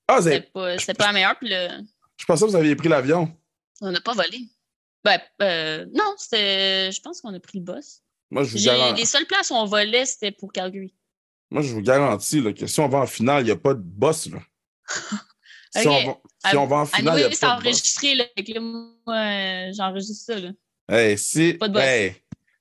Ah, 0.07 0.19
c'était 0.21 0.41
pas, 0.41 0.75
la 1.05 1.11
meilleure, 1.13 1.38
puis 1.38 1.49
là, 1.49 1.77
je 2.17 2.25
pensais 2.25 2.45
que 2.45 2.49
vous 2.49 2.55
aviez 2.55 2.75
pris 2.75 2.89
l'avion. 2.89 3.31
on 3.81 3.91
n'a 3.91 4.01
pas 4.01 4.13
volé. 4.13 4.39
Ben, 5.03 5.19
euh, 5.43 5.85
non, 5.93 6.15
c'était. 6.17 6.91
Je 6.91 6.99
pense 7.01 7.21
qu'on 7.21 7.33
a 7.33 7.39
pris 7.39 7.59
le 7.59 7.63
boss. 7.63 8.01
Moi, 8.31 8.43
je 8.43 8.51
vous, 8.53 8.57
J'ai- 8.57 8.65
garan- 8.65 8.93
Les 8.93 9.05
seules 9.05 9.27
places 9.27 9.51
où 9.51 9.53
on 9.53 9.65
volait, 9.65 10.05
c'était 10.05 10.31
pour 10.31 10.51
Calgary. 10.51 10.95
Moi, 11.51 11.61
je 11.61 11.71
vous 11.73 11.81
garantis 11.81 12.41
là, 12.41 12.53
que 12.53 12.65
si 12.65 12.79
on 12.79 12.88
va 12.88 12.99
en 12.99 13.05
finale, 13.05 13.43
il 13.43 13.45
n'y 13.45 13.51
a 13.51 13.55
pas 13.55 13.75
de 13.75 13.81
boss. 13.83 14.27
Là. 14.27 14.39
Si, 15.75 15.88
on 15.88 16.05
va... 16.07 16.17
si 16.49 16.57
on 16.57 16.67
va 16.67 16.75
en 16.77 16.85
finale, 16.85 17.23
a 17.23 17.31
c'est 17.31 17.39
pas 17.39 17.47
de 17.47 17.63
boss. 17.63 17.65
enregistré, 17.65 18.15
là. 18.15 18.25
Que 18.38 18.53
là, 18.53 18.59
moi, 18.61 19.15
euh, 19.15 19.71
j'enregistre 19.75 20.33
ça, 20.33 20.39
là. 20.39 20.49
Hey, 20.89 21.17
si... 21.17 21.53
Pas 21.53 21.67
de 21.67 21.73
boss. 21.73 21.83
hey, 21.83 22.15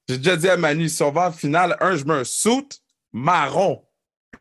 J'ai 0.09 0.18
déjà 0.18 0.37
dit 0.37 0.48
à 0.48 0.57
Manu, 0.57 0.88
si 0.88 1.03
on 1.03 1.12
va 1.12 1.29
en 1.29 1.33
finale, 1.33 1.77
un, 1.81 1.96
je 1.96 2.05
mets 2.05 2.14
un 2.14 2.24
suit 2.24 2.68
marron. 3.12 3.85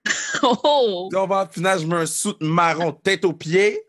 Oh, 0.45 1.07
Si 1.09 1.17
on 1.17 1.27
va 1.27 1.43
en 1.43 1.47
finale, 1.47 1.79
je 1.79 1.86
mets 1.86 1.95
un 1.95 2.05
suit 2.05 2.36
marron, 2.41 2.91
tête 2.91 3.23
aux 3.23 3.33
pieds. 3.33 3.79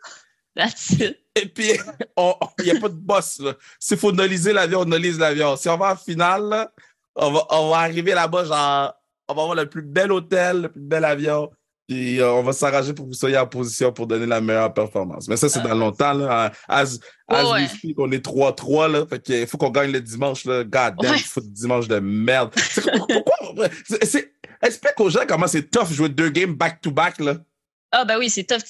that's 0.55 0.91
it. 0.91 1.19
Et 1.35 1.47
puis, 1.47 1.73
il 2.19 2.65
n'y 2.65 2.71
a 2.71 2.81
pas 2.81 2.89
de 2.89 2.95
boss. 2.95 3.43
S'il 3.81 3.97
faut 3.97 4.13
noliser 4.13 4.53
l'avion, 4.53 4.81
on 4.81 4.85
nolise 4.85 5.19
l'avion. 5.19 5.57
Si 5.57 5.69
on 5.69 5.77
va 5.77 5.93
en 5.93 5.97
finale, 5.97 6.49
là, 6.49 6.73
on, 7.17 7.33
va, 7.33 7.47
on 7.51 7.71
va 7.71 7.79
arriver 7.79 8.15
là-bas, 8.15 8.45
genre, 8.45 8.95
on 9.29 9.35
va 9.35 9.43
avoir 9.43 9.57
le 9.57 9.69
plus 9.69 9.83
bel 9.83 10.13
hôtel, 10.13 10.63
le 10.63 10.69
plus 10.69 10.81
bel 10.81 11.05
avion. 11.05 11.51
Puis 11.89 12.19
euh, 12.21 12.33
on 12.33 12.43
va 12.43 12.53
s'arranger 12.53 12.95
pour 12.95 13.05
que 13.05 13.11
vous 13.11 13.17
soyez 13.17 13.37
en 13.37 13.47
position 13.47 13.93
pour 13.93 14.07
donner 14.07 14.25
la 14.27 14.41
meilleure 14.41 14.73
performance. 14.73 15.29
Mais 15.29 15.37
ça, 15.37 15.49
c'est 15.51 15.59
Ah, 15.61 15.69
dans 15.69 15.75
longtemps. 15.75 16.15
Là. 16.15 16.51
As, 16.67 16.95
Ouais, 17.29 17.37
as 17.37 17.45
we 17.45 17.53
ouais. 17.53 17.69
speak, 17.69 17.99
on 17.99 18.11
est 18.13 18.25
3-3. 18.25 18.89
Là. 18.89 19.07
Fait 19.07 19.21
qu'il 19.23 19.47
faut 19.47 19.59
qu'on 19.59 19.71
gagne 19.71 19.93
le 19.93 20.01
dimanche. 20.01 20.45
Là. 20.47 20.65
God 20.65 20.95
damn, 21.01 21.13
Ouais. 21.13 21.19
foot 21.19 21.45
dimanche 21.53 21.87
de 21.89 21.99
merde. 21.99 22.53
Pourquoi? 23.09 23.69
c'est- 24.03 24.33
Explique 24.63 24.99
aux 24.99 25.11
gens 25.11 25.25
comment 25.29 25.47
c'est 25.47 25.71
tough 25.71 25.93
jouer 25.93 26.09
deux 26.09 26.31
games 26.31 26.55
back-to-back. 26.55 27.19
là. 27.21 27.37
Ah, 27.93 28.05
ben 28.07 28.19
oui, 28.19 28.31
c'est 28.31 28.45
tough. 28.45 28.63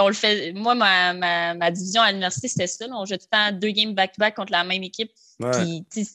On 0.00 0.08
le 0.08 0.14
fait. 0.14 0.52
Moi, 0.54 0.74
ma, 0.74 1.12
ma, 1.12 1.54
ma 1.54 1.70
division 1.70 2.00
à 2.02 2.10
l'université, 2.10 2.48
c'était 2.48 2.66
ça. 2.66 2.86
là. 2.86 2.94
On 2.96 3.04
jouait 3.04 3.18
tout 3.18 3.26
le 3.30 3.36
temps 3.52 3.58
deux 3.58 3.70
games 3.70 3.94
back-to-back 3.94 4.34
contre 4.36 4.52
la 4.52 4.64
même 4.64 4.82
équipe. 4.82 5.10
Ouais. 5.38 5.50
Puis, 5.92 6.08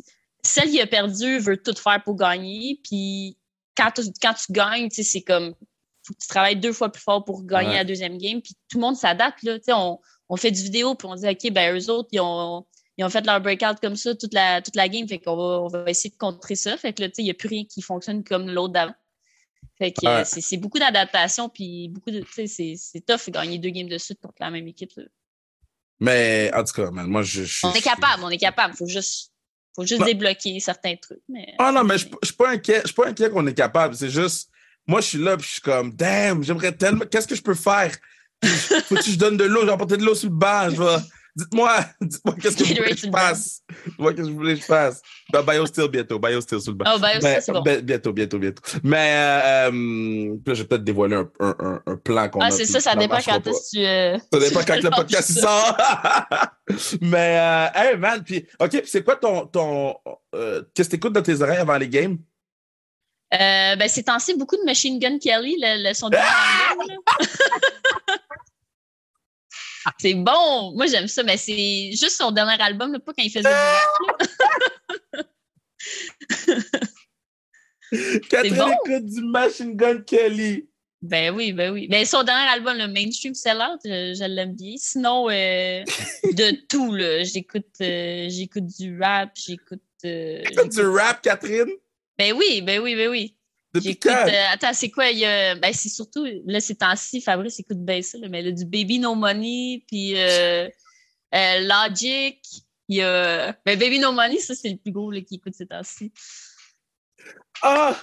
celle 0.44 0.70
qui 0.72 0.82
a 0.82 0.88
perdu 0.88 1.38
veut 1.40 1.58
tout 1.58 1.76
faire 1.76 2.02
pour 2.04 2.16
gagner. 2.18 2.80
Puis, 2.84 3.38
quand 3.78 3.92
tu, 3.96 4.02
quand 4.22 4.34
tu 4.34 4.52
gagnes, 4.52 4.90
c'est 4.90 5.22
comme. 5.22 5.54
Faut 6.10 6.14
que 6.16 6.20
tu 6.22 6.28
travailles 6.28 6.56
deux 6.56 6.74
fois 6.74 6.92
plus 6.92 7.02
fort 7.04 7.24
pour 7.24 7.46
gagner 7.46 7.70
Ouais. 7.70 7.76
la 7.76 7.84
deuxième 7.84 8.18
game. 8.18 8.42
Puis, 8.42 8.56
tout 8.68 8.78
le 8.78 8.82
monde 8.82 8.96
s'adapte. 8.98 9.44
là. 9.44 9.58
On, 9.70 10.00
on 10.28 10.36
fait 10.38 10.52
du 10.52 10.62
vidéo, 10.64 10.96
puis 10.96 11.08
on 11.08 11.14
dit, 11.16 11.28
OK, 11.28 11.52
ben 11.52 11.78
eux 11.78 11.90
autres, 11.92 12.10
ils 12.12 12.20
ont, 12.20 12.66
ils 12.98 13.06
ont 13.06 13.10
fait 13.10 13.26
leur 13.26 13.40
breakout 13.42 13.80
comme 13.80 13.96
ça 13.96 14.16
toute 14.16 14.34
la, 14.34 14.62
toute 14.62 14.76
la 14.76 14.90
game. 14.90 15.08
Fait 15.08 15.20
qu'on 15.20 15.36
va, 15.36 15.62
on 15.62 15.68
va 15.68 15.84
essayer 15.88 16.10
de 16.10 16.18
contrer 16.18 16.56
ça. 16.56 16.76
Fait 16.78 16.94
que 16.94 17.02
là, 17.04 17.10
tu 17.10 17.16
sais, 17.18 17.22
il 17.22 17.26
n'y 17.26 17.32
a 17.32 17.36
plus 17.36 17.48
rien 17.50 17.64
qui 17.66 17.82
fonctionne 17.84 18.24
comme 18.24 18.50
l'autre 18.50 18.74
d'avant. 18.74 18.94
Fait 19.78 19.92
que 19.94 20.06
Ouais. 20.06 20.12
euh, 20.12 20.24
c'est 20.26 20.42
c'est 20.42 20.58
beaucoup 20.58 20.80
d'adaptation, 20.80 21.48
puis 21.50 21.90
beaucoup 21.90 22.12
de. 22.12 22.20
Tu 22.22 22.32
sais, 22.34 22.48
c'est- 22.48 22.76
c'est 22.78 23.02
tough 23.06 23.28
de 23.28 23.32
gagner 23.32 23.58
deux 23.60 23.70
games 23.70 23.88
de 23.90 23.98
suite 23.98 24.20
contre 24.22 24.36
la 24.40 24.50
même 24.52 24.68
équipe. 24.68 24.92
Mais 26.00 26.52
en 26.54 26.64
tout 26.64 26.74
cas, 26.74 26.92
man, 26.92 27.08
moi, 27.08 27.24
je. 27.24 27.44
On 27.66 27.74
est 27.74 27.82
capable, 27.82 28.24
on 28.24 28.30
est 28.30 28.38
capable. 28.38 28.74
Faut 28.76 28.88
juste 28.88 29.32
Faut 29.76 29.86
juste 29.86 30.00
Non. 30.02 30.08
débloquer 30.08 30.60
certains 30.60 30.96
trucs. 30.98 31.22
Mais... 31.30 31.54
Ah 31.60 31.72
non, 31.72 31.84
mais 31.86 31.98
je 31.98 32.08
je 32.24 32.28
suis 32.28 32.36
pas 32.36 32.50
inquiet. 32.50 32.82
Je 32.82 32.88
suis 32.88 32.96
pas 32.96 33.08
inquiet 33.08 33.30
qu'on 33.30 33.46
est 33.48 33.54
capable. 33.54 33.96
C'est 33.96 34.10
juste, 34.10 34.49
moi, 34.90 35.02
je 35.02 35.06
suis 35.08 35.18
là, 35.24 35.38
puis 35.38 35.46
je 35.48 35.52
suis 35.54 35.62
comme, 35.62 35.92
damn, 35.94 36.44
j'aimerais 36.44 36.72
tellement. 36.72 37.06
Qu'est-ce 37.10 37.28
que 37.28 37.36
je 37.36 37.42
peux 37.44 37.54
faire? 37.56 37.92
Faut 38.44 38.96
que 38.96 39.02
je 39.04 39.18
donne 39.18 39.38
de 39.38 39.44
l'eau, 39.46 39.62
j'ai 39.66 39.72
apporté 39.72 39.98
de 39.98 40.04
l'eau 40.04 40.16
sur 40.16 40.30
le 40.30 40.36
banc. 40.36 40.70
Je 40.70 40.82
vais... 40.82 40.98
Dites-moi, 41.36 41.78
dites-moi 42.02 42.36
qu'est-ce 42.42 42.58
que 42.58 42.64
vous 42.64 42.76
voulez 42.76 42.96
que 42.96 42.98
je 42.98 43.10
fasse. 43.12 43.62
Dites-moi 43.86 44.14
qu'est-ce 44.14 44.26
que 44.28 44.32
vous 44.32 44.38
voulez 44.38 44.56
que 44.56 44.62
je 44.62 44.66
fasse. 44.66 45.02
Ben, 45.32 45.42
BioSteel 45.44 45.88
bientôt, 45.88 46.20
BioSteel 46.20 46.60
sur 46.60 46.72
le 46.72 46.78
banc. 46.78 46.86
Oh, 46.96 47.00
Mais- 47.22 47.40
c'est 47.40 47.52
bon. 47.52 47.62
ben, 47.62 47.82
bientôt, 47.82 48.12
bientôt, 48.12 48.40
bientôt. 48.40 48.62
Mais 48.84 49.14
euh, 49.16 49.68
euh, 49.68 49.72
puis 49.72 50.42
là, 50.48 50.54
je 50.54 50.62
vais 50.64 50.68
peut-être 50.68 50.84
dévoiler 50.84 51.16
un, 51.18 51.30
un, 51.40 51.56
un, 51.60 51.82
un 51.86 51.96
plan 51.98 52.28
qu'on 52.30 52.42
a. 52.42 52.48
Ah, 52.48 52.52
c'est 52.52 52.66
ça, 52.66 52.80
ça 52.82 52.96
dépend 52.96 53.20
quand 53.24 53.46
est-ce 53.48 53.70
tu. 53.78 53.86
euh, 53.86 54.18
Ça 54.34 54.40
dépend 54.40 54.62
quand 54.68 54.76
tu 54.80 54.84
le 54.84 54.90
podcast 54.90 55.32
sort. 55.40 55.78
Mais, 57.02 57.38
euh, 57.40 57.68
hey 57.76 57.98
man, 57.98 58.24
puis, 58.24 58.46
OK, 58.60 58.70
puis 58.72 58.82
c'est 58.86 59.04
quoi 59.04 59.16
ton. 59.16 59.46
ton 59.46 59.96
euh, 60.36 60.64
Qu'est-ce 60.74 60.90
que 60.90 60.96
t'écoutes 60.96 61.14
dans 61.14 61.22
tes 61.22 61.42
oreilles 61.42 61.58
avant 61.60 61.78
les 61.78 61.90
games? 61.90 62.18
Euh, 63.34 63.76
ben, 63.76 63.88
ces 63.88 64.04
temps-ci, 64.04 64.34
beaucoup 64.36 64.58
de 64.58 64.64
Machine 64.64 64.98
Gun 65.00 65.20
Kelly, 65.20 65.56
le, 65.60 65.88
le 65.90 65.94
son 65.94 66.10
de. 66.10 66.18
C'est 70.00 70.14
bon! 70.14 70.74
Moi, 70.76 70.88
j'aime 70.88 71.08
ça, 71.08 71.24
mais 71.24 71.38
c'est 71.38 71.92
juste 71.92 72.18
son 72.18 72.32
dernier 72.32 72.62
album, 72.62 72.92
là, 72.92 73.00
pas 73.00 73.14
quand 73.14 73.24
il 73.24 73.32
faisait 73.32 73.50
du 73.50 73.56
rap. 73.56 73.88
Catherine 78.30 78.56
bon. 78.56 78.72
écoute 78.86 79.06
du 79.06 79.22
Machine 79.24 79.76
Gun 79.76 80.02
Kelly. 80.02 80.68
Ben 81.02 81.34
oui, 81.34 81.54
ben 81.54 81.72
oui. 81.72 81.88
Ben, 81.88 82.06
son 82.06 82.24
dernier 82.24 82.48
album, 82.50 82.78
le 82.78 82.88
Mainstream 82.88 83.34
Seller, 83.34 83.78
je, 83.86 84.14
je 84.20 84.24
l'aime 84.26 84.54
bien. 84.54 84.76
Sinon, 84.78 85.28
euh, 85.30 85.82
de 86.34 86.66
tout, 86.70 86.94
là. 86.94 87.24
J'écoute 87.24 87.66
euh, 87.82 88.28
j'écoute 88.30 88.66
du 88.66 89.00
rap, 89.02 89.32
j'écoute. 89.36 89.82
euh, 90.06 90.44
T'écoutes 90.44 90.72
du 90.74 90.82
rap, 90.86 91.22
Catherine? 91.22 91.70
Ben 92.20 92.34
oui, 92.34 92.62
ben 92.62 92.82
oui, 92.82 92.96
ben 92.96 93.10
oui. 93.10 93.38
Depuis 93.74 93.98
quand? 93.98 94.28
euh, 94.28 94.54
attends, 94.54 94.74
c'est 94.74 94.92
quoi? 94.92 95.10
Il 95.10 95.20
y 95.20 95.26
a, 95.26 95.56
ben, 95.56 95.72
c'est 95.74 95.88
surtout. 95.88 96.28
Là, 96.46 96.60
ces 96.60 96.76
temps-ci, 96.76 97.22
Fabrice 97.22 97.60
écoute 97.60 97.80
bien 97.80 98.02
ça, 98.02 98.18
là, 98.18 98.28
mais 98.28 98.42
là, 98.42 98.52
du 98.52 98.66
Baby 98.66 99.00
No 99.00 99.16
Money, 99.16 99.86
puis 99.88 100.18
euh, 100.18 100.68
euh, 101.34 101.60
Logic. 101.62 102.42
Il 102.90 102.98
y 102.98 103.02
a. 103.02 103.54
Ben, 103.66 103.80
Baby 103.80 104.00
No 104.00 104.12
Money, 104.12 104.40
ça, 104.40 104.54
c'est 104.54 104.70
le 104.70 104.76
plus 104.76 104.92
gros 104.92 105.12
là, 105.12 105.22
qui 105.22 105.36
écoute 105.36 105.54
ces 105.56 105.66
temps-ci. 105.66 106.12
Ah! 107.62 107.98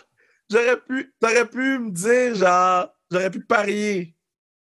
J'aurais 0.49 0.81
pu, 0.81 1.13
t'aurais 1.21 1.49
pu 1.49 1.79
me 1.79 1.91
dire, 1.91 2.37
genre, 2.37 2.89
j'aurais 3.11 3.31
pu 3.31 3.45
parier. 3.45 4.17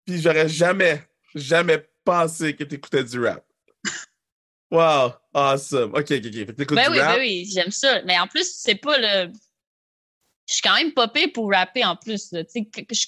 Puis 0.05 0.19
j'aurais 0.19 0.49
jamais, 0.49 1.03
jamais 1.36 1.88
pensé 2.03 2.53
que 2.53 2.65
t'écoutais 2.65 3.03
du 3.03 3.23
rap. 3.23 3.45
Wow! 4.71 5.13
Awesome. 5.38 5.91
OK, 5.93 6.12
OK, 6.12 6.26
OK. 6.26 6.56
Fait 6.58 6.65
que 6.65 6.73
Ben 6.73 6.86
du 6.86 6.91
oui, 6.93 7.00
rap. 7.00 7.15
ben 7.15 7.19
oui, 7.21 7.45
j'aime 7.54 7.69
ça. 7.69 8.02
Mais 8.04 8.17
en 8.17 8.28
plus, 8.28 8.52
c'est 8.58 8.76
pas 8.76 8.97
le. 8.97 9.32
Je 10.47 10.54
suis 10.54 10.62
quand 10.63 10.76
même 10.76 10.93
pire 10.93 11.30
pour 11.32 11.52
rapper 11.52 11.86
en 11.86 11.95
plus. 11.95 12.30
Tu 12.30 12.38
sais, 12.47 12.67
je, 12.91 13.06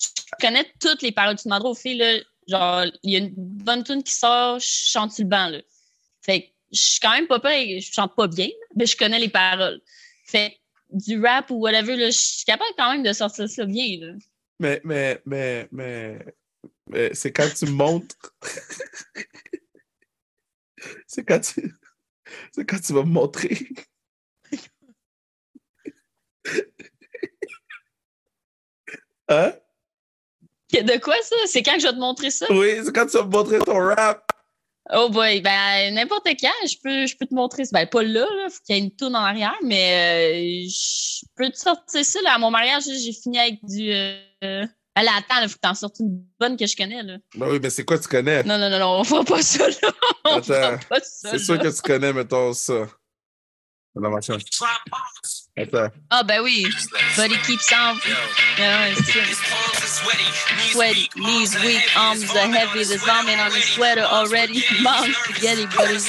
je 0.00 0.08
connais 0.40 0.66
toutes 0.80 1.02
les 1.02 1.12
paroles. 1.12 1.36
Tu 1.36 1.44
demanderas 1.44 1.70
aux 1.70 1.74
filles, 1.74 1.98
là, 1.98 2.18
genre, 2.48 2.86
il 3.04 3.12
y 3.12 3.16
a 3.16 3.18
une 3.20 3.34
bonne 3.36 3.84
tune 3.84 4.02
qui 4.02 4.14
sort, 4.14 4.58
je 4.58 4.66
chante 4.66 5.12
sur 5.12 5.24
le 5.24 5.30
banc, 5.30 5.48
là. 5.48 5.60
Fait 6.22 6.42
que 6.42 6.46
je 6.72 6.80
suis 6.80 7.00
quand 7.00 7.12
même 7.12 7.28
pire. 7.28 7.80
Je 7.80 7.92
chante 7.92 8.16
pas 8.16 8.26
bien, 8.26 8.48
mais 8.74 8.86
je 8.86 8.96
connais 8.96 9.20
les 9.20 9.28
paroles. 9.28 9.80
Fait 10.26 10.50
que 10.50 10.56
du 10.96 11.22
rap 11.24 11.50
ou 11.50 11.56
whatever, 11.56 11.94
là, 11.94 12.10
je 12.10 12.18
suis 12.18 12.44
capable 12.44 12.70
quand 12.76 12.90
même 12.92 13.04
de 13.04 13.12
sortir 13.12 13.48
ça 13.48 13.64
bien, 13.64 13.98
là. 14.00 14.14
Mais, 14.58 14.80
mais, 14.82 15.22
mais, 15.24 15.68
mais, 15.70 16.18
mais 16.88 17.14
c'est 17.14 17.30
quand 17.32 17.48
tu 17.56 17.66
montres. 17.66 18.16
C'est 21.06 21.24
quand 21.24 21.40
tu. 21.40 21.74
C'est 22.52 22.64
quand 22.64 22.78
tu 22.80 22.92
vas 22.92 23.02
me 23.02 23.10
montrer. 23.10 23.58
hein? 29.28 29.52
De 30.72 31.00
quoi 31.00 31.16
ça? 31.22 31.36
C'est 31.46 31.62
quand 31.62 31.74
que 31.74 31.80
je 31.80 31.86
vais 31.86 31.92
te 31.92 31.98
montrer 31.98 32.30
ça? 32.30 32.46
Oui, 32.50 32.80
c'est 32.84 32.94
quand 32.94 33.06
tu 33.06 33.16
vas 33.16 33.24
me 33.24 33.30
montrer 33.30 33.58
ton 33.58 33.78
rap. 33.78 34.30
Oh 34.92 35.08
boy, 35.08 35.40
ben 35.40 35.94
n'importe 35.94 36.26
quand, 36.40 36.66
je 36.66 36.76
peux, 36.82 37.06
je 37.06 37.16
peux 37.16 37.26
te 37.26 37.34
montrer 37.34 37.64
ça. 37.64 37.70
Ben 37.72 37.86
pas 37.86 38.02
là, 38.02 38.26
là 38.26 38.48
faut 38.50 38.58
qu'il 38.64 38.76
y 38.76 38.78
ait 38.78 38.82
une 38.82 38.90
tourne 38.90 39.14
en 39.14 39.20
arrière, 39.20 39.56
mais 39.62 40.64
euh, 40.64 40.68
je 40.68 41.24
peux 41.36 41.48
te 41.50 41.56
sortir 41.56 42.04
ça. 42.04 42.20
Là. 42.22 42.34
À 42.34 42.38
mon 42.38 42.50
mariage, 42.50 42.84
j'ai 42.84 43.12
fini 43.12 43.38
avec 43.38 43.64
du. 43.64 43.92
Euh... 43.92 44.66
Allez, 44.94 45.08
attends, 45.08 45.42
il 45.42 45.48
faut 45.48 45.54
que 45.54 45.60
t'en 45.60 45.74
sortes 45.74 46.00
une 46.00 46.24
bonne 46.38 46.56
que 46.56 46.66
je 46.66 46.76
connais. 46.76 47.02
Là. 47.02 47.16
Ben 47.36 47.48
oui, 47.48 47.60
mais 47.62 47.70
c'est 47.70 47.84
quoi 47.84 47.98
tu 47.98 48.08
connais? 48.08 48.42
Non, 48.42 48.58
non, 48.58 48.68
non, 48.68 48.78
non, 48.78 49.00
on 49.00 49.04
fera 49.04 49.24
pas 49.24 49.42
ça 49.42 49.68
là. 49.68 49.74
On 50.24 50.36
Attends, 50.38 50.78
pas 50.88 51.00
ça. 51.00 51.30
C'est 51.30 51.38
sûr 51.38 51.54
là. 51.54 51.64
que 51.64 51.68
tu 51.74 51.82
connais, 51.82 52.12
mettons, 52.12 52.52
ça. 52.52 52.86
Ma 53.94 54.20
chambre. 54.20 54.40
Attends. 55.56 55.88
Ah 56.10 56.22
ben 56.22 56.40
oui. 56.42 56.64
Buddy 57.16 57.36
keeps 57.38 57.72
on. 57.72 57.96
Ouais, 57.96 58.94
ouais. 58.94 58.94
Sweaty, 60.70 61.10
knees 61.16 61.56
weak, 61.64 61.82
arms 61.96 62.22
are 62.30 62.46
heavy. 62.46 62.84
There's 62.84 63.02
vomit 63.04 63.38
on 63.40 63.50
his 63.50 63.64
sweater 63.64 64.02
already. 64.02 64.62
Mom's 64.80 65.16
spaghetti, 65.16 65.66
but 65.76 65.88
he's 65.90 66.08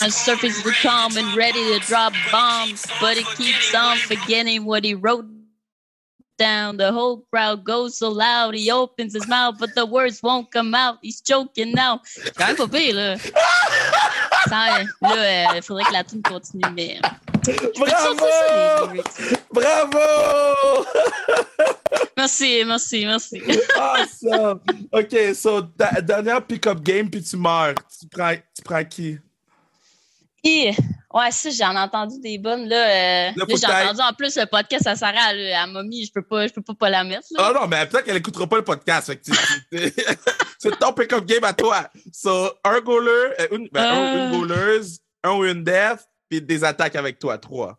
on 0.00 0.10
surface 0.10 0.64
we're 0.64 0.72
calm 0.80 1.16
and 1.16 1.36
ready 1.36 1.62
to 1.72 1.80
drop 1.80 2.12
bombs. 2.30 2.86
But 3.00 3.16
he 3.16 3.24
keeps 3.34 3.74
on 3.74 3.96
forgetting 3.98 4.64
what 4.64 4.84
he 4.84 4.94
wrote 4.94 5.26
down. 6.38 6.76
The 6.76 6.90
whole 6.92 7.24
crowd 7.30 7.64
goes 7.64 7.98
so 7.98 8.08
loud. 8.10 8.54
He 8.54 8.70
opens 8.70 9.14
his 9.14 9.26
mouth, 9.28 9.56
but 9.58 9.74
the 9.74 9.84
words 9.84 10.22
won't 10.22 10.50
come 10.50 10.74
out. 10.74 10.98
He's 11.02 11.20
choking 11.20 11.72
now. 11.72 12.00
C'est 12.04 12.34
quand 12.34 12.46
même 12.46 12.56
pas 12.56 12.68
pire, 12.68 12.94
là. 12.94 13.16
Ça, 14.48 14.82
là, 15.02 15.56
il 15.56 15.62
faudrait 15.62 15.84
que 15.84 15.92
la 15.92 16.04
tune 16.04 16.22
continue, 16.22 16.62
mais. 16.74 17.00
Peux 17.44 17.86
ça. 17.88 18.88
Bravo! 19.52 20.86
Merci, 22.16 22.64
merci, 22.66 23.06
merci. 23.06 23.42
Awesome! 23.76 24.60
OK, 24.92 25.34
so, 25.34 25.62
da- 25.62 26.00
dernière 26.00 26.44
pick-up 26.44 26.80
game, 26.82 27.08
puis 27.10 27.22
tu 27.22 27.36
meurs. 27.36 27.74
Tu 28.00 28.06
prends, 28.08 28.34
tu 28.34 28.62
prends 28.64 28.84
qui? 28.84 29.18
Et, 30.44 30.70
ouais, 31.12 31.30
ça, 31.30 31.50
j'en 31.50 31.72
ai 31.74 31.78
entendu 31.78 32.20
des 32.20 32.38
bonnes. 32.38 32.68
Là, 32.68 32.76
euh, 32.76 33.32
là, 33.36 33.44
j'ai 33.48 33.66
entendu 33.66 34.00
en 34.00 34.12
plus 34.14 34.36
le 34.36 34.46
podcast 34.46 34.86
à 34.86 34.94
Sarah, 34.96 35.32
elle, 35.32 35.52
à 35.52 35.66
Mommy. 35.66 36.04
Je 36.06 36.12
peux 36.12 36.22
pas, 36.22 36.46
je 36.46 36.52
peux 36.52 36.62
pas, 36.62 36.74
pas 36.74 36.90
la 36.90 37.04
mettre. 37.04 37.26
Là. 37.32 37.44
Ah 37.48 37.52
non, 37.60 37.66
mais 37.66 37.86
peut-être 37.86 38.04
qu'elle 38.04 38.16
écoutera 38.16 38.46
pas 38.46 38.56
le 38.56 38.64
podcast. 38.64 39.12
C'est 40.58 40.78
ton 40.78 40.92
pick-up 40.92 41.24
game 41.24 41.44
à 41.44 41.52
toi. 41.52 41.88
So, 42.12 42.50
un 42.64 42.80
goaler, 42.80 43.34
euh, 43.40 43.48
une, 43.52 43.68
ben, 43.72 43.82
un 43.82 43.96
Euh. 43.96 44.32
une 44.32 44.38
goaleuse, 44.38 44.98
un 45.24 45.32
ou 45.32 45.44
une 45.44 45.64
def, 45.64 46.04
puis 46.28 46.40
des 46.42 46.64
attaques 46.64 46.96
avec 46.96 47.18
toi, 47.18 47.38
trois. 47.38 47.78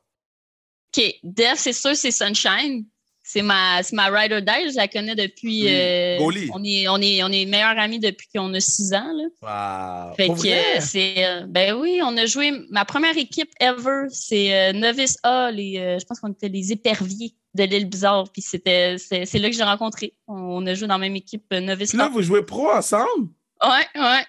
OK, 0.98 1.04
Def, 1.24 1.56
c'est 1.60 1.74
sûr, 1.74 1.96
c'est 1.96 2.12
Sunshine. 2.12 2.86
C'est 3.32 3.44
ma, 3.44 3.84
c'est 3.84 3.94
ma 3.96 4.08
ride 4.08 4.34
or 4.34 4.42
die. 4.42 4.72
Je 4.72 4.76
la 4.76 4.88
connais 4.88 5.14
depuis. 5.14 5.68
Euh, 5.68 6.18
on 6.20 6.64
est, 6.64 6.88
on 6.88 7.00
est, 7.00 7.22
on 7.24 7.28
est 7.32 7.46
meilleurs 7.46 7.78
amis 7.78 8.00
depuis 8.00 8.28
qu'on 8.34 8.52
a 8.56 8.60
six 8.60 8.92
ans. 8.92 9.14
Là. 9.14 10.10
Wow! 10.10 10.16
Fait 10.16 10.30
que 10.30 10.48
euh, 10.48 10.80
c'est. 10.82 11.24
euh, 11.24 11.46
ben 11.48 11.76
oui, 11.76 12.00
on 12.04 12.18
a 12.18 12.26
joué. 12.26 12.52
Ma 12.72 12.86
première 12.86 13.16
équipe 13.16 13.52
ever, 13.60 14.06
c'est 14.10 14.52
euh, 14.56 14.74
Novice 14.74 15.18
A. 15.22 15.52
Les, 15.52 15.78
euh, 15.78 16.00
je 16.00 16.06
pense 16.06 16.20
qu'on 16.20 16.32
était 16.32 16.50
les 16.50 16.72
éperviers 16.72 17.36
de 17.54 17.64
l'île 17.66 17.86
Bizarre. 17.88 18.28
Puis 18.34 18.42
c'était, 18.42 18.96
c'est, 18.98 19.32
là 19.38 19.50
que 19.52 19.56
j'ai 19.56 19.64
rencontré. 19.64 20.16
On 20.28 20.66
a 20.66 20.74
joué 20.74 20.88
dans 20.88 20.96
la 20.96 21.00
même 21.00 21.16
équipe 21.16 21.46
euh, 21.54 21.60
Novice 21.60 21.90
Puis 21.90 22.00
là, 22.00 22.06
A. 22.06 22.10
vous 22.10 22.24
jouez 22.24 22.44
pro 22.44 22.72
ensemble? 22.72 23.30
Ouais, 23.64 24.02
ouais. 24.02 24.26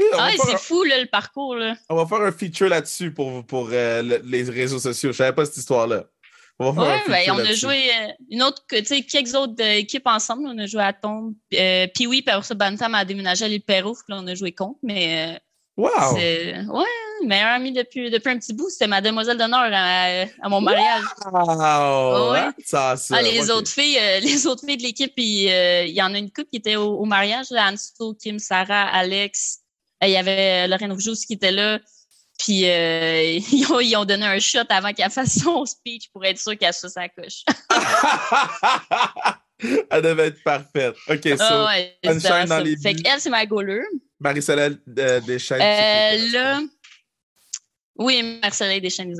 On, 0.00 0.16
Ah, 0.16 0.30
c'est 0.46 0.58
fou, 0.60 0.84
là, 0.84 1.00
le 1.00 1.06
parcours, 1.08 1.56
là. 1.56 1.74
on 1.88 1.96
va 1.96 2.06
faire 2.06 2.20
un 2.24 2.30
feature 2.30 2.68
là-dessus 2.68 3.10
pour, 3.12 3.44
pour 3.44 3.70
euh, 3.72 4.00
le- 4.02 4.20
les 4.24 4.44
réseaux 4.44 4.78
sociaux. 4.78 5.10
Je 5.10 5.16
savais 5.16 5.32
pas 5.34 5.44
cette 5.44 5.56
histoire-là. 5.56 6.04
On 6.60 6.76
Ouais, 6.76 7.00
ben, 7.06 7.30
on 7.30 7.38
a 7.38 7.52
joué 7.52 7.88
euh, 7.88 8.08
une 8.30 8.42
autre, 8.42 8.64
tu 8.68 8.84
sais, 8.84 9.02
quelques 9.02 9.34
autres 9.34 9.62
euh, 9.62 9.74
équipes 9.74 10.06
ensemble. 10.06 10.48
On 10.48 10.58
a 10.58 10.66
joué 10.66 10.82
à 10.82 10.92
Tombe. 10.92 11.34
Euh, 11.54 11.86
puis 11.94 12.08
oui, 12.08 12.22
puis 12.22 12.34
ça, 12.42 12.54
Bantam 12.54 12.94
a 12.96 13.04
déménagé 13.04 13.44
à 13.44 13.48
l'île 13.48 13.62
Perrault, 13.62 13.94
puis 13.94 14.12
là, 14.12 14.20
on 14.20 14.26
a 14.26 14.34
joué 14.34 14.50
contre, 14.52 14.78
mais 14.82 15.34
euh, 15.34 15.38
Wow! 15.78 16.14
ouais, 16.16 16.84
meilleure 17.24 17.50
amie 17.50 17.70
depuis, 17.70 18.10
depuis 18.10 18.30
un 18.30 18.38
petit 18.38 18.52
bout. 18.52 18.68
C'était 18.68 18.88
ma 18.88 19.00
demoiselle 19.00 19.38
d'honneur 19.38 19.70
à, 19.72 20.24
à 20.42 20.48
mon 20.48 20.60
mariage. 20.60 21.04
Wow! 21.32 22.32
Ouais. 22.32 22.38
Hein? 22.40 22.54
Ça, 22.64 22.96
Ah, 23.12 23.22
les 23.22 23.48
autres 23.52 23.70
filles, 23.70 23.96
euh, 23.96 24.18
les 24.22 24.48
autres 24.48 24.66
filles 24.66 24.76
de 24.76 24.82
l'équipe, 24.82 25.12
il, 25.16 25.48
euh, 25.48 25.86
y 25.86 26.02
en 26.02 26.12
a 26.12 26.18
une 26.18 26.32
couple 26.32 26.48
qui 26.50 26.56
était 26.56 26.74
au, 26.74 26.96
au 26.96 27.04
mariage, 27.04 27.50
là, 27.50 27.70
Anso, 27.70 28.14
Kim, 28.14 28.40
Sarah, 28.40 28.88
Alex. 28.88 29.60
Il 30.02 30.10
y 30.10 30.16
avait 30.16 30.66
Lorraine 30.66 30.92
Rougeau 30.92 31.12
qui 31.14 31.34
était 31.34 31.52
là. 31.52 31.78
Puis 32.38 32.68
euh, 32.68 33.38
ils, 33.52 33.66
ont, 33.70 33.80
ils 33.80 33.96
ont 33.96 34.04
donné 34.04 34.26
un 34.26 34.38
shot 34.38 34.60
avant 34.68 34.92
qu'elle 34.92 35.10
fasse 35.10 35.38
son 35.40 35.64
speech 35.66 36.08
pour 36.12 36.24
être 36.24 36.38
sûr 36.38 36.56
qu'elle 36.56 36.72
soit 36.74 36.88
sa 36.88 37.08
coche. 37.08 37.44
Elle 39.90 40.02
devait 40.02 40.28
être 40.28 40.42
parfaite. 40.44 40.94
OK, 41.08 41.20
so, 41.24 41.36
Ah 41.40 41.66
ouais, 41.66 41.98
c'était 42.04 42.44
dans 42.46 42.60
les 42.60 42.76
Fait 42.76 42.94
qu'elle, 42.94 43.20
c'est 43.20 43.28
ma 43.28 43.44
goaler. 43.44 43.82
Marie-Soleil 44.20 44.78
euh, 44.98 45.20
Deschênes. 45.20 45.60
Euh, 45.60 46.30
là. 46.32 46.60
Oui, 47.96 48.38
Marcelin 48.40 48.78
Deschênes. 48.78 49.14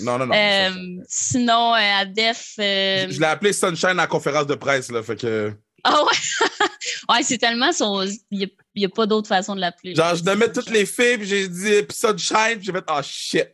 Non, 0.00 0.18
non, 0.18 0.26
non. 0.26 0.34
Euh, 0.34 0.70
sinon, 1.06 1.74
à 1.74 2.06
Def. 2.06 2.54
euh, 2.58 3.06
Je, 3.08 3.12
je 3.14 3.20
l'ai 3.20 3.26
appelé 3.26 3.52
Sunshine 3.52 3.90
à 3.90 3.94
la 3.94 4.06
conférence 4.06 4.46
de 4.46 4.54
presse, 4.54 4.90
là, 4.90 5.02
fait 5.02 5.16
que... 5.16 5.52
Ah 5.84 6.02
ouais? 6.02 6.66
ouais, 7.10 7.22
c'est 7.22 7.38
tellement 7.38 7.72
son. 7.72 8.06
Il 8.30 8.48
n'y 8.76 8.84
a, 8.84 8.88
pas 8.88 9.06
d'autre 9.06 9.28
façon 9.28 9.54
de 9.54 9.60
l'appeler. 9.60 9.94
Genre, 9.94 10.14
je 10.16 10.24
nommais 10.24 10.50
toutes 10.50 10.70
les 10.70 10.86
filles, 10.86 11.18
puis 11.18 11.26
j'ai 11.26 11.46
dit 11.48 11.72
épisode 11.74 12.18
Shine, 12.18 12.56
puis 12.56 12.64
j'ai 12.64 12.72
fait, 12.72 12.84
oh 12.90 13.00
shit. 13.02 13.48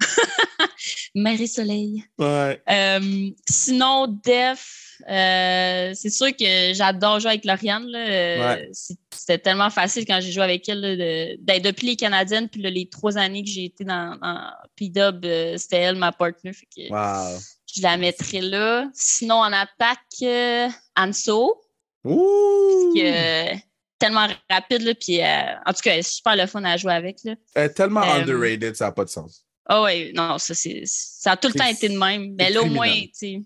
Marie 1.14 1.48
Soleil. 1.48 2.04
Ouais. 2.18 2.60
Euh, 2.68 3.30
sinon, 3.48 4.06
Def, 4.24 4.98
euh, 5.08 5.92
c'est 5.94 6.10
sûr 6.10 6.28
que 6.36 6.72
j'adore 6.74 7.20
jouer 7.20 7.30
avec 7.30 7.44
Lauriane. 7.44 7.86
là. 7.86 7.98
Euh, 8.08 8.54
Ouais. 8.56 8.70
C'était 9.10 9.38
tellement 9.38 9.70
facile 9.70 10.04
quand 10.06 10.20
j'ai 10.20 10.32
joué 10.32 10.42
avec 10.42 10.68
elle. 10.68 10.80
là, 10.80 10.96
de- 10.96 11.36
ben, 11.40 11.62
depuis 11.62 11.86
les 11.86 11.96
Canadiennes, 11.96 12.48
puis 12.48 12.60
là, 12.60 12.68
les 12.68 12.88
trois 12.90 13.16
années 13.16 13.42
que 13.42 13.48
j'ai 13.48 13.64
été 13.66 13.82
dans, 13.84 14.18
dans 14.20 14.50
P-Dub, 14.76 15.24
euh, 15.24 15.56
c'était 15.56 15.78
elle 15.78 15.96
ma 15.96 16.12
que 16.12 16.90
Wow. 16.90 17.38
Je 17.74 17.82
la 17.82 17.96
mettrais 17.96 18.40
là. 18.40 18.88
Sinon, 18.94 19.36
en 19.36 19.52
attaque, 19.52 19.98
euh, 20.22 20.68
Anso, 20.96 21.60
Ouh! 22.04 22.92
est 22.96 23.62
tellement 23.98 24.28
rapide. 24.50 24.82
Là, 24.82 24.94
puis, 24.94 25.22
euh, 25.22 25.54
en 25.66 25.72
tout 25.72 25.80
cas, 25.82 25.92
elle 25.92 26.00
est 26.00 26.02
super 26.02 26.36
le 26.36 26.46
fun 26.46 26.62
à 26.64 26.76
jouer 26.76 26.92
avec. 26.92 27.18
Là. 27.24 27.34
Elle 27.54 27.64
est 27.64 27.74
tellement 27.74 28.02
Euh, 28.02 28.20
underrated, 28.20 28.74
ça 28.76 28.86
n'a 28.86 28.92
pas 28.92 29.04
de 29.04 29.10
sens. 29.10 29.44
Ah 29.66 29.82
oui, 29.82 30.12
non, 30.14 30.36
ça, 30.38 30.54
c'est, 30.54 30.82
ça 30.86 31.32
a 31.32 31.36
tout 31.36 31.48
le 31.48 31.54
temps 31.54 31.66
été 31.66 31.88
de 31.88 31.98
même. 31.98 32.34
Mais 32.38 32.50
là, 32.50 32.62
au 32.62 32.66
moins, 32.66 32.92
tu 32.92 33.08
sais, 33.14 33.42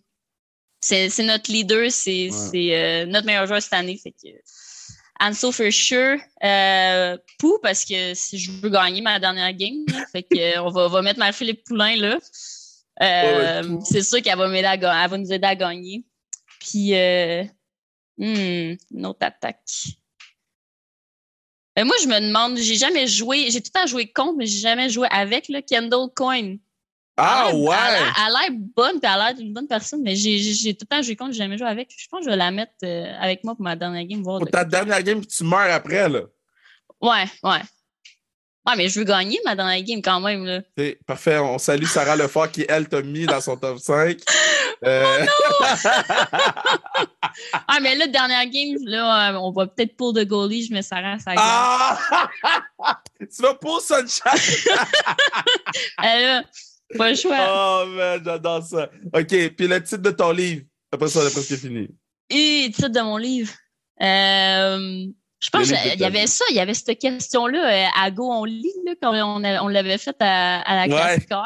c'est, 0.81 1.09
c'est 1.11 1.23
notre 1.25 1.51
leader, 1.51 1.91
c'est, 1.91 2.29
Ouais. 2.53 2.75
euh, 2.75 3.07
notre 3.07 3.27
meilleur 3.27 3.47
joueur 3.47 3.63
cette 3.63 3.73
année. 3.73 3.97
Fait 4.03 4.11
que 4.13 4.29
Anso 5.21 5.51
for 5.53 5.71
sure. 5.73 6.17
Euh, 6.45 7.17
Pou, 7.39 7.59
parce 7.63 7.85
que 7.85 8.15
si 8.15 8.39
je 8.39 8.51
veux 8.53 8.69
gagner 8.71 9.01
ma 9.01 9.19
dernière 9.21 9.53
game, 9.53 9.85
là, 9.89 10.05
fait 10.13 10.23
que 10.25 10.39
euh, 10.59 10.63
on 10.63 10.71
va, 10.71 10.89
va 10.89 11.03
mettre 11.03 11.19
Marie-Philippe 11.19 11.65
Poulain 11.65 11.97
là. 11.97 12.19
Euh, 13.01 13.63
Ouais, 13.63 13.79
c'est 13.85 14.03
sûr 14.03 14.21
qu'elle 14.23 14.37
va 14.39 14.49
m'aider 14.49 14.67
à 14.67 14.77
ga- 14.77 15.05
elle 15.05 15.11
va 15.11 15.19
nous 15.19 15.33
aider 15.33 15.47
à 15.47 15.55
gagner. 15.55 16.05
Puis 16.61 16.95
euh, 16.95 17.45
hmm, 18.17 18.75
une 18.91 19.07
autre 19.07 19.21
attaque. 19.25 19.63
Euh, 21.79 21.85
moi, 21.85 21.95
je 22.03 22.09
me 22.09 22.19
demande, 22.21 22.57
j'ai 22.59 22.75
jamais 22.75 23.07
joué, 23.07 23.51
j'ai 23.51 23.61
tout 23.61 23.71
le 23.75 23.81
temps 23.81 23.87
joué 23.87 24.11
contre, 24.11 24.37
mais 24.37 24.47
j'ai 24.47 24.59
jamais 24.59 24.91
joué 24.91 25.07
avec 25.11 25.49
le 25.49 25.61
Kendall 25.61 26.09
Coin. 26.15 26.57
Ah 27.17 27.49
Elle 27.51 27.57
ouais! 27.57 27.75
Elle 27.77 28.37
a 28.37 28.41
l'air- 28.49 28.59
bonne, 28.77 29.01
puis 29.01 29.11
elle 29.13 29.21
a 29.21 29.27
l'air 29.27 29.35
d'une 29.35 29.53
bonne 29.53 29.67
personne, 29.69 30.03
mais 30.03 30.15
j'ai 30.17 30.75
tout 30.75 30.87
le 30.91 30.97
temps 30.97 31.03
joué 31.03 31.15
contre, 31.17 31.33
j'ai 31.33 31.39
jamais 31.39 31.59
joué 31.59 31.67
avec. 31.69 31.93
Je 31.97 32.07
pense 32.09 32.21
que 32.21 32.25
je 32.27 32.31
vais 32.31 32.37
la 32.37 32.51
mettre 32.51 32.73
avec 33.21 33.45
moi 33.45 33.55
pour 33.55 33.63
ma 33.63 33.77
dernière 33.77 34.05
game. 34.07 34.23
Voir 34.23 34.41
Pour 34.41 34.51
ta 34.51 34.65
dernière 34.65 35.03
game, 35.03 35.25
tu 35.25 35.45
meurs 35.45 35.73
après, 35.73 36.09
là. 36.09 36.23
Ouais, 37.01 37.25
ouais. 37.45 37.61
Ouais, 38.69 38.77
mais 38.77 38.89
je 38.91 38.99
veux 38.99 39.05
gagner 39.05 39.41
ma 39.47 39.57
dernière 39.57 39.83
game 39.83 40.03
quand 40.03 40.21
même. 40.21 40.45
Là. 40.45 40.61
Parfait. 41.07 41.39
On 41.39 41.57
salue 41.57 41.85
Sarah 41.85 42.17
Lefort 42.17 42.51
qui, 42.51 42.67
elle, 42.69 42.87
t'a 42.87 43.01
mis 43.01 43.25
dans 43.25 43.41
son 43.41 43.57
top 43.57 43.79
5. 43.79 44.19
Euh, 44.85 45.27
Ah, 47.67 47.81
mais 47.83 47.97
là, 47.97 48.07
dernière 48.07 48.47
game, 48.47 48.77
là, 48.85 49.33
euh, 49.33 49.37
on 49.39 49.51
va 49.51 49.67
peut-être 49.67 49.97
pour 49.97 50.13
de 50.13 50.23
goalie, 50.23 50.67
je 50.67 50.73
mets 50.73 50.83
Sarah 50.83 51.15
à 51.15 51.19
sa 51.19 51.35
game. 51.35 51.45
ah! 51.45 51.99
tu 53.19 53.43
vas 53.43 53.55
pour 53.55 53.81
Sunshine! 53.81 54.31
Elle, 56.01 56.23
là, 56.23 56.45
pas 56.97 57.11
le 57.11 57.17
choix. 57.17 57.37
Oh, 57.41 57.87
man, 57.89 58.23
j'adore 58.25 58.63
ça. 58.63 58.89
OK, 59.13 59.27
puis 59.57 59.67
le 59.67 59.83
titre 59.83 60.03
de 60.03 60.11
ton 60.13 60.31
livre. 60.31 60.63
Après 60.93 61.09
ça, 61.09 61.21
on 61.21 61.27
est 61.27 61.33
presque 61.33 61.57
fini. 61.57 61.89
Et 62.31 62.71
titre 62.73 62.89
de 62.89 63.01
mon 63.01 63.17
livre. 63.17 63.53
Euh, 64.01 65.07
je 65.41 65.51
pense 65.51 65.71
qu'il 65.71 66.01
y 66.01 66.05
avait 66.05 66.27
ça, 66.27 66.45
il 66.51 66.57
y 66.57 66.61
avait 66.61 66.75
cette 66.75 66.99
question-là 66.99 67.87
euh, 67.87 67.89
à 67.97 68.11
Go 68.11 68.31
on 68.33 68.45
lit, 68.45 68.73
là, 68.87 68.95
quand 69.01 69.13
on, 69.15 69.69
l'avait 69.69 69.99
faite 69.99 70.17
à, 70.21 70.61
à 70.63 70.75
la 70.75 70.83
Ouais. 70.83 70.89
classe 70.89 71.29
là. 71.31 71.45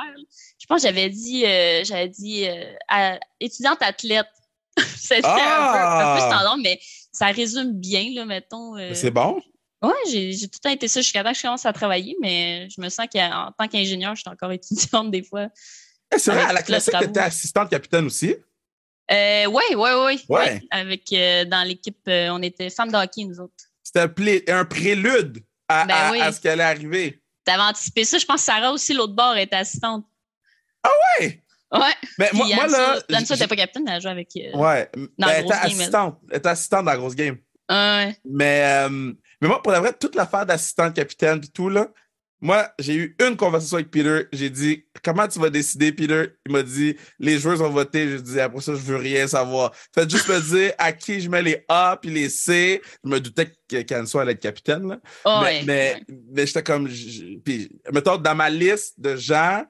Je 0.59 0.67
pense 0.67 0.83
que 0.83 0.89
j'avais 0.89 1.11
dit, 1.11 1.45
euh, 1.45 1.83
j'avais 1.85 2.09
dit 2.09 2.47
euh, 2.49 2.73
à- 2.89 3.19
étudiante 3.41 3.79
athlète. 3.83 4.27
C'était 4.97 5.27
un, 5.27 5.29
peu, 5.29 5.33
un 5.35 6.17
peu 6.17 6.23
Ah! 6.23 6.27
standard, 6.31 6.57
mais 6.59 6.81
ça 7.13 7.27
résume 7.27 7.73
bien, 7.73 8.11
là, 8.15 8.25
mettons. 8.25 8.77
euh, 8.79 8.95
C'est 8.95 9.11
bon? 9.11 9.41
Ouais, 9.83 9.91
j'ai 10.09 10.33
tout 10.49 10.51
le 10.55 10.59
temps 10.61 10.71
été 10.71 10.87
ça 10.89 11.01
jusqu'à 11.01 11.25
temps 11.25 11.33
que 11.33 11.37
je 11.37 11.43
commence 11.43 11.67
à 11.67 11.73
travailler, 11.73 12.17
mais 12.23 12.69
je 12.71 12.81
me 12.81 12.89
sens 12.89 13.07
qu'en 13.13 13.51
tant 13.59 13.67
qu'ingénieur, 13.69 14.15
je 14.15 14.21
suis 14.23 14.31
encore 14.31 14.53
étudiante 14.53 15.11
des 15.11 15.23
fois. 15.25 15.49
Eh, 16.15 16.19
c'est 16.19 16.31
vrai, 16.33 16.43
à 16.45 16.53
la 16.53 16.63
classique, 16.63 16.93
travaux. 16.93 17.07
t'étais 17.09 17.21
assistante 17.21 17.69
capitaine 17.69 18.07
aussi? 18.07 18.37
Euh, 19.11 19.47
ouais, 19.47 19.75
ouais, 19.75 19.95
ouais, 20.05 20.19
Ouais. 20.29 20.63
Avec 20.71 21.11
dans 21.49 21.67
l'équipe, 21.67 21.99
on 22.07 22.41
était 22.43 22.71
femmes 22.71 22.93
de 22.93 22.97
hockey, 22.97 23.25
nous 23.25 23.41
autres. 23.41 23.53
C'était 23.83 24.01
un, 24.51 24.65
prélude 24.65 25.39
à, 25.69 25.85
Ben 25.85 25.95
à- 25.95 26.11
oui. 26.13 26.21
à 26.21 26.33
ce 26.33 26.41
qui 26.41 26.49
allait 26.49 26.63
arriver. 26.63 27.21
T'avais 27.45 27.63
anticipé 27.63 28.05
ça. 28.05 28.19
Je 28.19 28.25
pense 28.25 28.37
que 28.41 28.45
Sarah 28.45 28.73
aussi, 28.73 28.95
l'autre 28.95 29.15
bord, 29.15 29.37
était 29.37 29.57
assistante. 29.57 30.05
Ouais! 31.21 31.43
Ouais. 31.73 31.81
Mais 32.19 32.31
moi, 32.35 32.47
là. 32.67 32.99
J- 33.09 33.17
n'était 33.33 33.47
pas 33.47 33.57
capitaine, 33.57 33.85
elle 33.89 33.95
a 33.95 34.01
joué 34.01 34.11
avec. 34.11 34.29
euh, 34.37 34.57
Ouais. 34.57 34.91
Dans 34.95 35.27
Ben, 35.27 35.27
la 35.27 35.33
elle 35.39 35.39
était 35.39 35.43
grosse 35.49 35.57
game, 35.63 35.71
elle. 35.73 35.81
assistante. 35.81 36.21
Elle 36.31 36.37
était 36.37 36.49
assistante 36.49 36.85
dans 36.85 36.91
la 36.91 36.97
grosse 36.99 37.15
game. 37.15 37.37
ouais. 37.71 38.17
Mais, 38.25 38.63
euh, 38.85 39.13
mais 39.41 39.49
moi, 39.49 39.63
pour 39.63 39.73
la 39.73 39.81
vraie, 39.81 39.93
toute 39.95 40.15
l'affaire 40.15 40.45
d'assistante 40.47 40.95
capitaine 40.95 41.41
et 41.43 41.49
tout, 41.49 41.69
là, 41.71 41.89
moi, 42.43 42.69
j'ai 42.77 42.95
eu 42.97 43.17
une 43.25 43.37
conversation 43.37 43.77
avec 43.77 43.93
Peter. 43.93 44.25
J'ai 44.33 44.51
dit, 44.51 44.85
comment 45.05 45.29
tu 45.29 45.39
vas 45.39 45.49
décider, 45.49 45.93
Peter? 45.93 46.25
Il 46.45 46.51
m'a 46.51 46.65
dit, 46.65 46.97
les 47.21 47.39
joueurs 47.39 47.63
ont 47.63 47.71
voté. 47.71 48.11
J'ai 48.11 48.21
dit, 48.21 48.41
après 48.41 48.61
ça, 48.61 48.75
je 48.75 48.81
veux 48.81 48.97
rien 48.97 49.29
savoir. 49.29 49.73
Faites 49.95 50.11
juste 50.11 50.29
me 50.29 50.41
dire 50.41 50.73
à 50.77 50.93
qui 50.93 51.21
je 51.21 51.31
mets 51.31 51.43
les 51.43 51.65
A 51.69 51.97
puis 52.03 52.11
les 52.11 52.29
C. 52.29 52.83
Je 53.05 53.09
me 53.09 53.21
doutais 53.21 53.53
que 53.69 53.83
Canso 53.83 54.19
allait 54.19 54.33
être 54.33 54.41
capitaine, 54.41 54.89
là. 54.89 54.99
Oh, 55.25 55.39
mais, 55.45 55.65
ouais. 55.65 56.05
mais, 56.33 56.47
j'étais 56.47 56.65
comme. 56.65 56.89
Puis, 57.45 57.71
mettons, 57.93 58.17
dans 58.17 58.35
ma 58.35 58.51
liste 58.51 58.99
de 58.99 59.15
gens, 59.15 59.65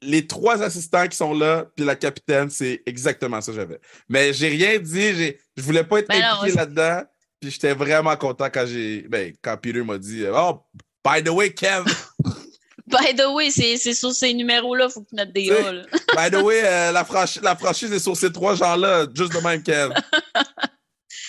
les 0.00 0.28
trois 0.28 0.62
assistants 0.62 1.08
qui 1.08 1.16
sont 1.16 1.34
là, 1.34 1.66
puis 1.74 1.84
la 1.84 1.96
capitaine, 1.96 2.50
c'est 2.50 2.84
exactement 2.86 3.40
ça 3.40 3.50
que 3.50 3.56
j'avais. 3.56 3.80
Mais 4.08 4.32
j'ai 4.32 4.48
rien 4.48 4.78
dit, 4.78 5.34
je 5.56 5.62
voulais 5.62 5.82
pas 5.82 5.98
être 5.98 6.08
Ben 6.08 6.22
impliqué 6.22 6.56
là-dedans. 6.56 7.02
Puis 7.40 7.50
j'étais 7.50 7.74
vraiment 7.74 8.16
content 8.16 8.48
quand 8.48 8.64
j'ai. 8.64 9.02
Ben, 9.08 9.34
quand 9.42 9.56
Peter 9.56 9.82
m'a 9.82 9.98
dit 9.98 10.24
Oh, 10.32 10.62
by 11.06 11.22
the 11.22 11.32
way, 11.32 11.50
Kev, 11.50 11.84
By 12.88 13.14
the 13.14 13.26
way, 13.32 13.50
c'est 13.50 13.94
sur 13.94 14.12
ces 14.12 14.32
numéros-là, 14.32 14.86
il 14.88 14.92
faut 14.92 15.00
que 15.00 15.08
tu 15.08 15.16
mettes 15.16 15.32
des 15.32 15.50
A. 15.50 15.72
Là. 15.72 15.82
by 16.16 16.30
the 16.30 16.40
way, 16.40 16.62
euh, 16.64 16.92
la, 16.92 17.04
franchi- 17.04 17.40
la 17.42 17.56
franchise 17.56 17.92
est 17.92 17.98
sur 17.98 18.16
ces 18.16 18.30
trois 18.32 18.54
gens-là, 18.54 19.06
juste 19.12 19.32
de 19.32 19.40
même, 19.40 19.62
Kev. 19.62 19.92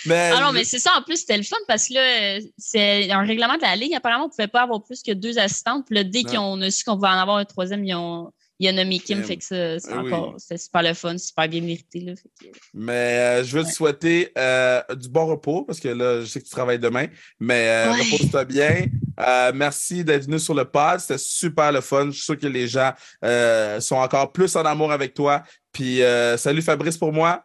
Mais, 0.06 0.32
Ah 0.34 0.42
non, 0.42 0.52
mais 0.54 0.64
c'est 0.64 0.80
ça, 0.80 0.92
en 0.98 1.02
plus, 1.02 1.18
c'était 1.18 1.36
le 1.36 1.44
fun 1.44 1.58
parce 1.68 1.90
que 1.90 1.96
là, 1.96 2.40
c'est 2.58 3.12
un 3.12 3.26
règlement 3.26 3.56
de 3.58 3.62
la 3.62 3.76
Ligue. 3.76 3.94
Apparemment, 3.94 4.26
on 4.26 4.28
ne 4.28 4.32
pouvait 4.32 4.48
pas 4.48 4.62
avoir 4.62 4.82
plus 4.82 5.02
que 5.04 5.12
deux 5.12 5.38
assistantes. 5.38 5.86
Puis 5.86 5.96
là, 5.96 6.06
dès 6.06 6.24
qu'on 6.24 6.62
a 6.62 6.72
su 6.72 6.86
qu'on 6.86 6.96
pouvait 6.96 7.10
en 7.10 7.20
avoir 7.20 7.38
un 7.38 7.44
troisième, 7.46 7.84
ils 7.84 7.94
ont, 7.94 8.32
il 8.60 8.68
a 8.68 8.72
nommé 8.72 9.00
Kim. 9.00 9.24
Fait 9.24 9.38
que 9.38 9.44
ça, 9.44 9.80
c'est 9.80 9.92
Ah 9.92 10.02
oui. 10.04 10.12
encore, 10.14 10.36
c'était 10.40 10.58
super 10.58 10.82
le 10.82 10.94
fun, 10.94 11.18
super 11.18 11.48
bien 11.48 11.62
mérité. 11.62 12.00
Là, 12.00 12.14
fait 12.16 12.30
que- 12.48 12.58
Mais 12.74 12.92
euh, 12.94 13.44
je 13.44 13.58
veux 13.58 13.64
te 13.64 13.70
souhaiter 13.72 14.32
euh, 14.38 14.82
du 14.96 15.10
bon 15.10 15.26
repos 15.28 15.64
parce 15.64 15.80
que 15.80 15.90
là, 15.90 16.22
je 16.22 16.26
sais 16.26 16.40
que 16.40 16.46
tu 16.46 16.52
travailles 16.52 16.80
demain. 16.80 17.08
Mais 17.40 17.68
euh, 17.70 17.92
Ouais. 17.92 18.02
repose-toi 18.12 18.46
bien. 18.46 18.86
Euh, 19.20 19.52
merci 19.54 20.04
d'être 20.04 20.26
venu 20.26 20.40
sur 20.40 20.54
le 20.54 20.66
pod. 20.66 21.00
C'était 21.00 21.18
super 21.18 21.72
le 21.72 21.82
fun. 21.82 22.08
Je 22.08 22.12
suis 22.12 22.24
sûr 22.24 22.38
que 22.38 22.48
les 22.48 22.68
gens 22.68 22.94
euh, 23.24 23.80
sont 23.80 23.96
encore 23.96 24.32
plus 24.32 24.56
en 24.56 24.64
amour 24.66 24.92
avec 24.92 25.14
toi. 25.14 25.44
Puis 25.72 26.02
euh, 26.02 26.38
salut 26.38 26.62
Fabrice 26.62 26.98
pour 26.98 27.12
moi. 27.14 27.44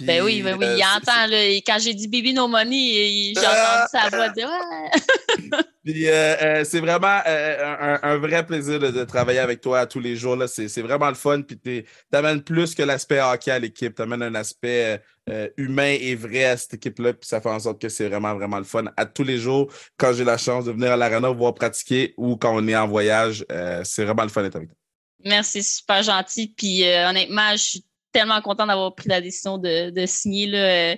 Puis, 0.00 0.06
Ben 0.06 0.22
oui, 0.24 0.40
ben 0.42 0.56
oui, 0.58 0.64
euh, 0.64 0.76
il 0.76 0.82
c'est- 0.82 0.96
entend, 1.10 1.26
là, 1.26 1.44
et 1.44 1.60
quand 1.62 1.78
j'ai 1.78 1.92
dit 1.94 2.08
Baby 2.08 2.32
No 2.32 2.48
Money, 2.48 3.32
j'ai 3.34 3.44
Ah! 3.44 3.86
entendu 3.86 4.10
sa 4.10 4.16
voix 4.16 4.28
dire 4.30 4.48
Ouais. 4.48 4.90
Puis 5.84 6.08
euh, 6.08 6.36
euh, 6.42 6.64
c'est 6.64 6.80
vraiment 6.80 7.20
euh, 7.26 7.98
un, 8.02 8.10
un 8.10 8.16
vrai 8.18 8.44
plaisir 8.44 8.78
de, 8.78 8.88
de 8.90 9.04
travailler 9.04 9.38
avec 9.38 9.60
toi 9.62 9.86
tous 9.86 10.00
les 10.00 10.14
jours. 10.16 10.36
C'est 10.46 10.82
vraiment 10.82 11.08
le 11.08 11.14
fun. 11.14 11.40
Puis 11.42 11.58
tu 11.58 11.84
amènes 12.12 12.42
plus 12.42 12.74
que 12.74 12.82
l'aspect 12.82 13.20
hockey 13.20 13.50
à 13.50 13.58
l'équipe. 13.58 13.94
Tu 13.94 14.02
amènes 14.02 14.22
un 14.22 14.34
aspect 14.34 14.98
euh, 15.28 15.32
euh, 15.32 15.48
humain 15.56 15.96
et 15.98 16.14
vrai 16.14 16.44
à 16.44 16.56
cette 16.58 16.74
équipe-là. 16.74 17.14
Puis 17.14 17.26
ça 17.28 17.40
fait 17.40 17.48
en 17.48 17.58
sorte 17.58 17.80
que 17.80 17.88
c'est 17.88 18.08
vraiment, 18.08 18.34
vraiment 18.34 18.58
le 18.58 18.64
fun. 18.64 18.84
À 18.96 19.06
tous 19.06 19.24
les 19.24 19.38
jours, 19.38 19.72
quand 19.96 20.12
j'ai 20.12 20.24
la 20.24 20.36
chance 20.36 20.66
de 20.66 20.72
venir 20.72 20.92
à 20.92 20.96
l'arena 20.98 21.30
voir 21.30 21.54
pratiquer 21.54 22.12
ou 22.18 22.36
quand 22.36 22.54
on 22.54 22.66
est 22.68 22.76
en 22.76 22.86
voyage, 22.86 23.44
euh, 23.50 23.80
c'est 23.84 24.04
vraiment 24.04 24.24
le 24.24 24.28
fun 24.28 24.42
d'être 24.42 24.56
avec 24.56 24.68
toi. 24.68 24.76
Merci, 25.24 25.62
c'est 25.62 25.78
super 25.78 26.02
gentil. 26.02 26.54
Puis 26.56 26.84
euh, 26.86 27.08
honnêtement, 27.08 27.52
je 27.52 27.56
suis 27.62 27.84
tellement 28.12 28.40
contente 28.42 28.68
d'avoir 28.68 28.94
pris 28.94 29.08
la 29.08 29.20
décision 29.20 29.58
de, 29.58 29.90
de 29.90 30.06
signer. 30.06 30.46
Là, 30.46 30.58
euh, 30.58 30.96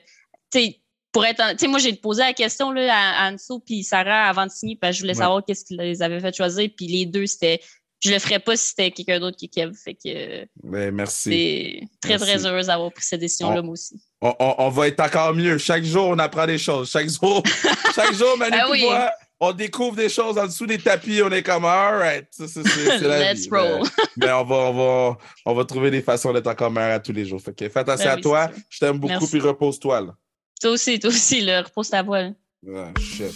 tu 0.52 0.60
sais, 0.60 0.78
pour 1.12 1.24
être, 1.26 1.40
en- 1.40 1.68
moi 1.68 1.78
j'ai 1.78 1.92
posé 1.94 2.22
la 2.22 2.32
question 2.32 2.70
là, 2.70 2.92
à, 2.94 3.26
à 3.26 3.32
Anso 3.32 3.60
puis 3.60 3.84
Sarah 3.84 4.28
avant 4.28 4.46
de 4.46 4.50
signer 4.50 4.76
parce 4.80 4.92
que 4.92 4.96
je 4.98 5.02
voulais 5.02 5.12
Ouais. 5.14 5.18
savoir 5.22 5.44
qu'est-ce 5.44 5.64
qu'ils 5.64 5.76
les 5.78 6.02
avaient 6.02 6.20
fait 6.20 6.34
choisir. 6.34 6.68
Puis 6.76 6.86
les 6.86 7.04
deux, 7.06 7.26
c'était, 7.26 7.60
je 8.02 8.10
le 8.10 8.18
ferais 8.18 8.38
pas 8.38 8.56
si 8.56 8.68
c'était 8.68 8.90
quelqu'un 8.90 9.20
d'autre 9.20 9.36
qui 9.36 9.48
Kev. 9.50 9.72
Fait 9.74 9.94
que 9.94 10.46
Ben, 10.62 10.90
merci. 10.90 11.22
c'est 11.30 11.80
très 12.00 12.18
Merci. 12.18 12.26
très 12.26 12.46
heureuse 12.46 12.66
d'avoir 12.68 12.90
pris 12.92 13.04
cette 13.04 13.20
décision-là 13.20 13.60
On- 13.60 13.64
moi 13.64 13.72
aussi. 13.74 14.02
On, 14.22 14.34
on- 14.38 14.54
on 14.58 14.68
va 14.70 14.88
être 14.88 15.00
encore 15.00 15.34
mieux. 15.34 15.58
Chaque 15.58 15.84
jour, 15.84 16.06
on 16.08 16.18
apprend 16.18 16.46
des 16.46 16.58
choses. 16.58 16.90
Chaque 16.90 17.08
jour, 17.10 17.42
chaque 17.94 18.14
jour, 18.14 18.36
Manu 18.38 18.56
oui. 18.70 18.82
moi, 18.84 19.10
on 19.44 19.50
découvre 19.52 19.96
des 19.96 20.08
choses 20.08 20.38
en 20.38 20.46
dessous 20.46 20.66
des 20.66 20.78
tapis. 20.78 21.20
On 21.20 21.30
est 21.30 21.42
comme, 21.42 21.64
all 21.64 21.96
right. 21.98 22.26
C'est- 22.30 22.62
la 23.00 23.32
Let's 23.32 23.40
vie. 23.42 23.48
roll. 23.50 23.80
Mais, 24.16 24.26
mais 24.26 24.32
on, 24.32 24.44
va, 24.44 24.54
on, 24.54 24.72
va, 24.72 25.18
on 25.46 25.54
va 25.54 25.64
trouver 25.64 25.90
des 25.90 26.00
façons 26.00 26.32
d'être 26.32 26.46
encore 26.46 26.70
meilleurs 26.70 26.92
à 26.94 27.00
tous 27.00 27.12
les 27.12 27.24
jours. 27.24 27.40
Fait 27.42 27.52
que 27.52 27.68
fais 27.68 27.80
attention 27.80 28.04
Ben 28.04 28.12
à 28.12 28.14
oui, 28.16 28.20
toi. 28.22 28.50
Je 28.70 28.78
t'aime 28.78 28.98
beaucoup, 28.98 29.12
Merci. 29.14 29.30
puis 29.30 29.40
repose-toi. 29.40 30.00
Là. 30.00 30.14
Toi 30.60 30.70
aussi, 30.70 31.00
toi 31.00 31.10
aussi, 31.10 31.40
là, 31.40 31.62
repose 31.62 31.90
ta 31.90 32.04
voix. 32.04 32.28
Ah, 32.72 32.92
shit. 33.00 33.34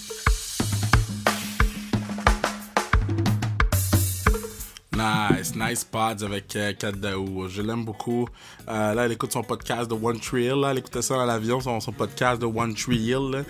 Nice, 4.97 5.55
nice 5.57 5.85
pods 5.85 6.23
avec 6.25 6.55
euh, 6.57 6.73
Kat 6.73 6.93
Daou. 6.93 7.49
Je 7.49 7.61
l'aime 7.61 7.85
beaucoup. 7.85 8.27
Euh, 8.69 8.95
là, 8.95 9.05
elle 9.05 9.13
écoute 9.13 9.33
son 9.33 9.43
podcast 9.43 9.91
de 9.91 9.95
One 9.95 10.19
Tree 10.21 10.45
Hill. 10.45 10.61
Là. 10.61 10.71
Elle 10.71 10.79
écoutait 10.79 11.03
ça 11.03 11.17
dans 11.17 11.27
l'avion, 11.27 11.61
son, 11.61 11.81
son 11.81 11.93
podcast 11.93 12.41
de 12.41 12.47
One 12.47 12.75
Tree 12.75 12.97
Hill. 12.97 13.31
là. 13.33 13.43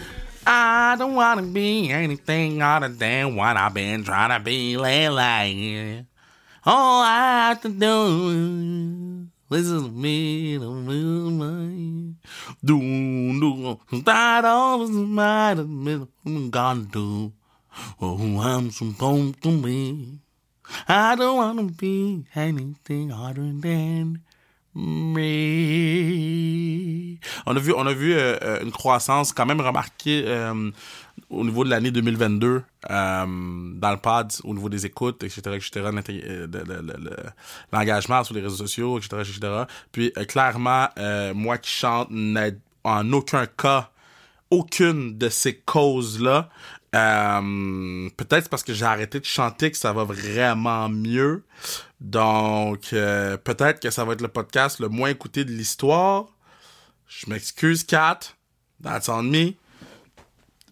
I 0.49 0.95
don't 0.97 1.17
wanna 1.17 1.43
be 1.43 1.91
anything 1.91 2.63
other 2.63 2.89
than 2.89 3.35
what 3.35 3.57
I've 3.57 3.75
been 3.75 4.05
trying 4.05 4.31
to 4.31 4.39
be 4.39 4.77
lately. 4.77 6.07
All 6.65 7.03
I 7.03 7.49
have 7.49 7.63
to 7.63 7.69
do 7.69 8.29
is 8.31 9.27
listen 9.51 9.83
to 9.83 9.91
me, 9.91 10.57
the 10.57 10.67
moonlight. 10.67 12.15
Do, 12.65 12.79
do, 12.81 14.01
that 14.03 14.45
all 14.45 14.83
is 14.83 14.91
mine, 14.91 15.59
I'm 16.25 16.51
gonna 16.51 16.83
do. 16.85 17.33
Oh, 18.01 18.39
I'm 18.39 18.71
supposed 18.71 19.43
to 19.43 19.63
be. 19.63 20.21
I 20.87 21.17
don't 21.17 21.37
wanna 21.37 21.65
be 21.65 22.25
anything 22.37 23.11
other 23.11 23.53
than 23.53 24.23
me. 24.77 25.97
On 27.47 27.57
a 27.57 27.59
vu, 27.59 27.73
on 27.75 27.87
a 27.87 27.93
vu 27.93 28.13
euh, 28.13 28.37
euh, 28.43 28.61
une 28.63 28.71
croissance 28.71 29.33
quand 29.33 29.47
même 29.47 29.61
remarquée 29.61 30.25
euh, 30.27 30.71
au 31.31 31.45
niveau 31.45 31.65
de 31.65 31.71
l'année 31.71 31.91
2022 31.91 32.63
euh, 32.91 33.27
dans 33.27 33.91
le 33.91 33.97
pod, 33.97 34.33
au 34.45 34.55
niveau 34.55 34.69
des 34.69 34.85
écoutes, 34.87 35.25
etc., 35.25 35.41
etc., 35.55 35.91
l'engagement 37.73 38.23
sur 38.23 38.35
les 38.35 38.43
réseaux 38.43 38.57
sociaux, 38.57 38.99
etc., 38.99 39.23
etc. 39.23 39.65
Puis 39.91 40.13
clairement, 40.29 40.89
moi 41.35 41.59
qui 41.59 41.71
chante 41.71 42.11
n'aide 42.11 42.61
en 42.85 43.13
aucun 43.13 43.47
cas 43.47 43.91
aucune 44.51 45.19
de 45.19 45.29
ces 45.29 45.57
causes-là. 45.57 46.49
Euh, 46.95 48.09
peut-être 48.17 48.49
parce 48.49 48.63
que 48.63 48.73
j'ai 48.73 48.85
arrêté 48.85 49.21
de 49.21 49.25
chanter 49.25 49.71
que 49.71 49.77
ça 49.77 49.93
va 49.93 50.05
vraiment 50.05 50.89
mieux. 50.89 51.45
Donc, 52.01 52.93
euh, 52.93 53.37
peut-être 53.37 53.81
que 53.81 53.91
ça 53.91 54.05
va 54.05 54.13
être 54.15 54.23
le 54.23 54.29
podcast 54.29 54.79
le 54.81 54.89
moins 54.89 55.09
écouté 55.11 55.45
de 55.45 55.51
l'histoire. 55.53 56.27
Je 57.07 57.29
m'excuse, 57.31 57.85
Kat. 57.85 58.21
That's 58.83 59.09
on 59.09 59.23
me. 59.25 59.53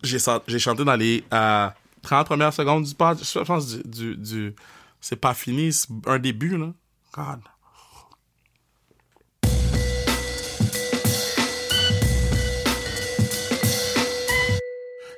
J'ai 0.03 0.19
j'ai 0.47 0.59
chanté 0.59 0.85
dans 0.85 0.97
les 0.97 1.25
euh, 1.33 1.69
30 2.03 2.27
premières 2.27 2.53
secondes 2.53 2.85
du 2.85 2.95
pod. 2.95 3.19
Je 3.23 3.39
pense 3.41 3.77
du... 3.77 3.83
du, 3.85 4.17
du- 4.17 4.55
c'est 5.01 5.17
pas 5.17 5.35
fini, 5.35 5.71
c'est 5.73 5.89
un 6.07 6.19
début, 6.19 6.57
là. 6.57 6.69
God. 7.13 7.41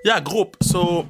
Yeah, 0.06 0.20
groupe. 0.20 0.56
So, 0.60 1.04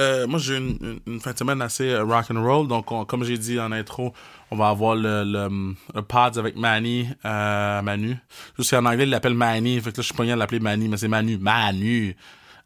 euh, 0.00 0.26
moi, 0.26 0.40
j'ai 0.40 0.56
une, 0.56 0.98
une, 1.06 1.20
fin 1.20 1.32
de 1.34 1.38
semaine 1.38 1.62
assez 1.62 1.88
euh, 1.88 2.02
rock 2.02 2.32
and 2.32 2.42
roll. 2.42 2.66
Donc, 2.66 2.90
on- 2.90 3.04
comme 3.04 3.22
j'ai 3.22 3.38
dit 3.38 3.60
en 3.60 3.70
intro, 3.70 4.12
on 4.50 4.56
va 4.56 4.70
avoir 4.70 4.96
le, 4.96 5.22
le, 5.22 5.74
le 5.94 6.02
pods 6.02 6.36
avec 6.36 6.56
Manny, 6.56 7.08
euh, 7.24 7.80
Manu. 7.80 8.16
Juste 8.58 8.70
qu'en 8.70 8.84
anglais, 8.86 9.04
il 9.04 9.10
l'appelle 9.10 9.34
Manny. 9.34 9.80
Fait 9.80 9.92
que 9.92 9.98
là, 9.98 10.02
je 10.02 10.02
suis 10.02 10.14
pas 10.14 10.24
de 10.24 10.32
l'appeler 10.32 10.58
Manny, 10.58 10.88
mais 10.88 10.96
c'est 10.96 11.06
Manu. 11.06 11.38
Manu. 11.38 12.16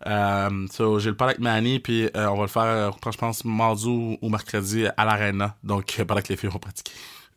Euh, 0.07 0.67
so, 0.73 0.99
j'ai 1.01 1.11
le 1.11 1.17
pod 1.17 1.29
avec 1.29 1.39
Manny, 1.39 1.81
puis 1.81 2.05
euh, 2.17 2.29
on 2.29 2.37
va 2.37 2.43
le 2.43 2.49
faire, 2.49 2.63
euh, 2.63 2.91
je 3.05 3.19
pense, 3.19 3.45
mardi 3.45 3.89
ou, 3.89 4.29
mercredi 4.31 4.87
à 4.97 5.05
l'Arena. 5.05 5.55
Donc, 5.63 6.03
pendant 6.09 6.23
que 6.23 6.29
les 6.31 6.37
filles 6.39 6.49
vont 6.49 6.59
pratiquer. 6.59 6.93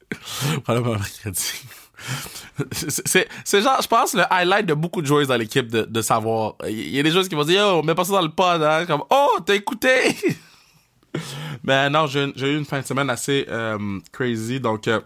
Probablement 0.63 0.99
mercredi. 0.99 1.51
C'est- 2.71 3.61
genre, 3.61 3.81
je 3.81 3.87
pense, 3.87 4.13
le 4.13 4.23
highlight 4.31 4.65
de 4.65 4.73
beaucoup 4.73 5.01
de 5.01 5.07
joueurs 5.07 5.27
dans 5.27 5.35
l'équipe 5.37 5.67
de, 5.67 5.83
de 5.83 6.01
savoir. 6.01 6.55
Il 6.67 6.89
y 6.89 6.99
a 6.99 7.03
des 7.03 7.11
joueurs 7.11 7.27
qui 7.27 7.35
vont 7.35 7.43
dire, 7.43 7.63
oh, 7.67 7.83
mets 7.83 7.95
pas 7.95 8.05
ça 8.05 8.13
dans 8.13 8.21
le 8.21 8.29
pod, 8.29 8.61
hein. 8.61 8.85
Comme, 8.85 9.03
oh, 9.09 9.37
t'as 9.45 9.55
écouté! 9.55 10.15
Mais 11.63 11.89
non, 11.91 12.07
j'ai 12.07 12.23
eu 12.25 12.57
une 12.57 12.65
fin 12.65 12.81
de 12.81 12.85
semaine 12.85 13.09
assez 13.09 13.45
euh, 13.49 13.99
crazy. 14.11 14.59
Donc, 14.59 14.87
euh, 14.87 14.99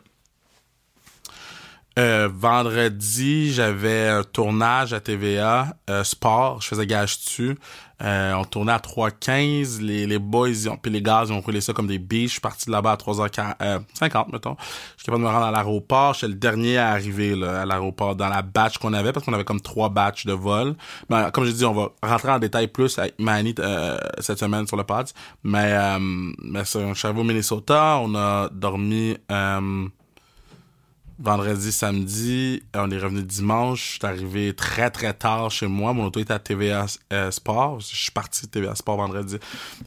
euh, 2.00 2.28
vendredi, 2.34 3.54
j'avais 3.54 4.08
un 4.08 4.24
tournage 4.24 4.94
à 4.94 5.00
TVA, 5.00 5.78
sport, 6.04 6.62
je 6.62 6.68
faisais 6.70 6.88
gage 6.88 7.20
dessus. 7.20 7.56
Euh, 8.04 8.34
on 8.34 8.44
tournait 8.44 8.72
à 8.72 8.80
3h15, 8.80 9.82
les, 9.82 10.06
les 10.06 10.20
boys, 10.20 10.68
ont, 10.68 10.78
puis 10.78 10.92
les 10.92 11.02
gars, 11.02 11.24
ils 11.26 11.34
ont 11.34 11.42
roulé 11.42 11.62
ça 11.62 11.74
comme 11.74 11.88
des 11.88 12.00
biches. 12.00 12.24
Je 12.24 12.32
suis 12.34 12.42
parti 12.42 12.66
de 12.66 12.72
là-bas 12.72 12.94
à 12.94 12.96
3h50, 12.96 13.56
euh, 13.62 13.80
50, 13.94 14.32
mettons. 14.34 14.56
Je 14.60 15.04
suis 15.04 15.06
capable 15.06 15.24
de 15.24 15.28
me 15.28 15.34
rendre 15.34 15.46
à 15.46 15.52
l'aéroport. 15.52 16.14
J'étais 16.14 16.28
le 16.28 16.34
dernier 16.36 16.78
à 16.78 16.90
arriver 16.90 17.36
là, 17.36 17.62
à 17.62 17.66
l'aéroport 17.66 18.16
dans 18.16 18.30
la 18.30 18.42
batch 18.42 18.78
qu'on 18.78 18.94
avait, 18.94 19.14
parce 19.14 19.26
qu'on 19.26 19.34
avait 19.34 19.46
comme 19.46 19.62
trois 19.62 19.90
batchs 19.90 20.26
de 20.26 20.34
vol. 20.34 20.76
Mais 21.10 21.32
comme 21.32 21.46
j'ai 21.46 21.54
dit, 21.54 21.66
on 21.66 21.74
va 21.74 21.90
rentrer 22.02 22.32
en 22.32 22.40
détail 22.40 22.68
plus 22.68 22.98
avec 23.00 23.20
Manny 23.20 23.56
euh, 23.60 23.98
cette 24.20 24.40
semaine 24.40 24.68
sur 24.68 24.78
le 24.78 24.84
pod. 24.84 25.08
Mais, 25.44 25.72
euh, 25.74 26.00
mais 26.00 26.64
je 26.66 26.94
suis 26.94 27.08
arrivé 27.08 27.22
au 27.22 27.24
Minnesota, 27.24 28.00
on 28.02 28.16
a 28.16 28.50
dormi... 28.52 29.18
Euh, 29.32 29.88
vendredi, 31.24 31.72
samedi. 31.72 32.64
On 32.76 32.92
est 32.92 33.00
revenu 33.00 33.24
dimanche. 33.24 33.98
Je 34.02 34.06
arrivé 34.06 34.54
très, 34.54 34.92
très 34.92 35.14
tard 35.14 35.50
chez 35.50 35.68
moi. 35.68 35.94
Mon 35.94 36.06
auto 36.06 36.20
était 36.20 36.34
à 36.34 36.40
TVA 36.40 36.86
euh, 37.14 37.32
Sport. 37.32 37.80
Je 37.80 37.96
suis 37.96 38.12
parti 38.12 38.46
de 38.46 38.52
TVA 38.52 38.76
Sport 38.76 38.98
vendredi. 38.98 39.38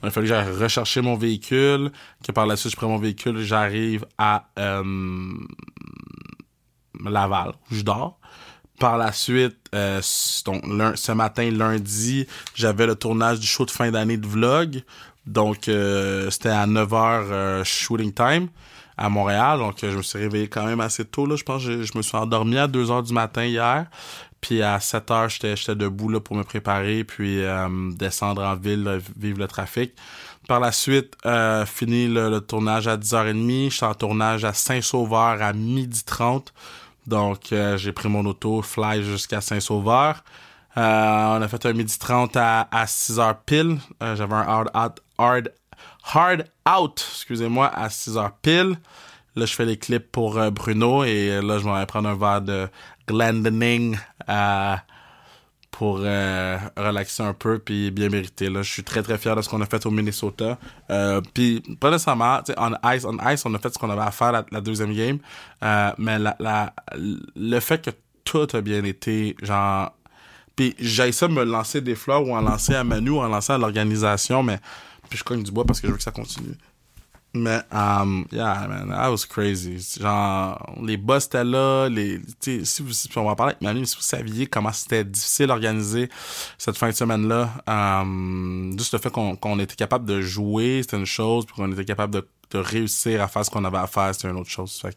Il 0.02 0.08
a 0.08 0.10
fallu 0.10 0.26
que 0.26 0.34
j'aille 0.34 0.50
rechercher 0.50 1.02
mon 1.02 1.14
véhicule. 1.14 1.92
Que 2.24 2.32
par 2.32 2.46
la 2.46 2.56
suite, 2.56 2.72
je 2.72 2.76
prends 2.76 2.88
mon 2.88 2.98
véhicule. 2.98 3.38
J'arrive 3.42 4.06
à 4.16 4.48
euh, 4.58 4.82
Laval, 7.04 7.52
où 7.70 7.74
je 7.74 7.82
dors. 7.82 8.18
Par 8.80 8.96
la 8.96 9.12
suite, 9.12 9.58
euh, 9.74 10.00
donc, 10.46 10.64
ce 10.96 11.12
matin, 11.12 11.50
lundi, 11.50 12.26
j'avais 12.54 12.86
le 12.86 12.94
tournage 12.94 13.40
du 13.40 13.46
show 13.46 13.66
de 13.66 13.70
fin 13.70 13.90
d'année 13.90 14.16
de 14.16 14.26
vlog. 14.26 14.82
Donc, 15.26 15.68
euh, 15.68 16.30
c'était 16.30 16.48
à 16.48 16.66
9h 16.66 17.62
shooting 17.64 18.12
time 18.12 18.48
à 18.96 19.08
Montréal. 19.08 19.58
Donc, 19.58 19.82
euh, 19.82 19.90
je 19.90 19.96
me 19.98 20.02
suis 20.02 20.18
réveillé 20.18 20.48
quand 20.48 20.64
même 20.64 20.80
assez 20.80 21.04
tôt. 21.04 21.26
Là. 21.26 21.36
Je 21.36 21.44
pense 21.44 21.64
que 21.64 21.72
je, 21.72 21.82
je 21.82 21.96
me 21.96 22.02
suis 22.02 22.16
endormi 22.16 22.58
à 22.58 22.66
2h 22.68 23.04
du 23.04 23.12
matin 23.12 23.44
hier. 23.44 23.86
Puis 24.40 24.62
à 24.62 24.78
7h, 24.78 25.30
j'étais 25.30 25.56
j'étais 25.56 25.74
debout 25.74 26.08
là, 26.08 26.20
pour 26.20 26.36
me 26.36 26.44
préparer, 26.44 27.04
puis 27.04 27.42
euh, 27.42 27.68
descendre 27.92 28.42
en 28.42 28.54
ville, 28.54 28.84
là, 28.84 28.98
vivre 29.18 29.38
le 29.38 29.48
trafic. 29.48 29.92
Par 30.46 30.60
la 30.60 30.70
suite, 30.72 31.14
euh, 31.26 31.66
fini 31.66 32.06
le, 32.06 32.30
le 32.30 32.40
tournage 32.40 32.86
à 32.86 32.96
10h30. 32.96 33.70
J'étais 33.72 33.86
en 33.86 33.94
tournage 33.94 34.44
à 34.44 34.52
Saint-Sauveur 34.52 35.42
à 35.42 35.52
12h30. 35.52 36.48
Donc, 37.06 37.52
euh, 37.52 37.76
j'ai 37.76 37.92
pris 37.92 38.08
mon 38.08 38.24
auto, 38.26 38.62
fly 38.62 39.02
jusqu'à 39.02 39.40
Saint-Sauveur. 39.40 40.22
Euh, 40.76 40.80
on 41.38 41.42
a 41.42 41.48
fait 41.48 41.64
un 41.66 41.72
midi 41.72 41.98
30 41.98 42.36
à, 42.36 42.68
à 42.70 42.84
6h 42.84 43.36
pile. 43.46 43.78
Euh, 44.02 44.14
J'avais 44.16 44.34
un 44.34 44.42
hard 44.42 44.70
out, 44.76 45.00
hard, 45.18 45.52
hard 46.14 46.44
out, 46.68 47.04
excusez-moi, 47.12 47.66
à 47.66 47.88
6h 47.88 48.30
pile. 48.42 48.76
Là, 49.34 49.44
je 49.44 49.54
fais 49.54 49.66
les 49.66 49.76
clips 49.76 50.10
pour 50.10 50.38
euh, 50.38 50.50
Bruno 50.50 51.04
et 51.04 51.30
euh, 51.30 51.42
là, 51.42 51.58
je 51.58 51.64
vais 51.64 51.86
prendre 51.86 52.08
un 52.08 52.16
verre 52.16 52.40
de 52.40 52.68
Glendening 53.06 53.98
euh, 54.28 54.76
pour 55.70 56.00
euh, 56.00 56.56
relaxer 56.76 57.22
un 57.22 57.34
peu 57.34 57.58
puis 57.58 57.90
bien 57.90 58.08
mérité. 58.08 58.48
Là, 58.48 58.62
je 58.62 58.72
suis 58.72 58.82
très 58.82 59.02
très 59.02 59.18
fier 59.18 59.36
de 59.36 59.42
ce 59.42 59.48
qu'on 59.48 59.60
a 59.60 59.66
fait 59.66 59.84
au 59.84 59.90
Minnesota. 59.90 60.58
Euh, 60.90 61.20
puis 61.34 61.62
pas 61.80 61.90
nécessairement, 61.90 62.40
on 62.56 62.72
ice, 62.92 63.04
on 63.04 63.18
ice, 63.28 63.44
on 63.44 63.54
a 63.54 63.58
fait 63.58 63.74
ce 63.74 63.78
qu'on 63.78 63.90
avait 63.90 64.00
à 64.00 64.10
faire 64.10 64.44
la, 64.50 64.60
deuxième 64.60 64.94
game, 64.94 65.18
mais 65.98 66.18
la, 66.18 66.34
la, 66.38 66.72
le 66.94 67.60
fait 67.60 67.84
que 67.84 67.90
tout 68.24 68.48
a 68.54 68.60
bien 68.60 68.82
été, 68.84 69.36
genre 69.42 69.92
puis 70.56 70.74
j'ai 70.78 71.12
ça 71.12 71.28
me 71.28 71.44
lancer 71.44 71.82
des 71.82 71.94
fleurs 71.94 72.26
ou 72.26 72.34
en 72.34 72.40
lancer 72.40 72.74
à 72.74 72.82
Manu 72.82 73.10
ou 73.10 73.18
en 73.18 73.28
lancer 73.28 73.52
à 73.52 73.58
l'organisation, 73.58 74.42
mais 74.42 74.58
puis 75.08 75.18
je 75.18 75.24
cogne 75.24 75.42
du 75.42 75.50
bois 75.50 75.64
parce 75.64 75.80
que 75.80 75.86
je 75.86 75.92
veux 75.92 75.98
que 75.98 76.04
ça 76.04 76.10
continue. 76.10 76.56
Mais, 77.36 77.60
um, 77.70 78.26
yeah, 78.32 78.66
man, 78.66 78.88
that 78.88 79.10
was 79.10 79.26
crazy. 79.28 79.78
Genre, 80.00 80.74
les 80.82 80.96
boss 80.96 81.26
étaient 81.26 81.44
là, 81.44 81.88
les, 81.88 82.20
si 82.40 82.82
vous, 82.82 82.92
on 83.16 83.24
va 83.24 83.36
parler 83.36 83.52
avec 83.52 83.62
Manu, 83.62 83.84
si 83.84 83.96
vous 83.96 84.02
saviez 84.02 84.46
comment 84.46 84.72
c'était 84.72 85.04
difficile 85.04 85.48
d'organiser 85.48 86.08
cette 86.56 86.78
fin 86.78 86.88
de 86.88 86.94
semaine-là, 86.94 87.50
um, 87.66 88.74
juste 88.78 88.94
le 88.94 88.98
fait 88.98 89.10
qu'on 89.10 89.36
qu'on 89.36 89.58
était 89.58 89.74
capable 89.74 90.06
de 90.06 90.22
jouer, 90.22 90.80
c'était 90.82 90.96
une 90.96 91.04
chose, 91.04 91.44
puis 91.44 91.54
qu'on 91.54 91.70
était 91.72 91.84
capable 91.84 92.14
de, 92.14 92.26
de 92.52 92.58
réussir 92.58 93.22
à 93.22 93.28
faire 93.28 93.44
ce 93.44 93.50
qu'on 93.50 93.64
avait 93.64 93.78
à 93.78 93.86
faire, 93.86 94.14
c'était 94.14 94.28
une 94.28 94.38
autre 94.38 94.50
chose. 94.50 94.78
Fait 94.80 94.96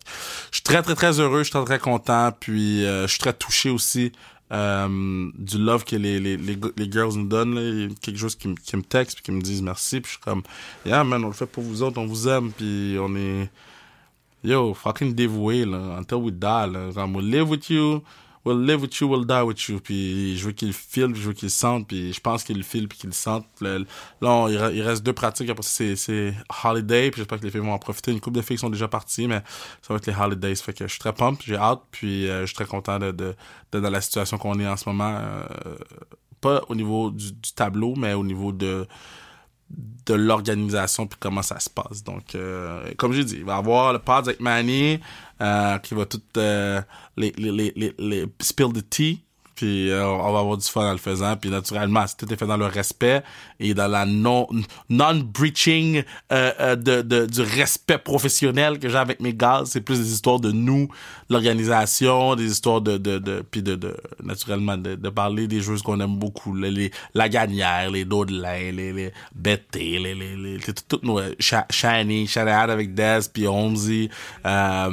je 0.51 0.55
suis 0.55 0.63
très, 0.63 0.81
très, 0.81 0.95
très 0.95 1.19
heureux, 1.19 1.39
je 1.39 1.49
suis 1.49 1.51
très, 1.51 1.65
très 1.65 1.79
content, 1.79 2.31
puis 2.39 2.85
euh, 2.85 3.03
je 3.03 3.11
suis 3.11 3.19
très 3.19 3.33
touché 3.33 3.69
aussi 3.69 4.13
euh, 4.51 5.29
du 5.37 5.57
love 5.57 5.83
que 5.83 5.95
les, 5.95 6.19
les, 6.19 6.37
les, 6.37 6.57
les 6.75 6.91
girls 6.91 7.13
nous 7.15 7.27
donnent, 7.27 7.55
là. 7.55 7.87
Quelque 8.01 8.17
chose 8.17 8.35
qui, 8.35 8.53
qui 8.55 8.75
me 8.77 8.81
texte 8.81 9.15
puis 9.15 9.23
qui 9.23 9.31
me 9.31 9.41
disent 9.41 9.61
merci, 9.61 10.01
puis 10.01 10.09
je 10.09 10.17
suis 10.17 10.23
comme, 10.23 10.41
yeah 10.85 11.03
man, 11.03 11.23
on 11.23 11.27
le 11.27 11.33
fait 11.33 11.45
pour 11.45 11.63
vous 11.63 11.83
autres, 11.83 11.99
on 11.99 12.07
vous 12.07 12.27
aime, 12.27 12.51
puis 12.51 12.97
on 12.99 13.15
est, 13.15 13.49
yo, 14.43 14.73
fucking 14.73 15.13
dévoué, 15.13 15.65
là, 15.65 15.97
until 15.99 16.15
we 16.15 16.33
die, 16.33 16.41
là. 16.41 16.91
Comme, 16.93 17.15
we'll 17.15 17.29
live 17.29 17.49
with 17.49 17.69
you, 17.69 18.01
we'll 18.45 18.57
live 18.59 18.81
with 18.81 18.99
you, 18.99 19.07
we'll 19.07 19.25
die 19.25 19.41
with 19.45 19.61
you, 19.67 19.79
puis 19.79 20.37
je 20.37 20.45
veux 20.45 20.51
filent, 20.73 21.11
puis 21.11 21.21
je 21.21 21.27
veux 21.27 21.33
qu'ils 21.33 21.47
le 21.47 21.51
sentent, 21.51 21.87
puis 21.87 22.13
je 22.13 22.19
pense 22.19 22.43
le 22.57 22.63
filent, 22.63 22.87
puis 22.87 22.97
sentent. 23.13 23.45
Le- 23.61 23.85
là, 24.21 24.47
il, 24.49 24.57
re- 24.57 24.73
il 24.73 24.81
reste 24.81 25.03
deux 25.03 25.13
pratiques, 25.13 25.49
après 25.49 25.63
ça, 25.63 25.69
c'est, 25.95 25.95
holiday, 26.63 27.11
puis 27.11 27.19
j'espère 27.21 27.39
que 27.39 27.45
les 27.45 27.51
filles 27.51 27.61
vont 27.61 27.73
en 27.73 27.79
profiter. 27.79 28.11
Une 28.11 28.19
couple 28.19 28.37
de 28.37 28.41
filles 28.41 28.57
sont 28.57 28.69
déjà 28.69 28.87
parties, 28.87 29.27
mais 29.27 29.41
ça 29.81 29.93
va 29.93 29.97
être 29.97 30.07
les 30.07 30.15
holidays, 30.15 30.55
fait 30.55 30.73
que 30.73 30.85
je 30.87 30.91
suis 30.91 30.99
très 30.99 31.13
pumped, 31.13 31.43
j'ai 31.45 31.55
hâte, 31.57 31.81
puis 31.91 32.29
euh, 32.29 32.41
je 32.41 32.45
suis 32.47 32.55
très 32.55 32.65
content 32.65 32.99
de, 32.99 33.11
de, 33.11 33.35
de- 33.71 33.79
dans 33.79 33.89
la 33.89 34.01
situation 34.01 34.37
qu'on 34.37 34.59
est 34.59 34.67
en 34.67 34.77
ce 34.77 34.87
moment, 34.89 35.17
euh, 35.21 35.75
pas 36.41 36.61
au 36.69 36.75
niveau 36.75 37.11
du 37.11 37.33
tableau, 37.55 37.95
mais 37.97 38.13
au 38.13 38.23
niveau 38.23 38.51
de 38.51 38.87
de 40.05 40.13
l'organisation 40.13 41.07
puis 41.07 41.17
comment 41.19 41.41
ça 41.41 41.59
se 41.59 41.69
passe. 41.69 42.03
Donc, 42.03 42.35
euh, 42.35 42.91
comme 42.97 43.13
j'ai 43.13 43.23
dit, 43.23 43.35
il 43.37 43.45
va 43.45 43.55
y 43.55 43.57
avoir 43.57 43.93
le 43.93 43.99
avec 44.05 44.39
Manny 44.39 44.99
euh, 45.41 45.77
qui 45.79 45.93
va 45.93 46.05
tout 46.05 46.21
euh, 46.37 46.81
les, 47.15 47.31
les, 47.37 47.51
les, 47.75 47.95
les 47.97 48.25
spill 48.41 48.73
the 48.73 48.87
tea 48.89 49.23
puis 49.59 49.91
euh, 49.91 50.07
on 50.07 50.31
va 50.31 50.39
avoir 50.39 50.55
du 50.55 50.65
fun 50.65 50.87
en 50.87 50.93
le 50.93 50.97
faisant. 50.97 51.35
Puis 51.35 51.49
naturellement, 51.49 52.07
si 52.07 52.15
tout 52.15 52.31
est 52.31 52.37
fait 52.37 52.47
dans 52.47 52.55
le 52.55 52.67
respect 52.67 53.23
et 53.59 53.73
dans 53.73 53.89
la 53.89 54.05
non 54.05 54.47
non-breaching 54.89 56.03
euh, 56.31 56.51
euh, 56.61 56.75
de, 56.77 57.25
du 57.25 57.41
respect 57.41 57.97
professionnel 57.97 58.79
que 58.79 58.87
j'ai 58.87 58.97
avec 58.97 59.19
mes 59.19 59.33
gars, 59.33 59.63
c'est 59.65 59.81
plus 59.81 59.99
des 59.99 60.13
histoires 60.13 60.39
de 60.39 60.53
nous, 60.53 60.87
l'organisation, 61.29 62.35
des 62.35 62.49
histoires 62.49 62.79
de 62.79 63.43
puis 63.51 63.61
de, 63.61 63.97
naturellement 64.23 64.77
de, 64.77 65.09
parler 65.09 65.45
des 65.45 65.59
joueuses 65.59 65.81
qu'on 65.81 65.99
aime 65.99 66.15
beaucoup, 66.15 66.55
les, 66.55 66.89
la 67.13 67.27
gagnère, 67.27 67.91
les 67.91 68.05
Daudelin, 68.05 68.71
les 68.71 68.93
les 68.93 69.11
Betty, 69.35 69.99
les 69.99 70.15
les, 70.15 70.37
les, 70.37 70.59
toutes 70.87 71.03
nos 71.03 71.19
Shani, 71.37 72.27
Shani 72.27 72.51
avec 72.51 72.93
Des 72.93 73.19
puis 73.33 73.45
Holmesy, 73.45 74.09
euh, 74.45 74.89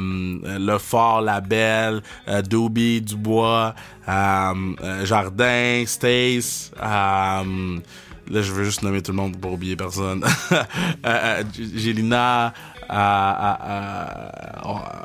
le 0.59 0.77
Fort, 0.77 1.21
la 1.21 1.39
Belle, 1.39 2.01
euh, 2.27 2.41
Doobie, 2.41 3.01
Dubois. 3.01 3.73
Um, 4.07 4.56
euh, 4.81 5.05
Jardin, 5.05 5.83
Stace, 5.85 6.71
um, 6.79 7.81
là 8.29 8.41
je 8.41 8.51
veux 8.51 8.63
juste 8.63 8.83
nommer 8.83 9.01
tout 9.01 9.11
le 9.11 9.17
monde 9.17 9.39
pour 9.39 9.53
oublier 9.53 9.75
personne. 9.75 10.23
euh, 11.05 11.43
Gélina, 11.75 12.53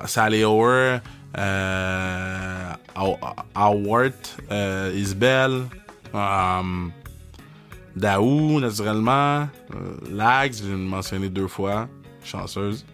Sally 0.07 0.45
euh, 1.39 2.73
Howard, 3.55 4.13
euh, 4.51 4.93
Isabelle, 4.95 5.63
Daou, 7.97 8.61
naturellement, 8.61 9.49
euh, 9.75 9.97
Lags, 10.11 10.55
j'ai 10.55 10.75
mentionné 10.75 11.29
deux 11.29 11.49
fois, 11.49 11.89
chanceuse. 12.25 12.85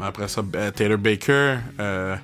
Après 0.00 0.28
ça, 0.28 0.42
Taylor 0.74 0.98
Baker, 0.98 1.32
euh, 1.32 1.60
euh, 1.80 2.16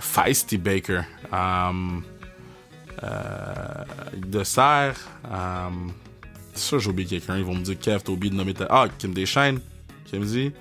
Feisty 0.00 0.58
Baker, 0.58 1.02
um, 1.32 2.02
euh, 3.02 3.84
de 4.16 4.44
Serre, 4.44 4.96
um, 5.24 5.92
ça 6.54 6.78
j'ai 6.78 6.90
oublié 6.90 7.08
quelqu'un, 7.08 7.38
ils 7.38 7.44
vont 7.44 7.54
me 7.54 7.62
dire 7.62 7.78
Kev, 7.78 8.00
t'as 8.04 8.12
oublié 8.12 8.30
de 8.30 8.36
nommer 8.36 8.54
ta... 8.54 8.66
Ah, 8.70 8.86
Kim 8.98 9.12
Deschaines, 9.12 9.60
Kim 10.04 10.24
dit. 10.24 10.52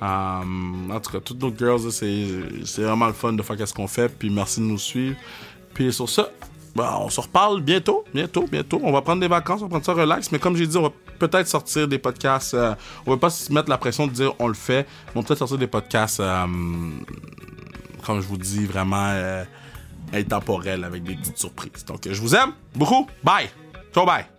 Um, 0.00 0.90
en 0.90 1.00
tout 1.00 1.12
cas, 1.12 1.20
toutes 1.20 1.40
nos 1.40 1.54
girls, 1.56 1.90
c'est 1.90 2.82
vraiment 2.82 3.06
le 3.06 3.12
fun 3.12 3.32
de 3.32 3.42
faire 3.42 3.56
qu'est-ce 3.56 3.72
qu'on 3.72 3.88
fait, 3.88 4.08
puis 4.08 4.28
merci 4.28 4.60
de 4.60 4.66
nous 4.66 4.78
suivre. 4.78 5.16
Puis 5.72 5.92
sur 5.92 6.08
ça, 6.08 6.30
ben, 6.74 6.94
on 7.00 7.08
se 7.08 7.20
reparle 7.20 7.62
bientôt, 7.62 8.04
bientôt, 8.12 8.46
bientôt. 8.46 8.80
On 8.82 8.92
va 8.92 9.00
prendre 9.00 9.20
des 9.20 9.28
vacances, 9.28 9.60
on 9.60 9.64
va 9.64 9.70
prendre 9.70 9.84
ça 9.86 9.94
relax, 9.94 10.30
mais 10.30 10.38
comme 10.38 10.56
j'ai 10.56 10.66
dit, 10.66 10.76
on 10.76 10.82
va 10.82 10.92
peut-être 11.18 11.48
sortir 11.48 11.88
des 11.88 11.98
podcasts. 11.98 12.52
Euh, 12.52 12.74
on 13.06 13.12
va 13.12 13.16
pas 13.16 13.30
se 13.30 13.50
mettre 13.50 13.70
la 13.70 13.78
pression 13.78 14.06
de 14.06 14.12
dire 14.12 14.34
on 14.38 14.48
le 14.48 14.54
fait, 14.54 14.86
on 15.14 15.20
va 15.20 15.26
peut-être 15.26 15.38
sortir 15.38 15.56
des 15.56 15.66
podcasts 15.66 16.20
euh, 16.20 16.46
comme 18.06 18.20
je 18.20 18.26
vous 18.26 18.38
dis, 18.38 18.64
vraiment 18.64 19.08
euh, 19.10 19.44
intemporel 20.12 20.84
avec 20.84 21.02
des 21.02 21.16
petites 21.16 21.38
surprises. 21.38 21.84
Donc, 21.84 22.08
je 22.08 22.20
vous 22.20 22.34
aime 22.34 22.52
beaucoup. 22.74 23.06
Bye. 23.24 23.48
Ciao, 23.92 24.06
bye. 24.06 24.35